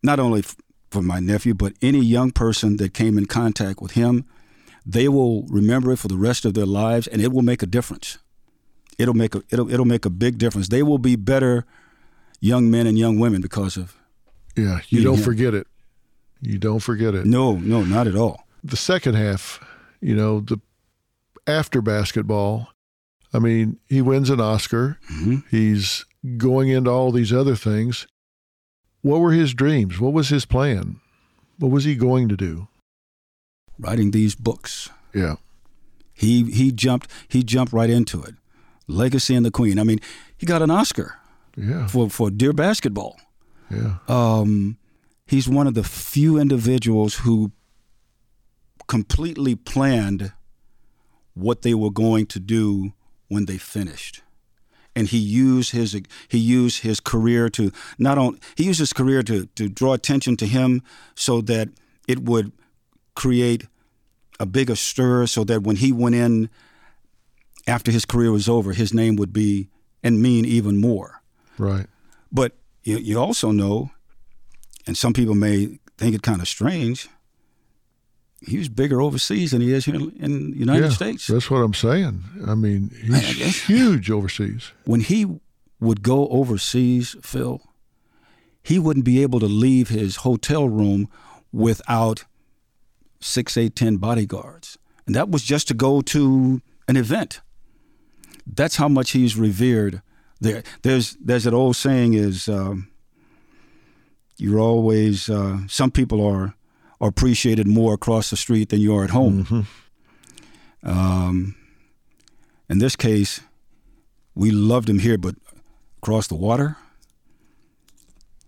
not 0.00 0.20
only 0.20 0.44
for 0.92 1.02
my 1.02 1.18
nephew, 1.18 1.52
but 1.54 1.72
any 1.82 2.00
young 2.00 2.30
person 2.30 2.76
that 2.76 2.94
came 2.94 3.18
in 3.18 3.26
contact 3.26 3.82
with 3.82 3.92
him, 3.92 4.24
they 4.86 5.08
will 5.08 5.42
remember 5.48 5.90
it 5.90 5.98
for 5.98 6.08
the 6.08 6.16
rest 6.16 6.44
of 6.44 6.54
their 6.54 6.66
lives, 6.66 7.08
and 7.08 7.20
it 7.20 7.32
will 7.32 7.42
make 7.42 7.64
a 7.64 7.66
difference. 7.66 8.18
It'll 8.98 9.14
make 9.14 9.34
a 9.34 9.42
it'll 9.50 9.70
it'll 9.72 9.84
make 9.84 10.04
a 10.04 10.10
big 10.10 10.38
difference. 10.38 10.68
They 10.68 10.82
will 10.82 10.98
be 10.98 11.16
better 11.16 11.66
young 12.40 12.70
men 12.70 12.86
and 12.86 12.98
young 12.98 13.18
women 13.18 13.40
because 13.40 13.76
of. 13.76 13.96
Yeah, 14.56 14.80
you 14.88 15.02
don't 15.02 15.18
him. 15.18 15.24
forget 15.24 15.54
it. 15.54 15.66
You 16.40 16.58
don't 16.58 16.80
forget 16.80 17.14
it. 17.14 17.26
No, 17.26 17.56
no, 17.56 17.82
not 17.84 18.06
at 18.06 18.16
all. 18.16 18.44
The 18.64 18.76
second 18.76 19.14
half, 19.14 19.60
you 20.00 20.14
know, 20.14 20.40
the 20.40 20.58
after 21.46 21.80
basketball, 21.80 22.68
I 23.32 23.38
mean, 23.38 23.78
he 23.88 24.02
wins 24.02 24.30
an 24.30 24.40
Oscar. 24.40 24.98
Mm-hmm. 25.12 25.36
He's 25.50 26.04
going 26.36 26.68
into 26.68 26.90
all 26.90 27.12
these 27.12 27.32
other 27.32 27.56
things. 27.56 28.06
What 29.02 29.20
were 29.20 29.32
his 29.32 29.54
dreams? 29.54 30.00
What 30.00 30.12
was 30.12 30.28
his 30.28 30.44
plan? 30.44 31.00
What 31.58 31.70
was 31.70 31.84
he 31.84 31.94
going 31.94 32.28
to 32.28 32.36
do? 32.36 32.68
writing 33.80 34.10
these 34.10 34.34
books. 34.34 34.90
Yeah. 35.14 35.36
He 36.12 36.50
he 36.50 36.70
jumped 36.70 37.10
he 37.26 37.42
jumped 37.42 37.72
right 37.72 37.90
into 37.90 38.22
it. 38.22 38.34
Legacy 38.86 39.34
and 39.34 39.44
the 39.44 39.50
Queen. 39.50 39.78
I 39.78 39.84
mean, 39.84 40.00
he 40.36 40.46
got 40.46 40.62
an 40.62 40.70
Oscar. 40.70 41.16
Yeah. 41.60 41.86
For 41.88 42.08
for 42.10 42.30
Dear 42.30 42.52
Basketball. 42.52 43.16
Yeah. 43.70 43.96
Um, 44.08 44.76
he's 45.26 45.48
one 45.48 45.66
of 45.68 45.74
the 45.74 45.84
few 45.84 46.38
individuals 46.38 47.14
who 47.24 47.52
completely 48.88 49.54
planned 49.54 50.32
what 51.34 51.62
they 51.62 51.74
were 51.74 51.90
going 51.92 52.26
to 52.26 52.40
do 52.40 52.92
when 53.28 53.46
they 53.46 53.58
finished. 53.58 54.22
and 54.96 55.06
he 55.08 55.18
used 55.18 55.70
his 55.70 55.94
he 56.28 56.38
used 56.38 56.82
his 56.82 56.98
career 57.00 57.48
to 57.48 57.70
not 57.98 58.18
only 58.18 58.38
he 58.56 58.64
used 58.64 58.80
his 58.80 58.92
career 58.92 59.22
to 59.22 59.46
to 59.54 59.68
draw 59.68 59.92
attention 59.94 60.36
to 60.36 60.46
him 60.46 60.82
so 61.14 61.40
that 61.42 61.68
it 62.08 62.18
would 62.24 62.50
create 63.14 63.68
a 64.40 64.46
bigger 64.46 64.74
stir 64.76 65.26
so 65.26 65.44
that 65.44 65.62
when 65.62 65.76
he 65.76 65.92
went 65.92 66.16
in 66.16 66.48
after 67.68 67.92
his 67.92 68.04
career 68.04 68.32
was 68.32 68.48
over 68.48 68.72
his 68.72 68.92
name 68.92 69.14
would 69.16 69.32
be 69.32 69.68
and 70.02 70.20
mean 70.20 70.44
even 70.44 70.80
more 70.80 71.19
Right. 71.60 71.86
but 72.32 72.52
you, 72.82 72.96
you 72.98 73.18
also 73.20 73.50
know 73.52 73.90
and 74.86 74.96
some 74.96 75.12
people 75.12 75.34
may 75.34 75.78
think 75.98 76.14
it 76.14 76.22
kind 76.22 76.40
of 76.40 76.48
strange 76.48 77.08
he 78.46 78.56
was 78.56 78.68
bigger 78.70 79.02
overseas 79.02 79.50
than 79.50 79.60
he 79.60 79.72
is 79.72 79.84
here 79.84 79.96
in 79.96 80.52
the 80.52 80.56
United 80.56 80.84
yeah, 80.84 80.90
States 80.90 81.26
That's 81.26 81.50
what 81.50 81.58
I'm 81.58 81.74
saying. 81.74 82.24
I 82.46 82.54
mean, 82.54 82.90
I 83.12 83.18
he's 83.18 83.36
guess- 83.38 83.62
huge 83.62 84.10
overseas. 84.10 84.72
when 84.84 85.00
he 85.02 85.26
would 85.78 86.02
go 86.02 86.26
overseas, 86.28 87.16
Phil, 87.22 87.60
he 88.62 88.78
wouldn't 88.78 89.04
be 89.04 89.22
able 89.22 89.40
to 89.40 89.46
leave 89.46 89.88
his 89.90 90.16
hotel 90.16 90.68
room 90.68 91.08
without 91.52 92.24
six, 93.20 93.56
eight, 93.56 93.76
ten 93.76 93.96
bodyguards. 93.98 94.78
And 95.06 95.14
that 95.14 95.30
was 95.30 95.42
just 95.42 95.68
to 95.68 95.74
go 95.74 96.00
to 96.02 96.62
an 96.88 96.96
event. 96.96 97.40
That's 98.46 98.76
how 98.76 98.88
much 98.88 99.10
he's 99.10 99.36
revered 99.36 100.00
there. 100.40 100.62
There's 100.82 101.16
there's 101.20 101.44
that 101.44 101.54
old 101.54 101.76
saying 101.76 102.14
is 102.14 102.48
um, 102.48 102.88
you're 104.38 104.58
always 104.60 105.28
uh, 105.28 105.58
some 105.68 105.90
people 105.90 106.24
are 106.26 106.54
are 107.00 107.08
appreciated 107.08 107.66
more 107.66 107.94
across 107.94 108.30
the 108.30 108.36
street 108.36 108.68
than 108.70 108.80
you 108.80 108.94
are 108.96 109.04
at 109.04 109.10
home. 109.10 109.66
Um, 110.82 111.54
in 112.68 112.78
this 112.78 112.96
case, 112.96 113.40
we 114.34 114.50
loved 114.50 114.88
him 114.88 114.98
here, 115.00 115.18
but 115.18 115.34
across 116.02 116.26
the 116.26 116.34
water, 116.36 116.76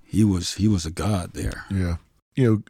he 0.05 0.25
was 0.25 0.55
he 0.55 0.69
was 0.69 0.87
a 0.87 0.91
god 0.91 1.33
there. 1.35 1.65
Yeah. 1.71 1.97
You 2.35 2.45
know, 2.51 2.63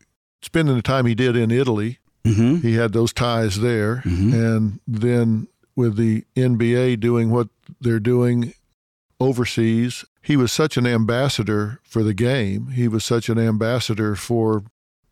spending 0.43 0.75
the 0.75 0.83
time 0.83 1.07
he 1.07 1.15
did 1.15 1.37
in 1.37 1.51
Italy, 1.51 1.99
Mm-hmm. 2.25 2.59
he 2.67 2.75
had 2.75 2.93
those 2.93 3.13
ties 3.13 3.59
there. 3.61 3.97
Mhm. 4.05 4.33
And 4.33 4.81
then 4.87 5.49
with 5.75 5.97
the 5.97 6.25
NBA 6.37 7.01
doing 7.01 7.31
what 7.31 7.49
they're 7.81 7.99
doing 7.99 8.55
overseas, 9.23 10.05
he 10.21 10.37
was 10.37 10.53
such 10.53 10.77
an 10.77 10.87
ambassador 10.87 11.81
for 11.83 12.03
the 12.03 12.15
game. 12.15 12.69
He 12.69 12.89
was 12.89 13.05
such 13.05 13.29
an 13.29 13.39
ambassador 13.39 14.15
for 14.17 14.65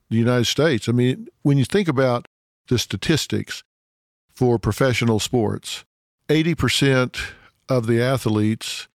the 0.09 0.17
United 0.17 0.47
States. 0.47 0.89
I 0.89 0.93
mean, 0.93 1.29
when 1.43 1.59
you 1.59 1.65
think 1.65 1.89
about 1.89 2.27
the 2.69 2.79
statistics 2.79 3.63
for 4.35 4.59
professional 4.59 5.21
sports, 5.21 5.85
80% 6.29 7.17
of 7.69 7.87
the 7.87 8.01
athletes 8.03 8.89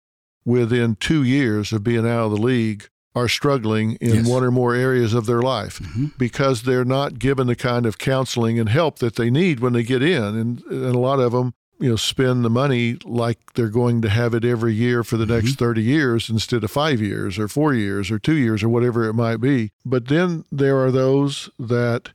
within 0.44 0.96
two 0.96 1.22
years 1.22 1.72
of 1.72 1.84
being 1.84 2.06
out 2.06 2.26
of 2.26 2.30
the 2.32 2.36
league 2.36 2.88
are 3.14 3.28
struggling 3.28 3.96
in 4.00 4.14
Yes. 4.24 4.26
one 4.28 4.42
or 4.42 4.50
more 4.50 4.74
areas 4.74 5.12
of 5.12 5.26
their 5.26 5.42
life 5.42 5.78
Mhm. 5.80 6.16
because 6.18 6.62
they're 6.62 6.84
not 6.84 7.18
given 7.18 7.46
the 7.46 7.54
kind 7.56 7.84
of 7.84 7.98
counseling 7.98 8.58
and 8.58 8.68
help 8.70 8.98
that 9.00 9.16
they 9.16 9.30
need 9.30 9.60
when 9.60 9.74
they 9.74 9.82
get 9.82 10.02
in. 10.02 10.22
And, 10.22 10.62
and 10.70 10.94
a 10.94 10.98
lot 10.98 11.20
of 11.20 11.32
them, 11.32 11.52
you 11.82 11.90
know, 11.90 11.96
spend 11.96 12.44
the 12.44 12.50
money 12.50 12.96
like 13.04 13.54
they're 13.54 13.68
going 13.68 14.02
to 14.02 14.08
have 14.08 14.34
it 14.34 14.44
every 14.44 14.72
year 14.72 15.02
for 15.02 15.16
the 15.16 15.26
next 15.26 15.56
mm-hmm. 15.56 15.64
30 15.64 15.82
years 15.82 16.30
instead 16.30 16.62
of 16.62 16.70
five 16.70 17.00
years 17.00 17.40
or 17.40 17.48
four 17.48 17.74
years 17.74 18.08
or 18.08 18.20
two 18.20 18.36
years 18.36 18.62
or 18.62 18.68
whatever 18.68 19.08
it 19.08 19.14
might 19.14 19.38
be. 19.38 19.72
But 19.84 20.06
then 20.06 20.44
there 20.52 20.78
are 20.78 20.92
those 20.92 21.50
that 21.58 22.10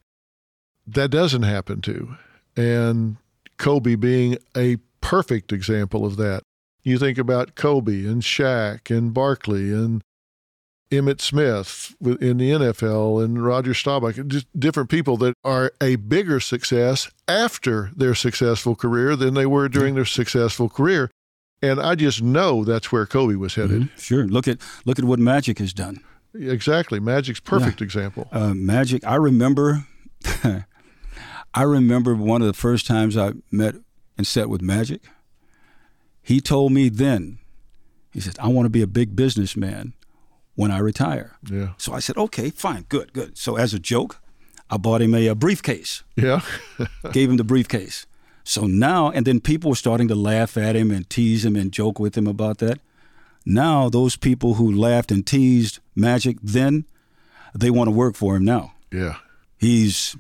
that 0.88 1.10
doesn't 1.12 1.44
happen 1.44 1.82
to. 1.82 2.16
And 2.56 3.18
Kobe 3.58 3.96
being 3.96 4.38
a 4.56 4.78
perfect 5.02 5.52
example 5.52 6.06
of 6.06 6.16
that. 6.16 6.44
You 6.84 6.98
think 6.98 7.18
about 7.18 7.56
Kobe 7.56 8.06
and 8.06 8.22
Shaq 8.22 8.90
and 8.90 9.14
Barkley 9.14 9.74
and 9.74 10.02
Emmitt 10.92 11.20
Smith 11.20 11.96
in 12.02 12.38
the 12.38 12.52
NFL 12.52 13.24
and 13.24 13.44
Roger 13.44 13.74
Staubach, 13.74 14.16
just 14.28 14.48
different 14.58 14.90
people 14.90 15.18
that 15.18 15.34
are 15.44 15.74
a 15.82 15.98
bigger 15.98 16.40
success 16.40 17.12
after 17.28 17.92
their 17.96 18.16
successful 18.16 18.76
career 18.76 19.16
than 19.16 19.34
they 19.34 19.46
were 19.46 19.68
during 19.68 19.96
their 19.96 20.06
successful 20.06 20.70
career. 20.70 21.12
And 21.62 21.82
I 21.82 21.96
just 21.96 22.22
know 22.22 22.64
that's 22.64 22.92
where 22.92 23.06
Kobe 23.06 23.36
was 23.36 23.56
headed. 23.56 23.82
Mhm. 23.82 24.00
Sure. 24.00 24.28
Look 24.28 24.48
at 24.48 24.60
look 24.86 24.98
at 25.00 25.06
what 25.06 25.20
Magic 25.20 25.60
has 25.60 25.74
done. 25.74 26.00
Exactly. 26.34 27.00
Magic's 27.00 27.40
perfect 27.40 27.82
example. 27.82 28.28
Uh, 28.32 28.54
Magic. 28.54 29.06
I 29.06 29.16
remember. 29.16 29.86
I 31.54 31.64
remember 31.64 32.14
one 32.16 32.42
of 32.42 32.48
the 32.48 32.54
first 32.54 32.86
times 32.86 33.18
I 33.18 33.34
met 33.52 33.76
and 34.18 34.28
sat 34.28 34.50
with 34.50 34.62
Magic. 34.62 35.02
He 36.22 36.40
told 36.40 36.72
me 36.72 36.90
then. 36.90 37.40
He 38.14 38.20
said, 38.20 38.36
"I 38.40 38.48
want 38.48 38.66
to 38.66 38.70
be 38.70 38.82
a 38.82 38.88
big 38.88 39.16
businessman 39.16 39.94
when 40.58 40.72
I 40.72 40.80
retire." 40.80 41.38
Yeah. 41.50 41.70
So 41.78 41.94
I 41.94 42.00
said, 42.02 42.18
"Okay, 42.18 42.50
fine, 42.50 42.86
good, 42.90 43.14
good." 43.14 43.38
So 43.38 43.56
as 43.56 43.74
a 43.74 43.80
joke, 43.80 44.18
I 44.70 44.76
bought 44.78 45.02
him 45.02 45.16
a, 45.16 45.28
a 45.28 45.36
briefcase. 45.36 46.04
Yeah. 46.18 46.42
gave 47.14 47.30
him 47.30 47.38
the 47.38 47.46
briefcase. 47.46 48.06
So 48.44 48.66
now, 48.68 49.10
and 49.12 49.26
then 49.26 49.40
people 49.40 49.70
were 49.72 49.76
starting 49.76 50.08
to 50.10 50.16
laugh 50.16 50.58
at 50.58 50.76
him 50.76 50.92
and 50.92 51.10
tease 51.10 51.44
him 51.46 51.56
and 51.56 51.72
joke 51.72 52.00
with 52.00 52.18
him 52.18 52.28
about 52.28 52.58
that. 52.60 52.80
Now, 53.46 53.90
those 53.90 54.18
people 54.18 54.56
who 54.56 54.70
laughed 54.72 55.12
and 55.12 55.26
teased 55.26 55.80
Magic 55.96 56.38
then, 56.44 56.86
they 57.56 57.70
want 57.70 57.88
to 57.88 57.92
work 57.92 58.16
for 58.16 58.36
him 58.36 58.44
now. 58.46 58.74
yeah. 58.92 59.16
He's 59.60 60.16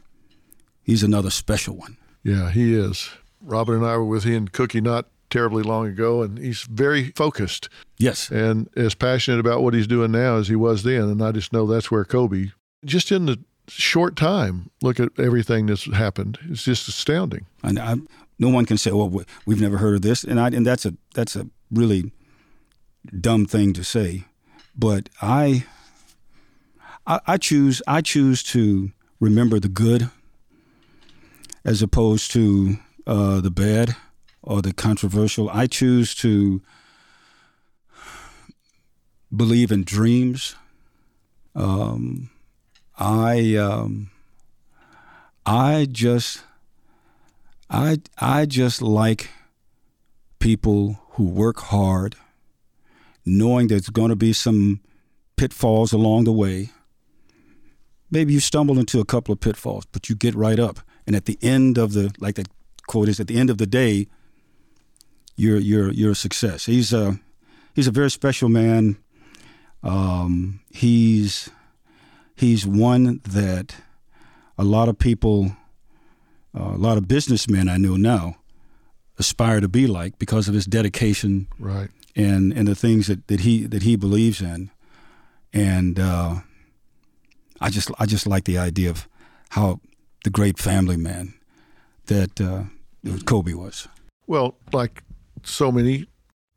he's 0.83 1.03
another 1.03 1.29
special 1.29 1.75
one. 1.75 1.97
Yeah, 2.23 2.49
he 2.51 2.73
is. 2.73 3.09
Robin 3.41 3.75
and 3.75 3.85
I 3.85 3.95
were 3.97 4.05
with 4.05 4.23
him 4.23 4.35
and 4.35 4.51
Cookie 4.51 4.81
not 4.81 5.05
terribly 5.29 5.63
long 5.63 5.87
ago, 5.87 6.21
and 6.21 6.37
he's 6.37 6.61
very 6.63 7.11
focused 7.15 7.69
Yes. 7.97 8.29
and 8.31 8.69
as 8.75 8.95
passionate 8.95 9.39
about 9.39 9.61
what 9.63 9.73
he's 9.73 9.87
doing 9.87 10.11
now 10.11 10.37
as 10.37 10.47
he 10.47 10.55
was 10.55 10.83
then. 10.83 11.03
And 11.09 11.21
I 11.23 11.31
just 11.31 11.51
know 11.51 11.65
that's 11.65 11.91
where 11.91 12.05
Kobe, 12.05 12.51
just 12.85 13.11
in 13.11 13.25
the 13.25 13.39
short 13.67 14.15
time, 14.15 14.69
look 14.81 14.99
at 14.99 15.09
everything 15.19 15.65
that's 15.65 15.91
happened. 15.93 16.37
It's 16.49 16.63
just 16.63 16.87
astounding. 16.87 17.45
And 17.63 17.77
I, 17.79 17.95
no 18.39 18.49
one 18.49 18.65
can 18.65 18.77
say, 18.77 18.91
"Well, 18.91 19.09
we- 19.09 19.25
we've 19.45 19.59
never 19.61 19.77
heard 19.77 19.95
of 19.95 20.01
this," 20.01 20.23
and 20.23 20.39
I, 20.39 20.47
and 20.47 20.65
that's 20.65 20.85
a 20.85 20.93
that's 21.13 21.35
a 21.35 21.47
really 21.71 22.11
dumb 23.19 23.45
thing 23.45 23.73
to 23.73 23.83
say. 23.83 24.25
But 24.77 25.09
I, 25.21 25.65
I, 27.05 27.19
I 27.27 27.37
choose 27.37 27.81
I 27.87 28.01
choose 28.01 28.43
to 28.43 28.91
remember 29.19 29.59
the 29.59 29.67
good 29.69 30.09
as 31.65 31.81
opposed 31.81 32.31
to 32.31 32.77
uh, 33.05 33.41
the 33.41 33.51
bad 33.51 33.95
or 34.47 34.61
the 34.61 34.73
controversial. 34.73 35.49
I 35.49 35.67
choose 35.67 36.15
to 36.15 36.61
believe 39.35 39.71
in 39.71 39.83
dreams. 39.83 40.55
Um, 41.53 42.29
I 42.97 43.55
um, 43.55 44.09
I 45.45 45.87
just 45.91 46.43
I 47.69 47.99
I 48.19 48.45
just 48.45 48.81
like 48.81 49.29
people 50.39 50.99
who 51.11 51.25
work 51.25 51.59
hard, 51.59 52.15
knowing 53.25 53.67
there's 53.67 53.89
going 53.89 54.09
to 54.09 54.15
be 54.15 54.31
some 54.31 54.79
pitfalls 55.35 55.91
along 55.91 56.23
the 56.23 56.31
way. 56.31 56.69
Maybe 58.09 58.31
you 58.31 58.39
stumble 58.39 58.79
into 58.79 59.01
a 59.01 59.05
couple 59.05 59.33
of 59.33 59.41
pitfalls, 59.41 59.85
but 59.91 60.09
you 60.09 60.15
get 60.15 60.35
right 60.35 60.57
up. 60.57 60.79
And 61.05 61.17
at 61.17 61.25
the 61.25 61.37
end 61.41 61.77
of 61.77 61.91
the 61.91 62.15
like 62.19 62.35
the 62.35 62.45
quote 62.87 63.09
is 63.09 63.19
at 63.19 63.27
the 63.27 63.37
end 63.37 63.49
of 63.49 63.57
the 63.57 63.67
day, 63.67 64.07
you're 65.37 65.59
you're 65.59 65.91
you're 65.93 66.11
a 66.11 66.15
success. 66.15 66.65
He's 66.65 66.91
a 66.93 67.17
he's 67.73 67.87
a 67.87 67.91
very 67.91 68.09
special 68.11 68.49
man. 68.49 68.97
Um, 69.83 70.59
he's 70.71 71.49
he's 72.35 72.65
one 72.67 73.21
that 73.23 73.75
a 74.57 74.63
lot 74.63 74.89
of 74.89 74.97
people 74.97 75.51
uh, 76.57 76.73
a 76.75 76.77
lot 76.77 76.97
of 76.97 77.07
businessmen 77.07 77.69
I 77.69 77.77
know 77.77 77.95
now 77.95 78.35
aspire 79.19 79.61
to 79.61 79.67
be 79.69 79.87
like 79.87 80.19
because 80.19 80.47
of 80.49 80.53
his 80.55 80.65
dedication 80.65 81.47
Right. 81.59 81.89
and 82.15 82.51
and 82.53 82.67
the 82.67 82.75
things 82.75 83.07
that, 83.07 83.27
that 83.27 83.39
he 83.41 83.67
that 83.67 83.83
he 83.83 83.95
believes 83.95 84.41
in, 84.41 84.71
and 85.53 85.99
uh, 85.99 86.35
I 87.61 87.69
just 87.69 87.91
I 87.99 88.05
just 88.05 88.27
like 88.27 88.43
the 88.45 88.57
idea 88.57 88.89
of 88.89 89.07
how 89.49 89.79
the 90.23 90.29
great 90.31 90.57
family 90.59 90.97
man 90.97 91.33
that 92.07 92.41
uh, 92.41 92.63
Kobe 93.25 93.53
was. 93.53 93.87
Well, 94.27 94.55
like 94.73 95.03
so 95.47 95.71
many, 95.71 96.07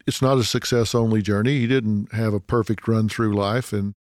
it's 0.07 0.21
not 0.23 0.39
a 0.39 0.45
success 0.45 0.95
only 0.95 1.23
journey. 1.23 1.61
He 1.61 1.67
didn't 1.67 2.13
have 2.13 2.33
a 2.35 2.41
perfect 2.41 2.89
run 2.89 3.09
through 3.09 3.35
life. 3.35 3.73
And, 3.73 3.95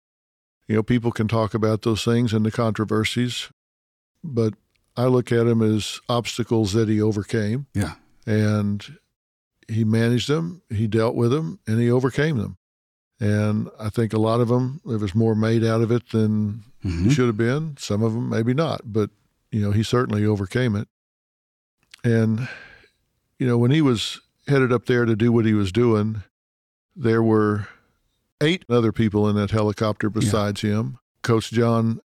you 0.68 0.74
know, 0.76 0.82
people 0.82 1.12
can 1.12 1.28
talk 1.28 1.54
about 1.54 1.82
those 1.82 2.04
things 2.04 2.32
and 2.32 2.44
the 2.44 2.50
controversies, 2.50 3.48
but 4.24 4.54
I 4.96 5.04
look 5.06 5.30
at 5.32 5.44
them 5.44 5.62
as 5.62 6.00
obstacles 6.08 6.72
that 6.72 6.88
he 6.88 7.00
overcame. 7.00 7.66
Yeah. 7.74 7.94
And 8.26 8.98
he 9.68 9.84
managed 9.84 10.28
them, 10.28 10.62
he 10.68 10.86
dealt 10.86 11.14
with 11.14 11.30
them, 11.30 11.60
and 11.66 11.80
he 11.80 11.90
overcame 11.90 12.38
them. 12.38 12.56
And 13.20 13.68
I 13.78 13.88
think 13.90 14.12
a 14.12 14.18
lot 14.18 14.40
of 14.40 14.48
them, 14.48 14.80
there 14.84 14.98
was 14.98 15.14
more 15.14 15.34
made 15.34 15.62
out 15.62 15.80
of 15.82 15.92
it 15.92 16.08
than 16.10 16.64
Mhm. 16.84 17.10
should 17.12 17.26
have 17.26 17.36
been. 17.36 17.76
Some 17.78 18.02
of 18.02 18.14
them 18.14 18.28
maybe 18.30 18.54
not, 18.54 18.92
but 18.92 19.10
you 19.52 19.60
know 19.60 19.70
he 19.72 19.82
certainly 19.82 20.24
overcame 20.24 20.74
it. 20.74 20.88
And 22.02 22.48
you 23.38 23.46
know 23.46 23.58
when 23.58 23.70
he 23.70 23.82
was 23.82 24.20
headed 24.50 24.72
up 24.72 24.86
there 24.86 25.04
to 25.06 25.16
do 25.16 25.32
what 25.32 25.46
he 25.46 25.54
was 25.54 25.72
doing, 25.72 26.22
there 26.94 27.22
were 27.22 27.68
eight 28.42 28.64
other 28.68 28.92
people 28.92 29.28
in 29.28 29.36
that 29.36 29.50
helicopter 29.50 30.10
besides 30.10 30.62
yeah. 30.62 30.70
him. 30.72 30.98
Coach 31.22 31.50
John 31.50 32.00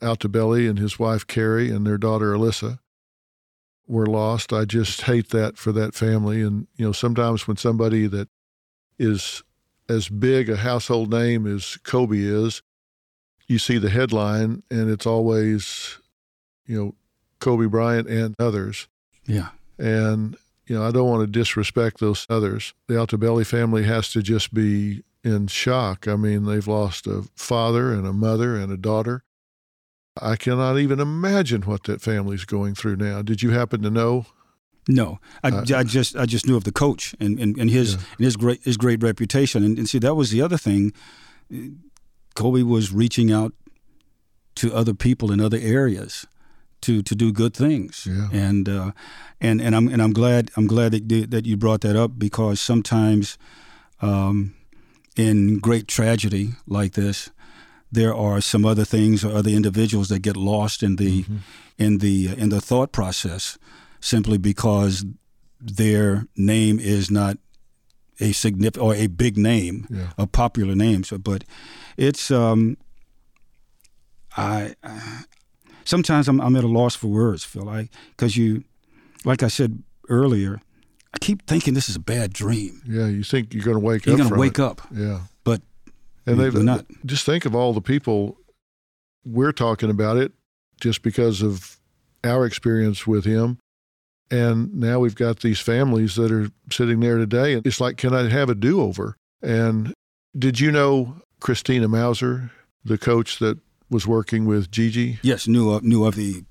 Altobelli 0.00 0.68
and 0.68 0.78
his 0.78 0.98
wife 0.98 1.26
Keri 1.26 1.70
and 1.70 1.86
their 1.86 1.98
daughter 1.98 2.32
Alyssa 2.32 2.78
were 3.86 4.06
lost. 4.06 4.52
I 4.52 4.64
just 4.64 5.02
hate 5.02 5.30
that 5.30 5.58
for 5.58 5.72
that 5.72 5.94
family. 5.94 6.40
And 6.42 6.66
you 6.76 6.86
know, 6.86 6.92
sometimes 6.92 7.46
when 7.46 7.56
somebody 7.56 8.06
that 8.06 8.28
is 8.98 9.42
as 9.88 10.08
big 10.08 10.48
a 10.48 10.56
household 10.56 11.10
name 11.10 11.46
as 11.46 11.78
Kobe 11.82 12.18
is, 12.18 12.62
you 13.46 13.58
see 13.58 13.78
the 13.78 13.90
headline 13.90 14.62
and 14.70 14.90
it's 14.90 15.06
always, 15.06 15.98
you 16.66 16.76
know, 16.78 16.94
Kobe 17.40 17.66
Bryant 17.66 18.08
and 18.08 18.34
others. 18.38 18.88
Yeah. 19.26 19.48
And, 19.78 20.36
you 20.68 20.76
know, 20.76 20.86
I 20.86 20.90
don't 20.90 21.08
want 21.08 21.22
to 21.22 21.26
disrespect 21.26 21.98
those 21.98 22.26
others. 22.28 22.74
The 22.86 22.94
Altobelli 22.94 23.46
family 23.46 23.84
has 23.84 24.10
to 24.12 24.22
just 24.22 24.52
be 24.52 25.02
in 25.24 25.46
shock. 25.46 26.06
I 26.06 26.16
mean, 26.16 26.44
they've 26.44 26.66
lost 26.66 27.06
a 27.06 27.24
father 27.34 27.92
and 27.92 28.06
a 28.06 28.12
mother 28.12 28.56
and 28.56 28.70
a 28.70 28.76
daughter. 28.76 29.24
I 30.20 30.36
cannot 30.36 30.78
even 30.78 31.00
imagine 31.00 31.62
what 31.62 31.84
that 31.84 32.02
family's 32.02 32.44
going 32.44 32.74
through 32.74 32.96
now. 32.96 33.22
Did 33.22 33.42
you 33.42 33.50
happen 33.50 33.82
to 33.82 33.90
know? 33.90 34.26
No, 34.88 35.20
I, 35.42 35.48
uh, 35.48 35.64
I 35.74 35.84
just 35.84 36.16
I 36.16 36.26
just 36.26 36.46
knew 36.46 36.56
of 36.56 36.64
the 36.64 36.72
coach 36.72 37.14
and, 37.20 37.38
and, 37.38 37.56
and 37.58 37.70
his 37.70 37.94
yeah. 37.94 38.00
and 38.16 38.24
his 38.24 38.36
great 38.36 38.62
his 38.62 38.76
great 38.76 39.02
reputation 39.02 39.62
and, 39.62 39.76
and 39.78 39.88
see 39.88 39.98
that 39.98 40.14
was 40.14 40.30
the 40.30 40.40
other 40.40 40.56
thing. 40.56 40.92
Kobe 42.34 42.62
was 42.62 42.92
reaching 42.92 43.30
out 43.30 43.52
to 44.56 44.74
other 44.74 44.94
people 44.94 45.30
in 45.30 45.40
other 45.40 45.58
areas 45.60 46.26
to 46.82 47.02
to 47.02 47.14
do 47.14 47.32
good 47.32 47.54
things. 47.54 48.06
Yeah. 48.06 48.28
And 48.32 48.68
uh, 48.68 48.92
and 49.40 49.60
and 49.60 49.74
I'm 49.74 49.88
and 49.88 50.02
I'm 50.02 50.12
glad 50.12 50.50
I'm 50.56 50.66
glad 50.66 50.92
that 50.92 51.30
that 51.30 51.46
you 51.46 51.56
brought 51.56 51.80
that 51.82 51.96
up 51.96 52.18
because 52.18 52.60
sometimes 52.60 53.38
um, 54.00 54.54
in 55.16 55.58
great 55.58 55.88
tragedy 55.88 56.50
like 56.66 56.92
this, 56.92 57.30
there 57.90 58.14
are 58.14 58.40
some 58.40 58.64
other 58.64 58.84
things 58.84 59.24
or 59.24 59.32
other 59.32 59.50
individuals 59.50 60.08
that 60.08 60.20
get 60.20 60.36
lost 60.36 60.82
in 60.82 60.96
the 60.96 61.22
mm-hmm. 61.22 61.36
in 61.78 61.98
the 61.98 62.28
in 62.36 62.48
the 62.48 62.60
thought 62.60 62.92
process 62.92 63.58
simply 64.00 64.38
because 64.38 65.04
their 65.60 66.26
name 66.36 66.78
is 66.78 67.10
not 67.10 67.36
a 68.20 68.32
significant 68.32 68.84
or 68.84 68.94
a 68.94 69.06
big 69.06 69.36
name, 69.36 69.86
yeah. 69.90 70.10
a 70.16 70.26
popular 70.26 70.74
name. 70.74 71.04
So, 71.04 71.18
but 71.18 71.44
it's 71.96 72.30
um, 72.30 72.76
I, 74.36 74.74
I 74.77 74.77
sometimes 75.88 76.28
I'm, 76.28 76.40
I'm 76.40 76.54
at 76.54 76.64
a 76.64 76.68
loss 76.68 76.94
for 76.94 77.08
words, 77.08 77.44
Phil. 77.44 77.68
I 77.68 77.88
because 78.10 78.36
you, 78.36 78.64
like 79.24 79.42
I 79.42 79.48
said 79.48 79.82
earlier, 80.08 80.60
I 81.14 81.18
keep 81.18 81.46
thinking 81.46 81.74
this 81.74 81.88
is 81.88 81.96
a 81.96 82.00
bad 82.00 82.32
dream. 82.32 82.82
Yeah, 82.86 83.06
you 83.06 83.22
think 83.22 83.54
you're 83.54 83.64
going 83.64 83.76
to 83.76 83.84
wake 83.84 84.06
you're 84.06 84.14
up. 84.14 84.18
You're 84.18 84.28
going 84.28 84.34
to 84.34 84.40
wake 84.40 84.58
it. 84.58 84.64
up. 84.64 84.82
Yeah, 84.92 85.20
but 85.44 85.62
and 86.26 86.38
they've 86.38 86.54
not. 86.54 86.84
Just 87.06 87.24
think 87.24 87.46
of 87.46 87.54
all 87.54 87.72
the 87.72 87.80
people 87.80 88.36
we're 89.24 89.52
talking 89.52 89.90
about 89.90 90.16
it, 90.16 90.32
just 90.80 91.02
because 91.02 91.42
of 91.42 91.78
our 92.22 92.44
experience 92.44 93.06
with 93.06 93.24
him. 93.24 93.58
And 94.30 94.74
now 94.74 94.98
we've 94.98 95.14
got 95.14 95.40
these 95.40 95.58
families 95.58 96.16
that 96.16 96.30
are 96.30 96.50
sitting 96.70 97.00
there 97.00 97.16
today. 97.16 97.54
And 97.54 97.66
it's 97.66 97.80
like, 97.80 97.96
can 97.96 98.14
I 98.14 98.28
have 98.28 98.50
a 98.50 98.54
do 98.54 98.82
over? 98.82 99.16
And 99.42 99.94
did 100.38 100.60
you 100.60 100.70
know 100.70 101.22
Christina 101.40 101.88
Mauser, 101.88 102.50
the 102.84 102.98
coach 102.98 103.38
that 103.38 103.58
was 103.90 104.06
working 104.06 104.46
with 104.46 104.70
Gigi? 104.70 105.18
Yes, 105.22 105.46
knew 105.46 105.70
of, 105.70 105.82
knew 105.82 106.04
of 106.04 106.14
the 106.14 106.44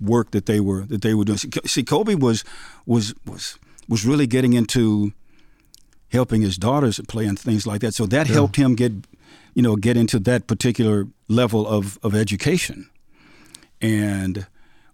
work 0.00 0.30
that 0.30 0.46
they 0.46 0.60
were 0.60 0.84
that 0.86 1.02
they 1.02 1.14
were 1.14 1.24
doing. 1.24 1.38
See, 1.66 1.82
Kobe 1.82 2.14
was 2.14 2.44
was 2.86 3.14
was 3.26 3.58
was 3.88 4.04
really 4.04 4.26
getting 4.26 4.52
into 4.52 5.12
helping 6.10 6.42
his 6.42 6.56
daughters 6.56 7.00
play 7.08 7.26
and 7.26 7.38
things 7.38 7.66
like 7.66 7.80
that. 7.80 7.94
So 7.94 8.06
that 8.06 8.28
yeah. 8.28 8.34
helped 8.34 8.56
him 8.56 8.74
get 8.74 8.92
you 9.54 9.62
know 9.62 9.76
get 9.76 9.96
into 9.96 10.18
that 10.20 10.46
particular 10.46 11.06
level 11.28 11.66
of 11.66 11.98
of 12.02 12.14
education. 12.14 12.88
And 13.80 14.46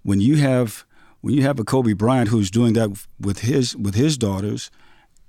when 0.02 0.20
you 0.20 0.36
have 0.36 0.84
when 1.20 1.34
you 1.34 1.42
have 1.42 1.58
a 1.58 1.64
Kobe 1.64 1.94
Bryant 1.94 2.28
who's 2.28 2.50
doing 2.50 2.74
that 2.74 3.06
with 3.20 3.40
his 3.40 3.76
with 3.76 3.94
his 3.94 4.18
daughters, 4.18 4.70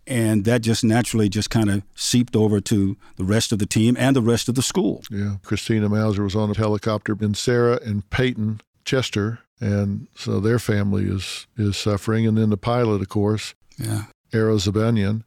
and 0.08 0.46
that 0.46 0.62
just 0.62 0.84
naturally 0.84 1.30
just 1.30 1.50
kind 1.50 1.70
of 1.70 1.84
seeped 1.96 2.36
over 2.36 2.62
to 2.62 2.98
the 3.18 3.24
rest 3.24 3.52
of 3.52 3.60
the 3.60 3.66
team 3.66 3.96
and 4.00 4.16
the 4.16 4.22
rest 4.22 4.48
of 4.48 4.56
the 4.56 4.62
school. 4.62 5.04
Yeah, 5.10 5.38
Christina 5.44 5.90
Mauser 5.90 6.24
was 6.24 6.36
on 6.36 6.52
a 6.52 6.58
helicopter, 6.58 7.16
and 7.20 7.36
Sarah 7.36 7.80
and 7.84 8.08
Peyton 8.10 8.62
Chester, 8.84 9.40
and 9.60 10.08
so 10.16 10.40
their 10.40 10.60
family 10.60 11.06
is 11.06 11.48
is 11.58 11.78
suffering. 11.78 12.28
And 12.28 12.38
then 12.38 12.50
the 12.50 12.58
pilot, 12.58 13.02
of 13.02 13.10
course, 13.10 13.56
yeah, 13.78 14.04
Ara 14.34 14.56
Zobayan, 14.56 15.24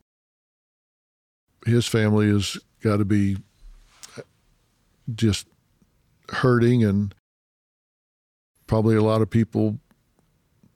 his 1.66 1.86
family 1.86 2.28
has 2.28 2.58
got 2.82 2.98
to 2.98 3.04
be 3.04 3.36
uh, 4.16 4.22
just 5.14 5.46
hurting, 6.28 6.84
and 6.84 7.14
probably 8.66 8.94
a 8.96 9.02
lot 9.02 9.22
of 9.22 9.30
people 9.30 9.78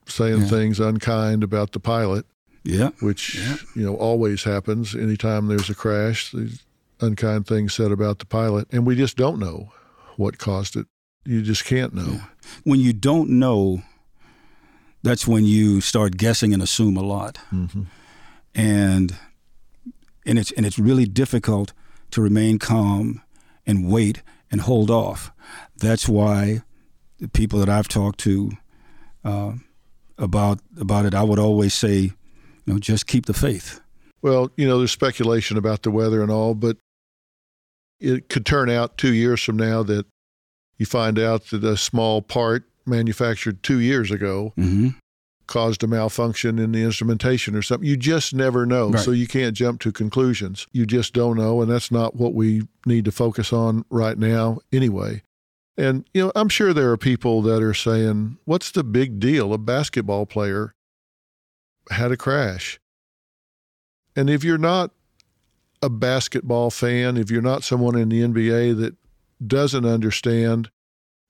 saying 0.07 0.43
yeah. 0.43 0.49
things 0.49 0.81
unkind 0.81 1.45
about 1.45 1.73
the 1.73 1.81
pilot. 1.81 2.27
Yeah. 2.65 2.91
Which, 3.01 3.35
yeah. 3.37 3.57
you 3.75 3.85
know, 3.85 3.97
always 3.97 4.45
happens 4.45 4.95
anytime 4.95 5.49
there's 5.49 5.71
a 5.71 5.75
crash. 5.75 6.31
These 6.33 6.63
unkind 7.01 7.47
things 7.47 7.75
said 7.75 7.91
about 7.91 8.19
the 8.19 8.27
pilot. 8.27 8.69
And 8.73 8.87
we 8.87 8.95
just 8.95 9.17
don't 9.17 9.39
know 9.39 9.73
what 10.17 10.39
caused 10.39 10.77
it. 10.77 10.87
You 11.25 11.43
just 11.43 11.65
can't 11.65 11.95
know. 11.95 12.13
Yeah. 12.13 12.25
When 12.65 12.81
you 12.81 12.93
don't 12.93 13.31
know, 13.31 13.83
that's 15.03 15.27
when 15.27 15.45
you 15.45 15.81
start 15.81 16.17
guessing 16.17 16.53
and 16.53 16.63
assume 16.63 16.97
a 16.97 17.03
lot. 17.03 17.39
Mm-hmm. 17.53 17.83
And 18.55 19.17
and 20.27 20.39
it's 20.39 20.53
and 20.53 20.67
it's 20.67 20.79
really 20.79 21.07
difficult 21.07 21.73
to 22.13 22.21
remain 22.21 22.59
calm 22.59 23.23
and 23.67 23.91
wait 23.91 24.23
and 24.51 24.61
hold 24.61 24.91
off. 24.91 25.33
That's 25.77 26.09
why 26.09 26.63
the 27.19 27.29
people 27.29 27.59
that 27.61 27.69
I've 27.69 27.89
talked 27.89 28.21
to 28.21 28.53
uh, 29.25 29.53
about 30.19 30.61
about 30.79 31.07
it, 31.07 31.15
I 31.15 31.23
would 31.23 31.39
always 31.39 31.75
say, 31.75 32.13
you 32.65 32.73
know, 32.73 32.79
just 32.79 33.07
keep 33.07 33.27
the 33.27 33.35
faith. 33.35 33.81
Well, 34.23 34.51
you 34.57 34.67
know, 34.67 34.79
there's 34.79 34.93
speculation 34.93 35.57
about 35.57 35.83
the 35.83 35.91
weather 35.91 36.23
and 36.23 36.31
all, 36.31 36.55
but 36.55 36.77
it 38.01 38.29
could 38.29 38.47
turn 38.47 38.71
out 38.71 38.99
two 38.99 39.13
years 39.13 39.43
from 39.43 39.57
now 39.57 39.83
that 39.85 40.07
you 40.77 40.87
find 40.87 41.19
out 41.19 41.47
that 41.47 41.65
a 41.65 41.77
small 41.77 42.23
part 42.23 42.65
manufactured 42.87 43.63
two 43.63 43.79
years 43.79 44.11
ago 44.11 44.53
mm-hmm. 44.57 44.89
caused 45.47 45.85
a 45.85 45.87
malfunction 45.87 46.59
in 46.59 46.73
the 46.73 46.83
instrumentation 46.83 47.55
or 47.55 47.63
something. 47.63 47.89
You 47.89 47.97
just 47.97 48.35
never 48.35 48.67
know. 48.67 48.91
Right. 48.91 49.03
So 49.03 49.13
you 49.13 49.29
can't 49.29 49.57
jump 49.57 49.81
to 49.83 49.93
conclusions. 49.93 50.67
You 50.73 50.87
just 50.87 51.15
don't 51.15 51.37
know. 51.37 51.63
And 51.63 51.71
that's 51.71 51.91
not 51.91 52.17
what 52.17 52.35
we 52.35 52.63
need 52.87 53.05
to 53.05 53.13
focus 53.13 53.53
on 53.53 53.85
right 53.91 54.19
now 54.19 54.59
anyway. 54.73 55.23
And, 55.77 56.05
you 56.13 56.25
know, 56.25 56.33
I'm 56.35 56.49
sure 56.49 56.73
there 56.73 56.91
are 56.91 56.99
people 56.99 57.43
that 57.43 57.63
are 57.63 57.75
saying, 57.75 58.39
what's 58.45 58.71
the 58.71 58.85
big 58.85 59.21
deal? 59.21 59.53
A 59.53 59.59
basketball 59.59 60.27
player 60.27 60.75
had 61.91 62.13
a 62.13 62.17
crash. 62.17 62.81
And 64.15 64.29
if 64.29 64.45
you're 64.45 64.59
not 64.59 64.93
a 65.81 65.89
basketball 65.89 66.71
fan, 66.71 67.17
if 67.17 67.31
you're 67.31 67.43
not 67.43 67.65
someone 67.65 67.97
in 67.97 68.09
the 68.09 68.21
NBA 68.21 68.79
that 68.79 68.95
doesn't 69.45 69.85
understand 69.85 70.71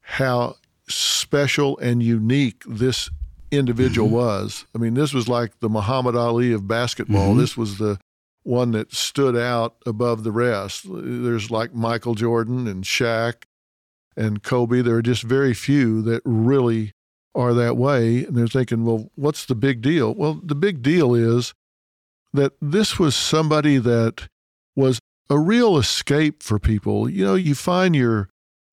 how 0.00 0.56
special 0.88 1.78
and 1.78 2.02
unique 2.02 2.62
this 2.66 3.08
individual 3.50 4.08
mm-hmm. 4.08 4.16
was, 4.16 4.66
I 4.74 4.78
mean, 4.78 4.94
this 4.94 5.14
was 5.14 5.28
like 5.28 5.60
the 5.60 5.68
Muhammad 5.68 6.16
Ali 6.16 6.52
of 6.52 6.68
basketball. 6.68 7.30
Mm-hmm. 7.30 7.40
This 7.40 7.56
was 7.56 7.78
the 7.78 7.98
one 8.42 8.72
that 8.72 8.92
stood 8.92 9.36
out 9.36 9.76
above 9.86 10.24
the 10.24 10.32
rest. 10.32 10.84
There's 10.86 11.50
like 11.50 11.74
Michael 11.74 12.14
Jordan 12.14 12.66
and 12.66 12.84
Shaq 12.84 13.44
and 14.16 14.42
Kobe. 14.42 14.82
There 14.82 14.96
are 14.96 15.02
just 15.02 15.22
very 15.22 15.54
few 15.54 16.02
that 16.02 16.22
really 16.24 16.92
are 17.34 17.54
that 17.54 17.76
way. 17.76 18.24
And 18.24 18.36
they're 18.36 18.46
thinking, 18.46 18.84
well, 18.84 19.10
what's 19.14 19.44
the 19.46 19.54
big 19.54 19.80
deal? 19.80 20.14
Well, 20.14 20.40
the 20.42 20.54
big 20.54 20.82
deal 20.82 21.14
is 21.14 21.54
that 22.32 22.52
this 22.60 22.98
was 22.98 23.14
somebody 23.14 23.78
that 23.78 24.28
was 24.74 24.98
a 25.28 25.38
real 25.38 25.76
escape 25.76 26.42
for 26.42 26.58
people. 26.58 27.08
You 27.08 27.24
know, 27.24 27.34
you 27.34 27.54
find 27.54 27.94
your 27.94 28.28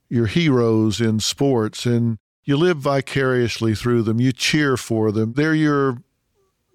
your 0.10 0.26
heroes 0.26 1.00
in 1.00 1.20
sports 1.20 1.86
and 1.86 2.18
you 2.44 2.58
live 2.58 2.78
vicariously 2.78 3.76
through 3.76 4.02
them. 4.02 4.20
You 4.20 4.32
cheer 4.32 4.76
for 4.76 5.12
them. 5.12 5.34
They're 5.34 5.54
your 5.54 6.02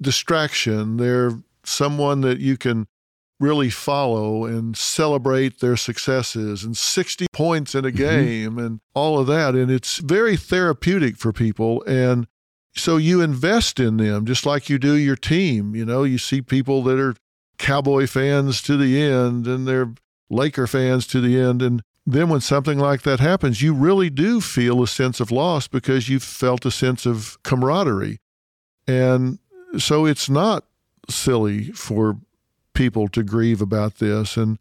distraction. 0.00 0.98
They're 0.98 1.32
someone 1.64 2.20
that 2.20 2.38
you 2.38 2.56
can 2.56 2.86
really 3.40 3.70
follow 3.70 4.44
and 4.44 4.76
celebrate 4.76 5.60
their 5.60 5.76
successes 5.76 6.64
and 6.64 6.76
60 6.76 7.26
points 7.32 7.74
in 7.74 7.84
a 7.84 7.88
mm-hmm. 7.88 7.96
game 7.96 8.50
mm-hmm. 8.52 8.58
and 8.58 8.80
all 8.94 9.18
of 9.18 9.26
that. 9.26 9.54
And 9.54 9.70
it's 9.70 9.98
very 9.98 10.36
therapeutic 10.36 11.16
for 11.16 11.32
people. 11.32 11.82
And 11.84 12.26
so 12.76 12.96
you 12.96 13.20
invest 13.20 13.78
in 13.78 13.96
them 13.96 14.24
just 14.26 14.46
like 14.46 14.68
you 14.68 14.78
do 14.78 14.94
your 14.94 15.16
team. 15.16 15.74
You 15.74 15.84
know, 15.84 16.04
you 16.04 16.18
see 16.18 16.42
people 16.42 16.82
that 16.84 16.98
are 16.98 17.16
Cowboy 17.58 18.06
fans 18.06 18.62
to 18.62 18.76
the 18.76 19.00
end 19.00 19.46
and 19.46 19.66
they're 19.66 19.94
Laker 20.30 20.66
fans 20.66 21.06
to 21.08 21.20
the 21.20 21.38
end. 21.38 21.62
And 21.62 21.82
then 22.06 22.28
when 22.28 22.40
something 22.40 22.78
like 22.78 23.02
that 23.02 23.20
happens, 23.20 23.62
you 23.62 23.72
really 23.74 24.10
do 24.10 24.40
feel 24.40 24.82
a 24.82 24.88
sense 24.88 25.20
of 25.20 25.30
loss 25.30 25.68
because 25.68 26.08
you've 26.08 26.22
felt 26.22 26.66
a 26.66 26.70
sense 26.70 27.06
of 27.06 27.38
camaraderie. 27.42 28.18
And 28.86 29.38
so 29.78 30.04
it's 30.04 30.28
not 30.28 30.64
silly 31.08 31.72
for 31.72 32.18
people 32.74 33.08
to 33.08 33.22
grieve 33.22 33.60
about 33.60 33.96
this. 33.96 34.36
And, 34.36 34.58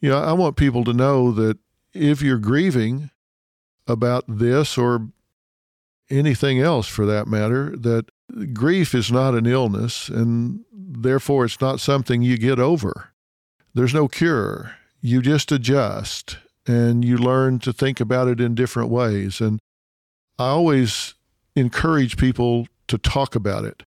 you 0.00 0.10
know, 0.10 0.18
I 0.18 0.32
want 0.32 0.56
people 0.56 0.84
to 0.84 0.92
know 0.92 1.30
that 1.32 1.58
if 1.92 2.22
you're 2.22 2.38
grieving 2.38 3.10
about 3.86 4.24
this 4.26 4.76
or 4.78 5.08
anything 6.08 6.60
else 6.60 6.88
for 6.88 7.06
that 7.06 7.26
matter, 7.26 7.76
that 7.76 8.06
grief 8.52 8.94
is 8.94 9.10
not 9.12 9.34
an 9.34 9.46
illness 9.46 10.08
and 10.08 10.64
therefore 10.72 11.44
it's 11.44 11.60
not 11.60 11.80
something 11.80 12.22
you 12.22 12.38
get 12.38 12.58
over. 12.58 13.12
There's 13.74 13.94
no 13.94 14.08
cure. 14.08 14.76
You 15.00 15.22
just 15.22 15.52
adjust 15.52 16.38
and 16.66 17.04
you 17.04 17.16
learn 17.16 17.58
to 17.60 17.72
think 17.72 18.00
about 18.00 18.28
it 18.28 18.40
in 18.40 18.54
different 18.54 18.90
ways. 18.90 19.40
And 19.40 19.60
I 20.38 20.48
always 20.48 21.14
encourage 21.56 22.16
people 22.16 22.66
to 22.88 22.98
talk 22.98 23.34
about 23.34 23.64
it. 23.64 23.82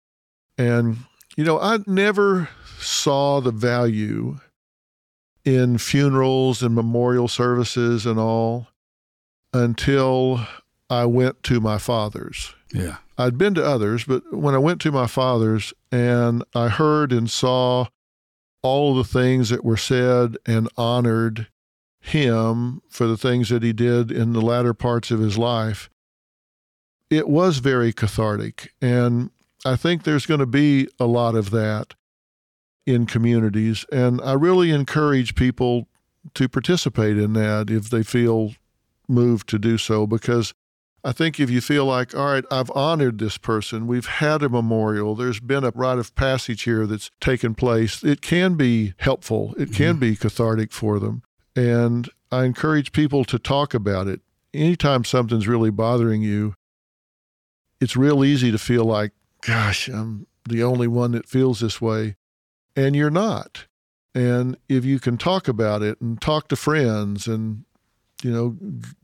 And, 0.56 0.98
you 1.36 1.44
know, 1.44 1.58
I 1.58 1.78
never 1.86 2.48
saw 2.78 3.40
the 3.40 3.52
value 3.52 4.38
in 5.44 5.78
funerals 5.78 6.62
and 6.62 6.74
memorial 6.74 7.28
services 7.28 8.06
and 8.06 8.18
all 8.18 8.68
until 9.52 10.46
I 10.88 11.04
went 11.06 11.42
to 11.44 11.60
my 11.60 11.78
father's. 11.78 12.54
Yeah. 12.72 12.98
I'd 13.18 13.38
been 13.38 13.54
to 13.54 13.64
others, 13.64 14.04
but 14.04 14.32
when 14.32 14.54
I 14.54 14.58
went 14.58 14.80
to 14.82 14.92
my 14.92 15.06
father's 15.06 15.72
and 15.90 16.42
I 16.54 16.68
heard 16.68 17.12
and 17.12 17.30
saw 17.30 17.86
all 18.62 18.94
the 18.94 19.04
things 19.04 19.48
that 19.48 19.64
were 19.64 19.76
said 19.76 20.36
and 20.46 20.68
honored 20.76 21.48
him 22.00 22.82
for 22.88 23.06
the 23.06 23.16
things 23.16 23.48
that 23.48 23.62
he 23.62 23.72
did 23.72 24.10
in 24.10 24.32
the 24.32 24.40
latter 24.40 24.74
parts 24.74 25.10
of 25.10 25.20
his 25.20 25.38
life, 25.38 25.90
it 27.10 27.28
was 27.28 27.58
very 27.58 27.92
cathartic. 27.92 28.72
And 28.80 29.30
I 29.64 29.76
think 29.76 30.02
there's 30.02 30.26
going 30.26 30.40
to 30.40 30.46
be 30.46 30.88
a 30.98 31.06
lot 31.06 31.34
of 31.34 31.50
that 31.50 31.94
in 32.86 33.06
communities. 33.06 33.86
And 33.92 34.20
I 34.22 34.32
really 34.32 34.70
encourage 34.70 35.34
people 35.34 35.86
to 36.34 36.48
participate 36.48 37.16
in 37.16 37.32
that 37.34 37.70
if 37.70 37.90
they 37.90 38.02
feel 38.02 38.54
moved 39.08 39.48
to 39.50 39.58
do 39.58 39.78
so, 39.78 40.06
because 40.06 40.54
I 41.04 41.12
think 41.12 41.40
if 41.40 41.50
you 41.50 41.60
feel 41.60 41.84
like, 41.84 42.14
all 42.14 42.26
right, 42.26 42.44
I've 42.50 42.70
honored 42.72 43.18
this 43.18 43.36
person, 43.36 43.88
we've 43.88 44.06
had 44.06 44.42
a 44.42 44.48
memorial, 44.48 45.16
there's 45.16 45.40
been 45.40 45.64
a 45.64 45.72
rite 45.74 45.98
of 45.98 46.14
passage 46.14 46.62
here 46.62 46.86
that's 46.86 47.10
taken 47.20 47.54
place, 47.54 48.04
it 48.04 48.20
can 48.22 48.54
be 48.54 48.94
helpful, 48.98 49.54
it 49.58 49.72
can 49.72 49.94
mm-hmm. 49.94 50.00
be 50.00 50.16
cathartic 50.16 50.72
for 50.72 51.00
them. 51.00 51.22
And 51.56 52.08
I 52.30 52.44
encourage 52.44 52.92
people 52.92 53.24
to 53.26 53.38
talk 53.38 53.74
about 53.74 54.06
it. 54.06 54.20
Anytime 54.54 55.04
something's 55.04 55.48
really 55.48 55.70
bothering 55.70 56.22
you, 56.22 56.54
it's 57.80 57.96
real 57.96 58.24
easy 58.24 58.52
to 58.52 58.58
feel 58.58 58.84
like, 58.84 59.10
gosh, 59.42 59.88
I'm 59.88 60.26
the 60.48 60.62
only 60.62 60.88
one 60.88 61.12
that 61.12 61.28
feels 61.28 61.60
this 61.60 61.80
way. 61.80 62.16
And 62.74 62.96
you're 62.96 63.10
not. 63.10 63.66
And 64.14 64.56
if 64.68 64.84
you 64.84 64.98
can 64.98 65.18
talk 65.18 65.46
about 65.46 65.82
it 65.82 66.00
and 66.00 66.20
talk 66.20 66.48
to 66.48 66.56
friends 66.56 67.26
and 67.26 67.64
you 68.22 68.30
know, 68.30 68.56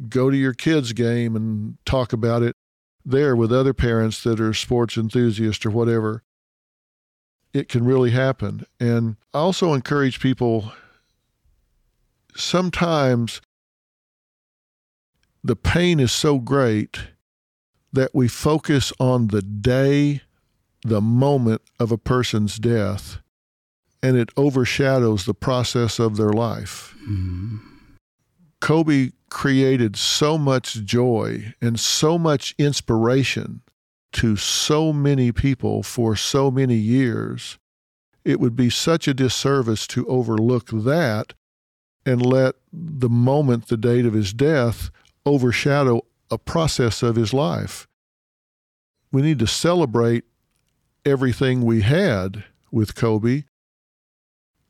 go 0.09 0.31
to 0.31 0.37
your 0.37 0.55
kids' 0.55 0.93
game 0.93 1.35
and 1.35 1.77
talk 1.85 2.13
about 2.13 2.43
it 2.43 2.55
there 3.05 3.35
with 3.35 3.53
other 3.53 3.75
parents 3.75 4.23
that 4.23 4.41
are 4.41 4.55
sports 4.55 4.97
enthusiasts 4.97 5.65
or 5.67 5.71
whatever. 5.71 6.23
It 7.53 7.69
can 7.69 7.85
really 7.85 8.11
happen. 8.11 8.65
And 8.79 9.17
I 9.35 9.39
also 9.39 9.73
encourage 9.75 10.21
people 10.21 10.73
sometimes 12.37 13.41
the 15.43 15.57
pain 15.57 15.99
is 15.99 16.13
so 16.13 16.39
great 16.39 16.99
that 17.93 18.11
we 18.15 18.29
focus 18.29 18.93
on 19.01 19.29
the 19.29 19.43
day, 19.43 20.23
the 20.83 21.01
moment 21.01 21.63
of 21.79 21.93
a 21.93 21.99
person's 21.99 22.59
death, 22.59 23.19
and 24.03 24.17
it 24.17 24.31
overshadows 24.37 25.25
the 25.25 25.35
process 25.35 25.99
of 25.99 26.17
their 26.17 26.33
life. 26.33 26.95
Mm-hmm. 27.03 27.57
Kobe 28.61 29.11
created 29.31 29.97
so 29.97 30.39
much 30.39 30.85
joy 30.85 31.55
and 31.61 31.79
so 31.79 32.19
much 32.19 32.55
inspiration 32.59 33.61
to 34.13 34.37
so 34.37 34.93
many 34.93 35.33
people 35.33 35.83
for 35.83 36.17
so 36.17 36.51
many 36.51 36.77
years. 36.77 37.59
It 38.25 38.41
would 38.41 38.57
be 38.57 38.71
such 38.71 39.07
a 39.07 39.15
disservice 39.15 39.87
to 39.89 40.07
overlook 40.07 40.69
that 40.71 41.35
and 42.07 42.25
let 42.25 42.55
the 42.73 43.09
moment, 43.09 43.69
the 43.69 43.77
date 43.77 44.07
of 44.07 44.15
his 44.15 44.33
death, 44.33 44.91
overshadow 45.27 46.03
a 46.31 46.39
process 46.39 47.03
of 47.03 47.17
his 47.17 47.33
life. 47.33 47.87
We 49.13 49.23
need 49.23 49.39
to 49.41 49.47
celebrate 49.47 50.25
everything 51.05 51.65
we 51.65 51.83
had 51.83 52.45
with 52.71 52.95
Kobe 52.95 53.45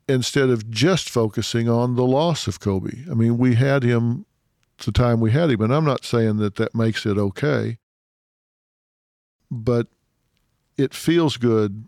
instead 0.07 0.49
of 0.49 0.69
just 0.69 1.09
focusing 1.09 1.69
on 1.69 1.95
the 1.95 2.05
loss 2.05 2.47
of 2.47 2.59
Kobe. 2.59 3.03
I 3.09 3.13
mean, 3.13 3.37
we 3.37 3.55
had 3.55 3.83
him 3.83 4.25
the 4.85 4.91
time 4.91 5.19
we 5.19 5.31
had 5.31 5.49
him, 5.49 5.61
and 5.61 5.73
I'm 5.73 5.85
not 5.85 6.05
saying 6.05 6.37
that 6.37 6.55
that 6.55 6.73
makes 6.73 7.05
it 7.05 7.17
okay, 7.17 7.77
but 9.51 9.87
it 10.77 10.93
feels 10.93 11.37
good 11.37 11.85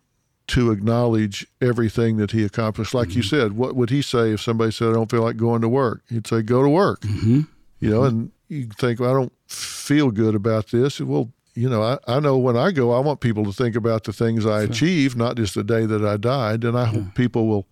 to 0.47 0.71
acknowledge 0.71 1.47
everything 1.61 2.17
that 2.17 2.31
he 2.31 2.43
accomplished. 2.43 2.93
Like 2.93 3.09
mm-hmm. 3.09 3.17
you 3.17 3.23
said, 3.23 3.53
what 3.53 3.75
would 3.75 3.89
he 3.89 4.01
say 4.01 4.31
if 4.33 4.41
somebody 4.41 4.71
said, 4.71 4.89
I 4.89 4.93
don't 4.93 5.09
feel 5.09 5.21
like 5.21 5.37
going 5.37 5.61
to 5.61 5.69
work? 5.69 6.03
He'd 6.09 6.27
say, 6.27 6.41
Go 6.41 6.61
to 6.61 6.69
work. 6.69 7.01
Mm-hmm. 7.01 7.41
You 7.79 7.89
know, 7.89 8.01
mm-hmm. 8.01 8.17
and 8.17 8.31
you 8.49 8.67
think, 8.77 8.99
well, 8.99 9.09
I 9.09 9.13
don't 9.13 9.33
feel 9.47 10.11
good 10.11 10.35
about 10.35 10.67
this. 10.67 10.99
Well, 10.99 11.31
you 11.53 11.69
know, 11.69 11.83
I, 11.83 11.97
I 12.07 12.19
know 12.19 12.37
when 12.37 12.55
I 12.55 12.71
go, 12.71 12.91
I 12.91 12.99
want 12.99 13.19
people 13.19 13.43
to 13.45 13.51
think 13.51 13.75
about 13.75 14.05
the 14.05 14.13
things 14.13 14.45
I 14.45 14.61
sure. 14.61 14.71
achieved, 14.71 15.17
not 15.17 15.35
just 15.35 15.55
the 15.55 15.63
day 15.63 15.85
that 15.85 16.05
I 16.05 16.17
died. 16.17 16.63
And 16.63 16.77
I 16.77 16.83
yeah. 16.83 16.91
hope 16.91 17.15
people 17.15 17.47
will 17.47 17.67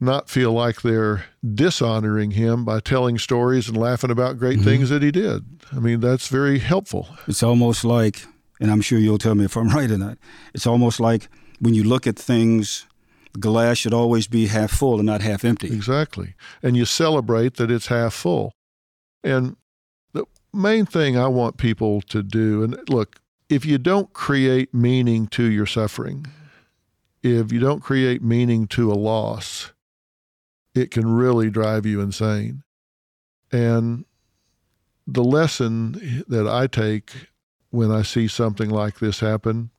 not 0.00 0.30
feel 0.30 0.52
like 0.52 0.80
they're 0.80 1.24
dishonoring 1.54 2.32
him 2.32 2.64
by 2.64 2.80
telling 2.80 3.18
stories 3.18 3.68
and 3.68 3.76
laughing 3.76 4.10
about 4.10 4.38
great 4.38 4.56
mm-hmm. 4.56 4.64
things 4.64 4.88
that 4.88 5.02
he 5.02 5.10
did. 5.10 5.44
I 5.72 5.78
mean, 5.78 6.00
that's 6.00 6.28
very 6.28 6.58
helpful. 6.58 7.08
It's 7.26 7.42
almost 7.42 7.84
like, 7.84 8.24
and 8.60 8.70
I'm 8.70 8.80
sure 8.80 8.98
you'll 8.98 9.18
tell 9.18 9.34
me 9.34 9.44
if 9.44 9.56
I'm 9.56 9.68
right 9.76 9.90
or 9.90 9.98
not, 9.98 10.16
it's 10.54 10.66
almost 10.66 11.00
like 11.00 11.28
when 11.58 11.74
you 11.74 11.84
look 11.84 12.06
at 12.06 12.18
things, 12.18 12.86
the 13.34 13.40
glass 13.40 13.76
should 13.78 13.94
always 13.94 14.26
be 14.26 14.46
half 14.46 14.70
full 14.70 14.96
and 14.96 15.06
not 15.06 15.20
half 15.20 15.44
empty. 15.44 15.68
Exactly. 15.68 16.34
And 16.62 16.76
you 16.76 16.86
celebrate 16.86 17.56
that 17.56 17.70
it's 17.70 17.88
half 17.88 18.14
full. 18.14 18.52
And 19.22 19.56
main 20.52 20.86
thing 20.86 21.16
I 21.16 21.28
want 21.28 21.56
people 21.56 22.00
to 22.02 22.22
do, 22.22 22.62
and 22.62 22.78
look, 22.88 23.20
if 23.48 23.64
you 23.64 23.78
don't 23.78 24.12
create 24.12 24.72
meaning 24.72 25.26
to 25.28 25.44
your 25.44 25.66
suffering, 25.66 26.26
if 27.22 27.52
you 27.52 27.60
don't 27.60 27.80
create 27.80 28.22
meaning 28.22 28.66
to 28.68 28.90
a 28.90 28.94
loss, 28.94 29.72
it 30.74 30.90
can 30.90 31.12
really 31.12 31.50
drive 31.50 31.84
you 31.84 32.00
insane. 32.00 32.62
And 33.52 34.04
the 35.06 35.24
lesson 35.24 36.24
that 36.28 36.46
I 36.46 36.66
take 36.66 37.12
when 37.70 37.90
I 37.90 38.02
see 38.02 38.28
something 38.28 38.70
like 38.70 38.98
this 38.98 39.20
happen 39.20 39.70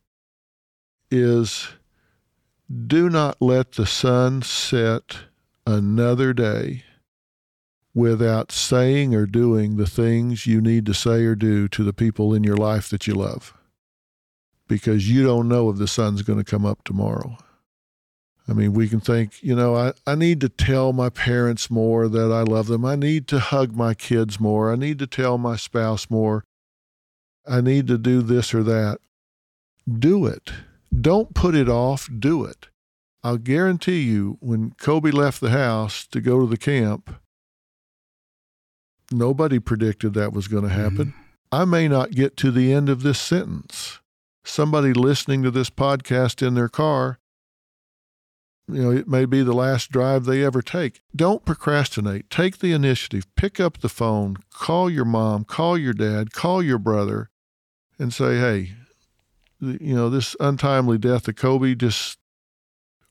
is 1.10 1.70
do 2.88 3.10
not 3.10 3.42
let 3.42 3.74
the 3.74 3.86
sun 3.86 4.42
set 4.42 5.18
another 5.66 6.34
day 6.34 6.84
without 7.94 8.52
saying 8.52 9.14
or 9.14 9.26
doing 9.26 9.78
the 9.78 9.88
things 9.88 10.48
you 10.48 10.62
need 10.62 10.86
to 10.86 10.94
say 10.94 11.24
or 11.24 11.36
do 11.36 11.68
to 11.68 11.84
the 11.84 11.94
people 11.94 12.34
in 12.34 12.44
your 12.44 12.56
life 12.56 12.90
that 12.90 13.08
you 13.08 13.14
love. 13.14 13.54
Because 14.68 15.10
you 15.10 15.26
don't 15.26 15.50
know 15.50 15.70
if 15.70 15.78
the 15.78 15.88
sun's 15.88 16.22
going 16.22 16.40
to 16.40 16.50
come 16.50 16.66
up 16.66 16.84
tomorrow. 16.84 17.38
I 18.48 18.54
mean, 18.54 18.74
we 18.74 18.88
can 18.90 19.00
think, 19.00 19.42
you 19.44 19.56
know, 19.56 19.76
I, 19.76 19.94
I 20.08 20.16
need 20.16 20.42
to 20.42 20.50
tell 20.50 20.94
my 20.94 21.10
parents 21.10 21.70
more 21.70 22.08
that 22.08 22.32
I 22.32 22.42
love 22.42 22.68
them. 22.68 22.86
I 22.86 22.96
need 22.96 23.28
to 23.30 23.40
hug 23.40 23.76
my 23.76 23.94
kids 23.94 24.40
more. 24.40 24.72
I 24.72 24.76
need 24.76 25.00
to 25.00 25.08
tell 25.08 25.38
my 25.38 25.56
spouse 25.56 26.10
more. 26.10 26.44
I 27.48 27.62
need 27.62 27.88
to 27.88 27.98
do 27.98 28.22
this 28.22 28.54
or 28.54 28.64
that. 28.64 29.00
Do 29.88 30.26
it. 30.26 30.52
Don't 31.00 31.34
put 31.34 31.56
it 31.56 31.70
off. 31.70 32.10
Do 32.18 32.44
it. 32.46 32.68
I'll 33.24 33.38
guarantee 33.38 34.02
you, 34.02 34.38
when 34.40 34.72
Kobe 34.72 35.12
left 35.12 35.42
the 35.42 35.52
house 35.52 36.08
to 36.08 36.22
go 36.22 36.40
to 36.40 36.48
the 36.48 36.58
camp, 36.58 37.16
nobody 39.12 39.60
predicted 39.60 40.14
that 40.14 40.34
was 40.34 40.48
going 40.48 40.64
to 40.64 40.70
happen. 40.70 41.08
Mm-hmm. 41.08 41.22
I 41.52 41.66
may 41.66 41.88
not 41.88 42.12
get 42.12 42.38
to 42.38 42.52
the 42.52 42.72
end 42.72 42.90
of 42.90 43.04
this 43.04 43.20
sentence. 43.20 44.00
Somebody 44.44 44.94
listening 44.94 45.44
to 45.44 45.52
this 45.52 45.70
podcast 45.70 46.46
in 46.46 46.54
their 46.56 46.70
car 46.70 47.20
you 48.72 48.82
know, 48.82 48.92
it 48.92 49.08
may 49.08 49.26
be 49.26 49.44
the 49.44 49.54
last 49.54 49.92
drive 49.92 50.26
they 50.26 50.44
ever 50.44 50.62
take. 50.62 51.02
Don't 51.16 51.44
procrastinate. 51.44 52.30
Take 52.30 52.60
the 52.60 52.72
initiative. 52.72 53.26
Pick 53.36 53.60
up 53.60 53.80
the 53.80 53.90
phone, 53.90 54.38
call 54.54 54.90
your 54.90 55.06
mom, 55.06 55.44
call 55.44 55.78
your 55.78 55.94
dad, 55.94 56.32
call 56.32 56.64
your 56.64 56.78
brother, 56.78 57.30
and 58.00 58.14
say, 58.14 58.38
hey, 58.38 58.72
you 59.60 59.94
know, 59.94 60.10
this 60.10 60.36
untimely 60.40 60.98
death 60.98 61.28
of 61.28 61.36
Kobe 61.36 61.76
just 61.76 62.18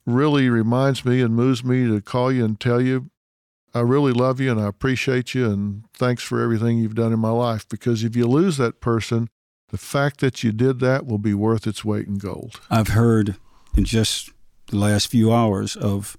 really 0.05 0.49
reminds 0.49 1.05
me 1.05 1.21
and 1.21 1.35
moves 1.35 1.63
me 1.63 1.87
to 1.87 2.01
call 2.01 2.31
you 2.31 2.43
and 2.43 2.59
tell 2.59 2.81
you 2.81 3.11
I 3.73 3.79
really 3.79 4.11
love 4.11 4.39
you 4.39 4.51
and 4.51 4.59
I 4.59 4.67
appreciate 4.67 5.33
you 5.33 5.49
and 5.49 5.83
thanks 5.93 6.23
for 6.23 6.41
everything 6.41 6.77
you've 6.77 6.95
done 6.95 7.13
in 7.13 7.19
my 7.19 7.31
life. 7.31 7.67
Because 7.69 8.03
if 8.03 8.15
you 8.15 8.27
lose 8.27 8.57
that 8.57 8.81
person, 8.81 9.29
the 9.69 9.77
fact 9.77 10.19
that 10.19 10.43
you 10.43 10.51
did 10.51 10.79
that 10.81 11.05
will 11.05 11.17
be 11.17 11.33
worth 11.33 11.65
its 11.65 11.85
weight 11.85 12.07
in 12.07 12.17
gold. 12.17 12.59
I've 12.69 12.89
heard 12.89 13.37
in 13.75 13.85
just 13.85 14.31
the 14.67 14.77
last 14.77 15.07
few 15.07 15.31
hours 15.31 15.75
of 15.75 16.17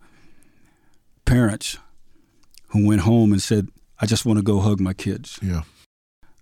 parents 1.27 1.79
who 2.69 2.87
went 2.87 3.03
home 3.03 3.33
and 3.33 3.43
said, 3.43 3.69
"I 4.01 4.07
just 4.07 4.25
want 4.25 4.39
to 4.39 4.43
go 4.43 4.61
hug 4.61 4.81
my 4.81 4.95
kids. 4.95 5.39
Yeah. 5.43 5.63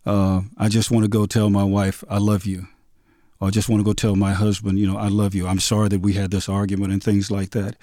Uh, 0.06 0.42
I 0.56 0.68
just 0.68 0.90
want 0.90 1.04
to 1.04 1.08
go 1.08 1.26
tell 1.26 1.50
my 1.50 1.64
wife 1.64 2.04
I 2.08 2.18
love 2.18 2.46
you." 2.46 2.68
Or 3.40 3.48
I 3.48 3.50
just 3.50 3.68
want 3.68 3.80
to 3.80 3.84
go 3.84 3.92
tell 3.92 4.16
my 4.16 4.34
husband, 4.34 4.78
you 4.78 4.86
know, 4.86 4.98
I 4.98 5.08
love 5.08 5.34
you. 5.34 5.46
I'm 5.48 5.60
sorry 5.60 5.88
that 5.88 6.02
we 6.02 6.12
had 6.12 6.30
this 6.30 6.48
argument 6.48 6.92
and 6.92 7.02
things 7.02 7.30
like 7.30 7.50
that. 7.50 7.76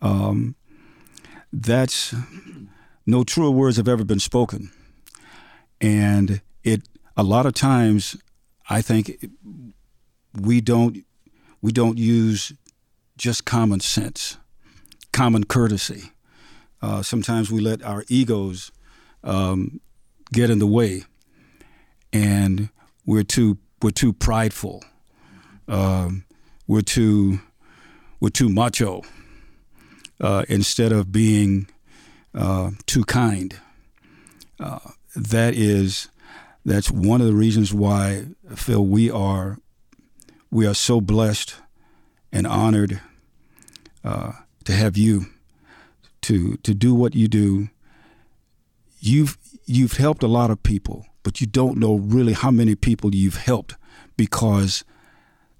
Um, 0.00 0.56
that's 1.58 2.14
no 3.06 3.24
truer 3.24 3.50
words 3.50 3.78
have 3.78 3.88
ever 3.88 4.04
been 4.04 4.20
spoken, 4.20 4.70
and 5.80 6.42
it 6.62 6.82
a 7.16 7.22
lot 7.22 7.46
of 7.46 7.54
times 7.54 8.16
I 8.68 8.82
think 8.82 9.30
we 10.38 10.60
don't 10.60 11.04
we 11.62 11.72
don't 11.72 11.96
use 11.96 12.52
just 13.16 13.46
common 13.46 13.80
sense, 13.80 14.36
common 15.12 15.44
courtesy. 15.44 16.12
Uh, 16.82 17.02
sometimes 17.02 17.50
we 17.50 17.60
let 17.60 17.82
our 17.82 18.04
egos 18.08 18.70
um, 19.24 19.80
get 20.32 20.50
in 20.50 20.58
the 20.58 20.66
way, 20.66 21.04
and 22.12 22.68
we're 23.06 23.24
too 23.24 23.56
we're 23.80 23.90
too 23.90 24.12
prideful. 24.12 24.84
Um, 25.68 26.26
we're 26.66 26.82
too 26.82 27.40
we're 28.20 28.28
too 28.28 28.50
macho 28.50 29.02
uh, 30.20 30.44
instead 30.48 30.92
of 30.92 31.12
being 31.12 31.68
uh, 32.34 32.70
too 32.86 33.04
kind. 33.04 33.58
Uh, 34.58 34.78
that 35.14 35.54
is 35.54 36.08
that's 36.64 36.90
one 36.90 37.20
of 37.20 37.26
the 37.26 37.34
reasons 37.34 37.72
why 37.72 38.26
Phil 38.54 38.84
we 38.84 39.10
are 39.10 39.58
we 40.50 40.66
are 40.66 40.74
so 40.74 41.00
blessed 41.00 41.56
and 42.32 42.46
honored 42.46 43.00
uh, 44.04 44.32
to 44.64 44.72
have 44.72 44.96
you 44.96 45.26
to 46.22 46.56
to 46.58 46.74
do 46.74 46.94
what 46.94 47.14
you 47.14 47.28
do. 47.28 47.68
You've 48.98 49.38
you've 49.66 49.92
helped 49.92 50.22
a 50.22 50.28
lot 50.28 50.50
of 50.50 50.62
people, 50.62 51.06
but 51.22 51.40
you 51.40 51.46
don't 51.46 51.78
know 51.78 51.96
really 51.96 52.32
how 52.32 52.50
many 52.50 52.74
people 52.74 53.14
you've 53.14 53.36
helped 53.36 53.76
because 54.16 54.84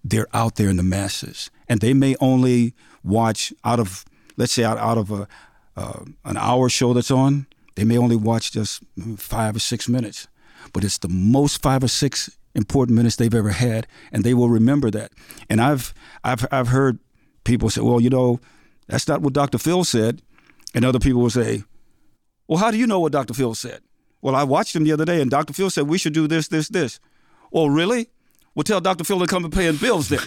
they're 0.04 0.28
out 0.32 0.56
there 0.56 0.68
in 0.68 0.76
the 0.76 0.82
masses, 0.82 1.50
and 1.68 1.80
they 1.80 1.94
may 1.94 2.16
only 2.20 2.74
watch 3.02 3.52
out 3.64 3.80
of 3.80 4.04
let's 4.36 4.52
say 4.52 4.64
out, 4.64 4.78
out 4.78 4.98
of 4.98 5.10
a 5.10 5.28
uh, 5.76 6.04
an 6.24 6.36
hour 6.36 6.68
show 6.68 6.94
that's 6.94 7.10
on, 7.10 7.46
they 7.74 7.84
may 7.84 7.98
only 7.98 8.16
watch 8.16 8.52
just 8.52 8.82
five 9.16 9.56
or 9.56 9.58
six 9.58 9.88
minutes, 9.88 10.26
but 10.72 10.84
it's 10.84 10.98
the 10.98 11.08
most 11.08 11.60
five 11.60 11.84
or 11.84 11.88
six 11.88 12.36
important 12.54 12.96
minutes 12.96 13.16
they've 13.16 13.34
ever 13.34 13.50
had, 13.50 13.86
and 14.10 14.24
they 14.24 14.32
will 14.32 14.48
remember 14.48 14.90
that. 14.90 15.12
And 15.50 15.60
I've 15.60 15.92
I've 16.24 16.46
I've 16.50 16.68
heard 16.68 16.98
people 17.44 17.68
say, 17.70 17.82
well, 17.82 18.00
you 18.00 18.10
know, 18.10 18.40
that's 18.86 19.06
not 19.06 19.20
what 19.20 19.34
Dr. 19.34 19.58
Phil 19.58 19.84
said, 19.84 20.22
and 20.74 20.84
other 20.84 20.98
people 20.98 21.20
will 21.20 21.30
say, 21.30 21.64
well, 22.48 22.58
how 22.58 22.70
do 22.70 22.78
you 22.78 22.86
know 22.86 23.00
what 23.00 23.12
Dr. 23.12 23.34
Phil 23.34 23.54
said? 23.54 23.80
Well, 24.22 24.34
I 24.34 24.44
watched 24.44 24.74
him 24.74 24.84
the 24.84 24.92
other 24.92 25.04
day, 25.04 25.20
and 25.20 25.30
Dr. 25.30 25.52
Phil 25.52 25.70
said 25.70 25.86
we 25.86 25.98
should 25.98 26.14
do 26.14 26.26
this, 26.26 26.48
this, 26.48 26.68
this. 26.68 26.98
Well, 27.50 27.70
really? 27.70 28.08
Well, 28.56 28.64
tell 28.64 28.80
Dr. 28.80 29.04
Phil 29.04 29.20
to 29.20 29.26
come 29.26 29.44
and 29.44 29.52
pay 29.52 29.70
the 29.70 29.78
bills 29.78 30.08
then. 30.08 30.18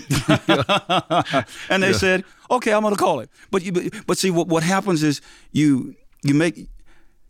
and 1.70 1.82
they 1.82 1.90
yeah. 1.90 1.98
said, 1.98 2.24
okay, 2.52 2.72
I'm 2.72 2.84
going 2.84 2.94
to 2.94 3.00
call 3.00 3.20
him. 3.22 3.28
But 3.50 3.64
you, 3.64 3.90
but 4.06 4.20
see, 4.20 4.30
what, 4.30 4.48
what 4.48 4.62
happens 4.62 5.02
is 5.02 5.20
you 5.52 5.96
you 6.24 6.36
make 6.36 6.70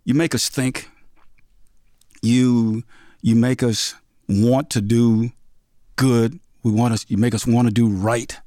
you 0.03 0.13
make 0.13 0.35
us 0.35 0.49
think. 0.49 0.89
You 2.21 2.83
you 3.21 3.37
make 3.37 3.63
us 3.63 3.95
want 4.27 4.69
to 4.71 4.81
do 4.81 5.31
good. 5.95 6.37
We 6.63 6.71
want 6.73 6.93
us. 6.93 7.05
You 7.07 7.17
make 7.17 7.33
us 7.33 7.47
want 7.47 7.69
to 7.69 7.73
do 7.73 7.87
right. 7.87 8.37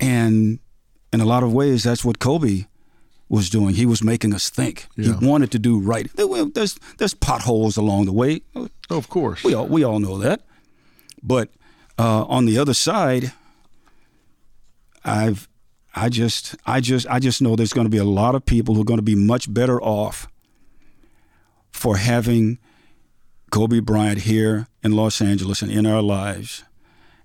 And 0.00 0.58
in 1.12 1.20
a 1.20 1.24
lot 1.24 1.44
of 1.44 1.52
ways, 1.52 1.84
that's 1.84 2.04
what 2.04 2.18
Kobe 2.18 2.64
was 3.28 3.50
doing. 3.50 3.76
He 3.76 3.86
was 3.86 4.02
making 4.02 4.34
us 4.34 4.50
think. 4.50 4.88
Yeah. 4.96 5.16
He 5.16 5.24
wanted 5.24 5.52
to 5.52 5.60
do 5.60 5.78
right. 5.78 6.10
There's 6.16 6.76
there's 6.98 7.14
potholes 7.14 7.76
along 7.76 8.06
the 8.06 8.12
way. 8.12 8.42
Oh, 8.56 8.68
of 8.90 9.08
course. 9.08 9.44
We 9.44 9.54
all 9.54 9.68
we 9.68 9.84
all 9.84 10.00
know 10.00 10.18
that. 10.18 10.40
But 11.24 11.48
uh, 11.98 12.24
on 12.24 12.44
the 12.44 12.58
other 12.58 12.74
side, 12.74 13.32
I've 15.04 15.48
I 15.94 16.10
just 16.10 16.54
I 16.66 16.80
just 16.80 17.06
I 17.08 17.18
just 17.18 17.40
know 17.40 17.56
there's 17.56 17.72
going 17.72 17.86
to 17.86 17.90
be 17.90 17.98
a 17.98 18.04
lot 18.04 18.34
of 18.34 18.44
people 18.44 18.74
who 18.74 18.82
are 18.82 18.84
going 18.84 18.98
to 18.98 19.02
be 19.02 19.14
much 19.14 19.52
better 19.52 19.80
off 19.80 20.28
for 21.72 21.96
having 21.96 22.58
Kobe 23.50 23.80
Bryant 23.80 24.20
here 24.20 24.68
in 24.82 24.92
Los 24.92 25.22
Angeles 25.22 25.62
and 25.62 25.70
in 25.70 25.86
our 25.86 26.02
lives, 26.02 26.64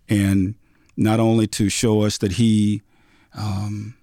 and 0.07 0.55
not 0.95 1.19
only 1.19 1.45
to 1.47 1.69
show 1.69 2.01
us 2.01 2.17
that 2.19 2.33
he 2.33 2.81
um, 3.33 3.95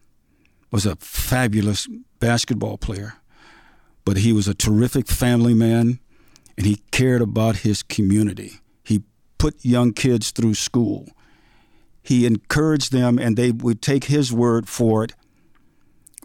was 0.71 0.85
a 0.85 0.97
fabulous 0.97 1.89
basketball 2.19 2.77
player, 2.77 3.15
but 4.05 4.19
he 4.19 4.33
was 4.33 4.49
a 4.49 4.55
terrific 4.55 5.07
family 5.07 5.55
man, 5.55 6.01
and 6.57 6.67
he 6.67 6.77
cared 6.91 7.23
about 7.23 7.59
his 7.59 7.83
community 7.83 8.61
put 9.39 9.64
young 9.64 9.93
kids 9.93 10.30
through 10.30 10.55
school. 10.55 11.09
He 12.03 12.26
encouraged 12.26 12.93
them, 12.93 13.18
and 13.18 13.37
they 13.37 13.51
would 13.51 13.82
take 13.82 14.05
his 14.05 14.32
word 14.32 14.68
for 14.68 15.05
it 15.05 15.12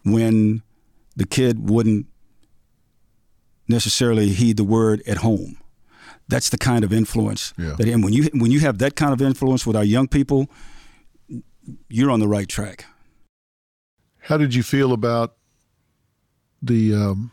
when 0.03 0.61
the 1.15 1.25
kid 1.25 1.69
wouldn't 1.69 2.05
necessarily 3.67 4.29
heed 4.29 4.57
the 4.57 4.63
word 4.63 5.01
at 5.07 5.17
home. 5.17 5.57
That's 6.27 6.49
the 6.49 6.57
kind 6.57 6.83
of 6.83 6.93
influence 6.93 7.53
yeah. 7.57 7.75
that, 7.77 7.87
and 7.87 8.03
when 8.03 8.13
you 8.13 8.29
when 8.33 8.51
you 8.51 8.59
have 8.61 8.77
that 8.77 8.95
kind 8.95 9.11
of 9.11 9.21
influence 9.21 9.65
with 9.65 9.75
our 9.75 9.83
young 9.83 10.07
people, 10.07 10.49
you're 11.89 12.11
on 12.11 12.19
the 12.19 12.27
right 12.27 12.47
track. 12.47 12.85
How 14.19 14.37
did 14.37 14.53
you 14.53 14.63
feel 14.63 14.93
about 14.93 15.35
the 16.61 16.93
um, 16.93 17.31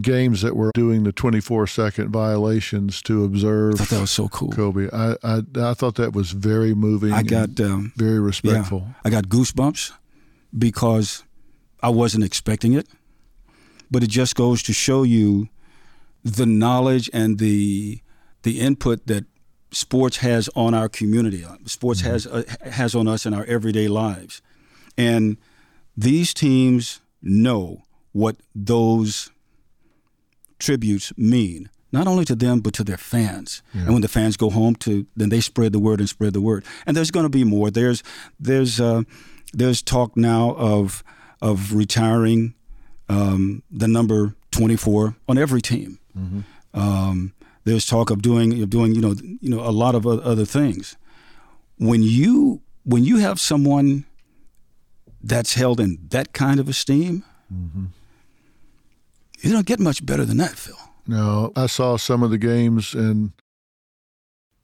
games 0.00 0.42
that 0.42 0.56
were 0.56 0.70
doing 0.74 1.04
the 1.04 1.12
24 1.12 1.66
second 1.66 2.10
violations 2.10 3.02
to 3.02 3.24
observe. 3.24 3.74
I 3.74 3.78
thought 3.78 3.88
that 3.88 4.00
was 4.00 4.10
so 4.10 4.28
cool. 4.28 4.50
Kobe. 4.50 4.88
I, 4.92 5.16
I, 5.22 5.42
I 5.56 5.74
thought 5.74 5.96
that 5.96 6.12
was 6.12 6.32
very 6.32 6.74
moving. 6.74 7.12
I 7.12 7.22
got 7.22 7.58
um, 7.60 7.92
very 7.96 8.20
respectful. 8.20 8.84
Yeah, 8.86 8.94
I 9.04 9.10
got 9.10 9.24
goosebumps 9.24 9.92
because 10.56 11.24
I 11.82 11.88
wasn't 11.90 12.24
expecting 12.24 12.72
it. 12.72 12.88
But 13.90 14.02
it 14.02 14.10
just 14.10 14.34
goes 14.34 14.62
to 14.64 14.72
show 14.72 15.02
you 15.02 15.48
the 16.22 16.46
knowledge 16.46 17.08
and 17.12 17.38
the 17.38 18.02
the 18.42 18.60
input 18.60 19.06
that 19.06 19.24
sports 19.70 20.18
has 20.18 20.48
on 20.54 20.74
our 20.74 20.88
community. 20.88 21.44
Sports 21.64 22.02
mm-hmm. 22.02 22.10
has 22.10 22.26
uh, 22.26 22.42
has 22.70 22.94
on 22.94 23.08
us 23.08 23.24
in 23.24 23.32
our 23.32 23.44
everyday 23.44 23.88
lives. 23.88 24.42
And 24.96 25.38
these 25.96 26.34
teams 26.34 27.00
know 27.22 27.84
what 28.12 28.36
those 28.54 29.30
tributes 30.58 31.12
mean 31.16 31.70
not 31.92 32.06
only 32.06 32.24
to 32.24 32.34
them 32.34 32.60
but 32.60 32.74
to 32.74 32.84
their 32.84 32.96
fans. 32.96 33.62
Yeah. 33.74 33.82
And 33.82 33.92
when 33.94 34.02
the 34.02 34.08
fans 34.08 34.36
go 34.36 34.50
home, 34.50 34.74
to 34.76 35.06
then 35.16 35.28
they 35.28 35.40
spread 35.40 35.72
the 35.72 35.78
word 35.78 36.00
and 36.00 36.08
spread 36.08 36.32
the 36.32 36.40
word. 36.40 36.64
And 36.86 36.96
there's 36.96 37.10
going 37.10 37.24
to 37.24 37.30
be 37.30 37.44
more. 37.44 37.70
There's 37.70 38.02
there's 38.38 38.80
uh, 38.80 39.02
there's 39.52 39.82
talk 39.82 40.16
now 40.16 40.54
of 40.56 41.02
of 41.40 41.72
retiring 41.72 42.54
um, 43.08 43.62
the 43.70 43.88
number 43.88 44.34
24 44.50 45.16
on 45.28 45.38
every 45.38 45.62
team. 45.62 45.98
Mm-hmm. 46.16 46.40
Um, 46.78 47.32
there's 47.64 47.86
talk 47.86 48.10
of 48.10 48.22
doing 48.22 48.62
of 48.62 48.70
doing 48.70 48.94
you 48.94 49.00
know 49.00 49.14
you 49.40 49.50
know 49.50 49.60
a 49.60 49.72
lot 49.72 49.94
of 49.94 50.06
other 50.06 50.44
things. 50.44 50.96
When 51.78 52.02
you 52.02 52.60
when 52.84 53.04
you 53.04 53.18
have 53.18 53.38
someone 53.38 54.04
that's 55.22 55.54
held 55.54 55.80
in 55.80 55.98
that 56.10 56.32
kind 56.32 56.60
of 56.60 56.68
esteem. 56.68 57.24
Mm-hmm 57.52 57.86
you 59.40 59.52
don't 59.52 59.66
get 59.66 59.80
much 59.80 60.04
better 60.04 60.24
than 60.24 60.36
that, 60.38 60.52
Phil. 60.52 60.76
No, 61.06 61.52
I 61.56 61.66
saw 61.66 61.96
some 61.96 62.22
of 62.22 62.30
the 62.30 62.38
games 62.38 62.94
and 62.94 63.32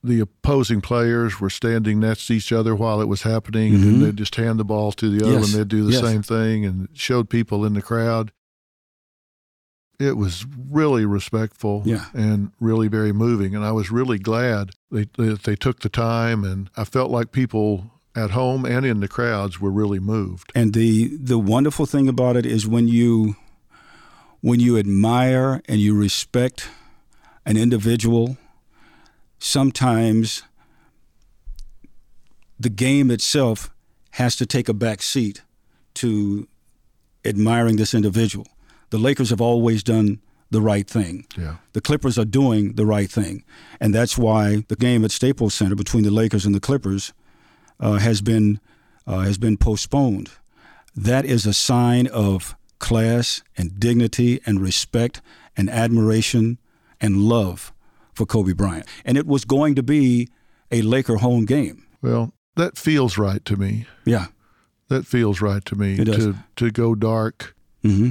the 0.05 0.21
opposing 0.21 0.83
players 0.83 1.41
were 1.41 1.49
standing 1.49 1.99
next 1.99 2.27
to 2.27 2.35
each 2.35 2.53
other 2.53 2.75
while 2.75 3.01
it 3.01 3.09
was 3.09 3.23
happening, 3.23 3.73
mm-hmm. 3.73 3.89
and 3.89 4.03
they'd 4.03 4.17
just 4.17 4.37
hand 4.37 4.61
the 4.61 4.65
ball 4.65 4.93
to 4.93 5.09
the 5.09 5.25
other, 5.25 5.39
yes. 5.39 5.53
and 5.53 5.61
they'd 5.61 5.69
do 5.69 5.85
the 5.85 5.93
yes. 5.93 6.03
same 6.03 6.23
thing, 6.23 6.67
and 6.67 6.89
showed 6.93 7.31
people 7.31 7.65
in 7.65 7.73
the 7.73 7.81
crowd. 7.81 8.31
It 9.99 10.19
was 10.19 10.45
really 10.71 11.07
respectful 11.07 11.83
yeah. 11.87 12.07
and 12.13 12.53
really 12.61 12.89
very 12.89 13.13
moving, 13.13 13.55
and 13.57 13.65
I 13.65 13.73
was 13.73 13.91
really 13.91 14.19
glad 14.19 14.73
they, 14.91 15.07
that 15.17 15.45
they 15.45 15.57
took 15.57 15.81
the 15.81 15.89
time, 15.89 16.45
and 16.45 16.69
I 16.77 16.85
felt 16.85 17.11
like 17.11 17.33
people 17.33 17.91
at 18.15 18.33
home 18.33 18.65
and 18.65 18.85
in 18.85 19.01
the 19.01 19.09
crowds 19.09 19.61
were 19.61 19.71
really 19.71 20.01
moved. 20.01 20.53
And 20.55 20.75
the 20.75 21.17
the 21.17 21.39
wonderful 21.39 21.87
thing 21.87 22.09
about 22.09 22.37
it 22.37 22.45
is 22.45 22.67
when 22.67 22.89
you 22.89 23.37
when 24.45 24.61
you 24.61 24.77
admire 24.77 25.63
and 25.67 25.81
you 25.81 25.99
respect 25.99 26.69
an 27.47 27.57
individual, 27.57 28.37
sometimes 29.39 30.43
the 32.61 32.69
game 32.69 33.11
itself 33.11 33.71
has 34.11 34.37
to 34.37 34.45
take 34.45 34.69
a 34.69 34.75
back 34.75 35.01
seat 35.01 35.41
to 35.95 36.47
admiring 37.25 37.77
this 37.77 37.95
individual. 37.95 38.47
The 38.91 38.99
Lakers 38.99 39.31
have 39.31 39.41
always 39.41 39.83
done 39.83 40.21
the 40.51 40.61
right 40.61 40.87
thing. 40.87 41.25
Yeah. 41.39 41.57
The 41.73 41.81
Clippers 41.81 42.19
are 42.19 42.27
doing 42.27 42.75
the 42.75 42.85
right 42.85 43.11
thing. 43.11 43.45
And 43.81 43.95
that's 43.95 44.19
why 44.19 44.65
the 44.69 44.77
game 44.77 45.07
at 45.07 45.11
Staples 45.11 45.55
Center 45.55 45.75
between 45.75 46.05
the 46.05 46.11
Lakers 46.11 46.45
and 46.45 46.55
the 46.55 46.61
Clippers 46.61 47.15
uh, 47.81 47.95
has 47.95 48.21
been 48.21 48.61
uh, 49.07 49.21
has 49.21 49.39
been 49.39 49.57
postponed, 49.57 50.33
that 50.95 51.25
is 51.25 51.47
a 51.47 51.55
sign 51.55 52.07
of 52.09 52.55
class 52.85 53.43
and 53.57 53.81
dignity 53.81 54.41
and 54.47 54.61
respect 54.61 55.21
and 55.57 55.69
admiration 55.71 56.59
and 57.01 57.17
love 57.23 57.73
for 58.13 58.27
Kobe 58.27 58.53
Bryant. 58.53 58.87
And 59.05 59.17
it 59.19 59.27
was 59.27 59.45
going 59.45 59.75
to 59.75 59.83
be 59.83 60.29
a 60.71 60.83
Laker 60.83 61.17
home 61.17 61.47
game. 61.47 61.85
Well, 62.03 62.33
that 62.57 62.77
feels 62.79 63.17
right 63.19 63.45
to 63.47 63.57
me. 63.57 63.87
Yeah. 64.05 64.27
That 64.89 65.07
feels 65.07 65.41
right 65.41 65.65
to 65.65 65.75
me 65.77 65.95
It 65.99 66.05
does. 66.05 66.17
to 66.25 66.35
to 66.57 66.71
go 66.71 66.95
dark 66.95 67.55
hmm 67.83 68.11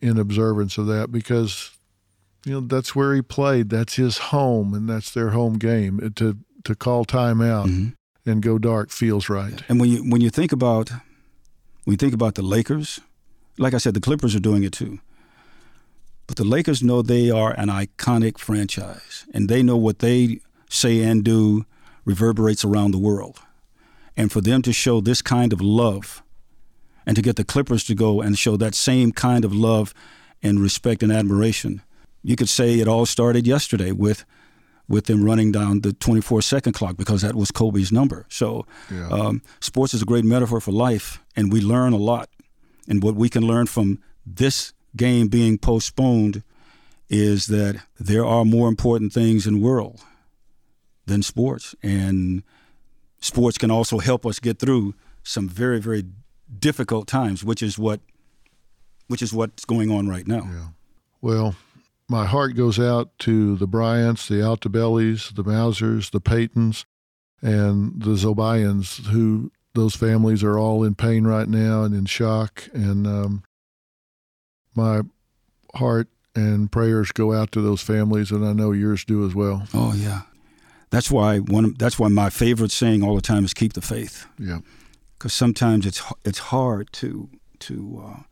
in 0.00 0.16
observance 0.18 0.78
of 0.78 0.86
that 0.86 1.10
because 1.12 1.70
you 2.46 2.52
know 2.52 2.60
that's 2.60 2.94
where 2.96 3.14
he 3.14 3.22
played. 3.22 3.68
That's 3.68 3.96
his 3.96 4.18
home, 4.32 4.72
and 4.74 4.88
that's 4.88 5.10
their 5.12 5.30
home 5.30 5.58
game. 5.58 6.00
To 6.16 6.36
to 6.64 6.74
call 6.74 7.04
time 7.04 7.40
out 7.42 7.66
Mhm. 7.68 7.92
and 8.24 8.42
go 8.42 8.58
dark 8.58 8.90
feels 8.90 9.28
right. 9.28 9.62
And 9.68 9.78
when 9.80 9.90
you 9.90 9.98
when 10.10 10.20
you 10.22 10.30
think 10.30 10.52
about 10.52 10.90
when 11.84 11.92
you 11.92 11.96
think 11.96 12.14
about 12.14 12.34
the 12.34 12.42
Lakers, 12.42 13.00
like 13.58 13.74
I 13.74 13.78
said, 13.78 13.94
the 13.94 14.00
Clippers 14.00 14.34
are 14.34 14.40
doing 14.40 14.62
it 14.64 14.72
too. 14.72 14.98
But 16.26 16.36
the 16.36 16.44
Lakers 16.44 16.82
know 16.82 17.00
they 17.02 17.30
are 17.30 17.52
an 17.52 17.68
iconic 17.68 18.38
franchise, 18.38 19.24
and 19.32 19.48
they 19.48 19.62
know 19.62 19.76
what 19.76 20.00
they 20.00 20.40
say 20.68 21.02
and 21.02 21.24
do 21.24 21.64
reverberates 22.04 22.64
around 22.64 22.90
the 22.92 22.98
world. 22.98 23.38
And 24.16 24.30
for 24.30 24.40
them 24.40 24.62
to 24.62 24.72
show 24.72 25.00
this 25.00 25.22
kind 25.22 25.52
of 25.52 25.60
love, 25.60 26.22
and 27.06 27.16
to 27.16 27.22
get 27.22 27.36
the 27.36 27.44
Clippers 27.44 27.84
to 27.84 27.94
go 27.94 28.20
and 28.20 28.38
show 28.38 28.56
that 28.58 28.74
same 28.74 29.12
kind 29.12 29.44
of 29.44 29.54
love 29.54 29.94
and 30.42 30.60
respect 30.60 31.02
and 31.02 31.10
admiration, 31.10 31.80
you 32.22 32.36
could 32.36 32.48
say 32.48 32.78
it 32.80 32.88
all 32.88 33.06
started 33.06 33.46
yesterday 33.46 33.92
with 33.92 34.24
with 34.90 35.04
them 35.04 35.22
running 35.22 35.52
down 35.52 35.82
the 35.82 35.92
24 35.92 36.40
second 36.40 36.72
clock 36.72 36.96
because 36.96 37.20
that 37.20 37.34
was 37.34 37.50
Kobe's 37.50 37.92
number. 37.92 38.24
So, 38.30 38.64
Yeah. 38.90 39.08
um, 39.10 39.42
sports 39.60 39.92
is 39.92 40.00
a 40.00 40.06
great 40.06 40.24
metaphor 40.24 40.62
for 40.62 40.72
life, 40.72 41.22
and 41.36 41.52
we 41.52 41.60
learn 41.60 41.92
a 41.92 41.98
lot. 41.98 42.30
And 42.88 43.02
what 43.02 43.14
we 43.14 43.28
can 43.28 43.46
learn 43.46 43.66
from 43.66 44.00
this 44.26 44.72
game 44.96 45.28
being 45.28 45.58
postponed 45.58 46.42
is 47.08 47.46
that 47.46 47.82
there 48.00 48.24
are 48.24 48.44
more 48.44 48.68
important 48.68 49.12
things 49.12 49.46
in 49.46 49.54
the 49.54 49.60
world 49.60 50.00
than 51.06 51.22
sports. 51.22 51.74
And 51.82 52.42
sports 53.20 53.58
can 53.58 53.70
also 53.70 53.98
help 53.98 54.26
us 54.26 54.40
get 54.40 54.58
through 54.58 54.94
some 55.22 55.48
very, 55.48 55.80
very 55.80 56.04
difficult 56.58 57.06
times, 57.06 57.44
which 57.44 57.62
is 57.62 57.78
what 57.78 58.00
which 59.08 59.22
is 59.22 59.32
what's 59.32 59.64
going 59.64 59.90
on 59.90 60.06
right 60.06 60.26
now. 60.26 60.46
Yeah. 60.52 60.66
Well, 61.22 61.56
my 62.08 62.26
heart 62.26 62.54
goes 62.56 62.78
out 62.78 63.18
to 63.20 63.56
the 63.56 63.66
Bryants, 63.66 64.28
the 64.28 64.36
Altobellis, 64.36 65.34
the 65.34 65.42
Mausers, 65.42 66.10
the 66.10 66.20
Paytons, 66.20 66.84
and 67.40 68.02
the 68.02 68.12
Zobayans, 68.12 69.06
who 69.06 69.50
those 69.78 69.96
families 69.96 70.42
are 70.42 70.58
all 70.58 70.84
in 70.84 70.94
pain 70.94 71.24
right 71.24 71.48
now 71.48 71.82
and 71.82 71.94
in 71.94 72.04
shock. 72.04 72.68
And 72.72 73.06
um, 73.06 73.42
my 74.74 75.02
heart 75.74 76.08
and 76.34 76.70
prayers 76.70 77.12
go 77.12 77.32
out 77.32 77.52
to 77.52 77.60
those 77.62 77.80
families, 77.80 78.30
and 78.30 78.44
I 78.44 78.52
know 78.52 78.72
yours 78.72 79.04
do 79.04 79.26
as 79.26 79.34
well. 79.34 79.66
Oh 79.72 79.94
yeah. 79.94 80.22
That's 80.90 81.10
why 81.10 81.38
one 81.38 81.74
that's 81.78 81.98
why 81.98 82.08
my 82.08 82.30
favorite 82.30 82.72
saying 82.72 83.02
all 83.02 83.14
the 83.14 83.20
time 83.22 83.44
is 83.44 83.54
keep 83.54 83.72
the 83.74 83.80
faith. 83.80 84.26
Yeah. 84.38 84.60
because 85.18 85.32
sometimes 85.32 85.84
it's 85.86 86.02
it's 86.24 86.38
hard 86.38 86.92
to 86.94 87.28
to 87.60 88.04
uh, 88.04 88.22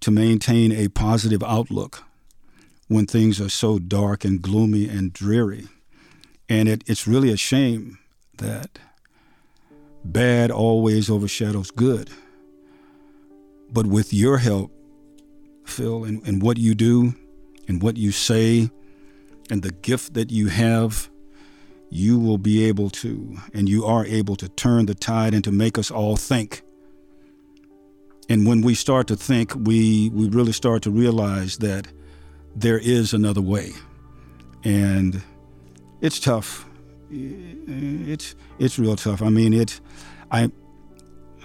to 0.00 0.10
maintain 0.10 0.72
a 0.72 0.88
positive 0.88 1.42
outlook 1.42 2.04
when 2.88 3.06
things 3.06 3.40
are 3.40 3.48
so 3.48 3.78
dark 3.78 4.24
and 4.24 4.40
gloomy 4.42 4.88
and 4.88 5.12
dreary, 5.12 5.66
and 6.48 6.68
it, 6.68 6.84
it's 6.86 7.06
really 7.06 7.32
a 7.32 7.36
shame 7.36 7.98
that 8.38 8.78
bad 10.12 10.50
always 10.50 11.10
overshadows 11.10 11.70
good. 11.70 12.10
But 13.72 13.86
with 13.86 14.12
your 14.12 14.38
help, 14.38 14.72
Phil, 15.64 16.04
and, 16.04 16.26
and 16.26 16.40
what 16.42 16.58
you 16.58 16.74
do, 16.74 17.14
and 17.68 17.82
what 17.82 17.96
you 17.96 18.12
say, 18.12 18.70
and 19.50 19.62
the 19.62 19.72
gift 19.72 20.14
that 20.14 20.30
you 20.30 20.48
have 20.48 21.10
you 21.90 22.18
will 22.18 22.38
be 22.38 22.64
able 22.64 22.90
to, 22.90 23.36
and 23.54 23.68
you 23.68 23.84
are 23.84 24.04
able 24.06 24.36
to 24.36 24.48
turn 24.50 24.86
the 24.86 24.94
tide 24.94 25.34
and 25.34 25.44
to 25.44 25.52
make 25.52 25.78
us 25.78 25.90
all 25.90 26.16
think. 26.16 26.62
And 28.28 28.46
when 28.46 28.60
we 28.60 28.74
start 28.74 29.06
to 29.08 29.16
think, 29.16 29.54
we, 29.54 30.10
we 30.10 30.28
really 30.28 30.52
start 30.52 30.82
to 30.82 30.90
realize 30.90 31.58
that 31.58 31.86
there 32.56 32.78
is 32.78 33.14
another 33.14 33.40
way. 33.40 33.72
And 34.64 35.22
it's 36.00 36.18
tough. 36.18 36.66
It's 37.10 38.34
it's 38.58 38.78
real 38.78 38.96
tough. 38.96 39.22
I 39.22 39.28
mean, 39.28 39.52
it. 39.52 39.80
I, 40.30 40.50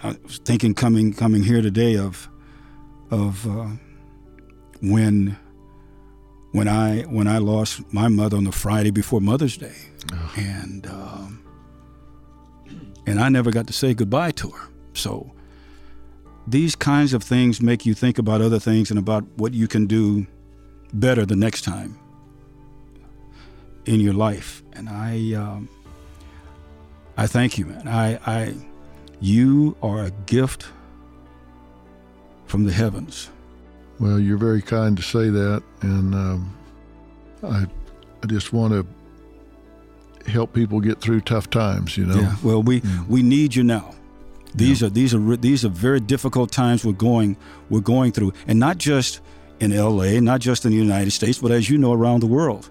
I 0.04 0.16
was 0.24 0.40
thinking 0.40 0.74
coming 0.74 1.14
coming 1.14 1.44
here 1.44 1.62
today 1.62 1.98
of 1.98 2.30
of 3.12 3.48
uh, 3.48 3.70
when 4.82 5.38
when 6.52 6.68
I 6.68 7.04
when 7.04 7.28
I 7.28 7.38
lost 7.38 7.82
my 7.94 8.08
mother 8.08 8.38
on 8.38 8.44
the 8.46 8.52
Friday 8.52 8.92
before 8.92 9.22
Mother's 9.22 9.58
Day, 9.58 9.76
and 10.36 10.88
um, 10.88 11.44
and 13.06 13.20
I 13.20 13.30
never 13.30 13.52
got 13.52 13.68
to 13.68 13.74
say 13.74 13.94
goodbye 13.94 14.32
to 14.32 14.50
her. 14.50 14.70
So 14.94 15.32
these 16.48 16.76
kinds 16.76 17.14
of 17.14 17.24
things 17.24 17.62
make 17.62 17.86
you 17.86 17.94
think 17.94 18.18
about 18.18 18.42
other 18.42 18.60
things 18.60 18.90
and 18.90 18.98
about 18.98 19.24
what 19.38 19.54
you 19.54 19.68
can 19.68 19.86
do 19.86 20.26
better 20.94 21.26
the 21.26 21.36
next 21.36 21.62
time 21.62 22.01
in 23.86 24.00
your 24.00 24.14
life. 24.14 24.64
And 24.74 24.90
I 24.90 25.34
um, 25.34 25.70
I 27.18 27.28
thank 27.28 27.58
you, 27.58 27.66
man. 27.66 27.88
I 27.88 28.20
I 28.26 28.56
you 29.20 29.76
are 29.82 30.04
a 30.04 30.12
gift 30.26 30.68
from 32.46 32.66
the 32.66 32.72
heavens. 32.72 33.30
Well, 34.00 34.20
you're 34.20 34.38
very 34.38 34.62
kind 34.62 34.98
to 34.98 35.04
say 35.04 35.30
that, 35.30 35.62
and 35.82 36.16
um, 36.16 36.58
I, 37.44 37.66
I 38.24 38.26
just 38.26 38.52
want 38.52 38.74
to 38.74 40.30
help 40.30 40.54
people 40.54 40.80
get 40.80 41.00
through 41.00 41.22
tough 41.22 41.50
times. 41.50 41.98
You 41.98 42.08
know. 42.08 42.16
Yeah. 42.16 42.36
Well, 42.44 42.64
we 42.64 42.82
we 43.08 43.22
need 43.22 43.56
you 43.56 43.64
now. 43.64 43.94
These 44.56 44.84
are 44.84 44.90
these 44.90 45.14
are 45.14 45.38
these 45.38 45.64
are 45.64 45.70
very 45.70 46.00
difficult 46.00 46.52
times 46.52 46.84
we're 46.84 46.94
going 46.94 47.38
we're 47.70 47.80
going 47.80 48.12
through, 48.12 48.34
and 48.48 48.60
not 48.60 48.78
just 48.78 49.22
in 49.60 49.72
L.A., 49.72 50.20
not 50.20 50.42
just 50.42 50.66
in 50.66 50.72
the 50.72 50.78
United 50.78 51.12
States, 51.12 51.38
but 51.38 51.52
as 51.52 51.70
you 51.70 51.78
know, 51.78 51.94
around 51.94 52.22
the 52.22 52.28
world. 52.28 52.70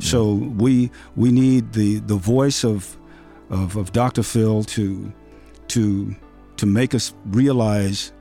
So 0.00 0.32
we 0.32 0.90
we 1.16 1.32
need 1.32 1.72
the 1.72 1.98
the 2.00 2.16
voice 2.16 2.64
of 2.64 2.96
of, 3.50 3.76
of 3.76 3.92
Dr. 3.92 4.22
Phil 4.22 4.64
to 4.64 5.12
to 5.68 6.14
to 6.56 6.66
make 6.66 6.94
us 6.94 7.14
realize 7.26 8.12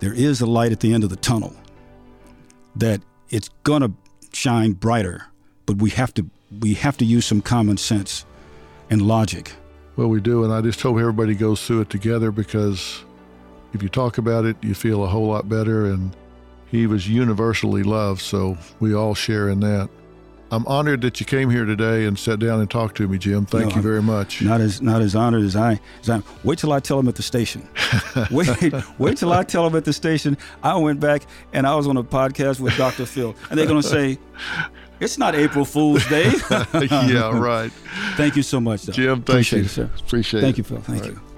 there 0.00 0.12
is 0.12 0.40
a 0.40 0.46
light 0.46 0.72
at 0.72 0.80
the 0.80 0.92
end 0.92 1.04
of 1.04 1.10
the 1.10 1.16
tunnel. 1.16 1.54
That 2.76 3.02
it's 3.30 3.48
gonna 3.64 3.92
shine 4.32 4.72
brighter, 4.72 5.26
but 5.66 5.76
we 5.76 5.90
have 5.90 6.12
to 6.14 6.26
we 6.60 6.74
have 6.74 6.96
to 6.98 7.04
use 7.04 7.26
some 7.26 7.40
common 7.40 7.76
sense 7.76 8.24
and 8.90 9.02
logic. 9.02 9.52
Well, 9.96 10.08
we 10.08 10.20
do, 10.20 10.44
and 10.44 10.52
I 10.52 10.60
just 10.60 10.80
hope 10.80 10.98
everybody 10.98 11.34
goes 11.34 11.66
through 11.66 11.82
it 11.82 11.90
together 11.90 12.30
because 12.30 13.04
if 13.74 13.82
you 13.82 13.88
talk 13.88 14.18
about 14.18 14.44
it, 14.44 14.56
you 14.62 14.74
feel 14.74 15.04
a 15.04 15.06
whole 15.06 15.26
lot 15.26 15.48
better. 15.48 15.86
And 15.86 16.16
he 16.70 16.86
was 16.86 17.08
universally 17.08 17.82
loved, 17.82 18.22
so 18.22 18.56
we 18.80 18.94
all 18.94 19.14
share 19.14 19.48
in 19.48 19.60
that. 19.60 19.90
I'm 20.52 20.66
honored 20.66 21.00
that 21.00 21.18
you 21.18 21.24
came 21.24 21.48
here 21.48 21.64
today 21.64 22.04
and 22.04 22.18
sat 22.18 22.38
down 22.38 22.60
and 22.60 22.70
talked 22.70 22.94
to 22.98 23.08
me, 23.08 23.16
Jim. 23.16 23.46
Thank 23.46 23.70
No, 23.70 23.76
you 23.76 23.80
very 23.82 24.02
much. 24.02 24.42
Not 24.42 24.60
as 24.60 24.82
not 24.82 25.00
as 25.00 25.16
honored 25.16 25.44
as 25.44 25.56
I 25.56 25.80
as 26.02 26.10
I 26.10 26.22
wait 26.44 26.58
till 26.58 26.72
I 26.74 26.78
tell 26.78 26.98
him 26.98 27.08
at 27.08 27.14
the 27.14 27.22
station. 27.22 27.66
wait 28.30 28.48
wait 28.98 29.16
till 29.16 29.32
I 29.32 29.44
tell 29.44 29.66
him 29.66 29.74
at 29.76 29.86
the 29.86 29.94
station. 29.94 30.36
I 30.62 30.76
went 30.76 31.00
back 31.00 31.22
and 31.54 31.66
I 31.66 31.74
was 31.74 31.88
on 31.88 31.96
a 31.96 32.04
podcast 32.04 32.60
with 32.60 32.76
Dr. 32.76 33.06
Phil, 33.06 33.34
and 33.48 33.58
they're 33.58 33.66
gonna 33.66 33.82
say, 33.82 34.18
"It's 35.00 35.16
not 35.16 35.34
April 35.34 35.64
Fool's 35.64 36.06
Day." 36.08 36.30
yeah, 36.74 37.30
right. 37.38 37.72
Thank 38.16 38.36
you 38.36 38.42
so 38.42 38.60
much, 38.60 38.84
Doc. 38.84 38.94
Jim, 38.94 39.22
thank 39.22 39.28
Appreciate 39.30 39.58
you. 39.60 39.64
it, 39.64 39.68
sir. 39.70 39.90
Appreciate 40.00 40.40
Thank 40.42 40.56
it. 40.56 40.58
you, 40.58 40.64
Phil. 40.64 40.80
Thank 40.82 41.02
All 41.04 41.08
you. 41.08 41.14
right. 41.14 41.31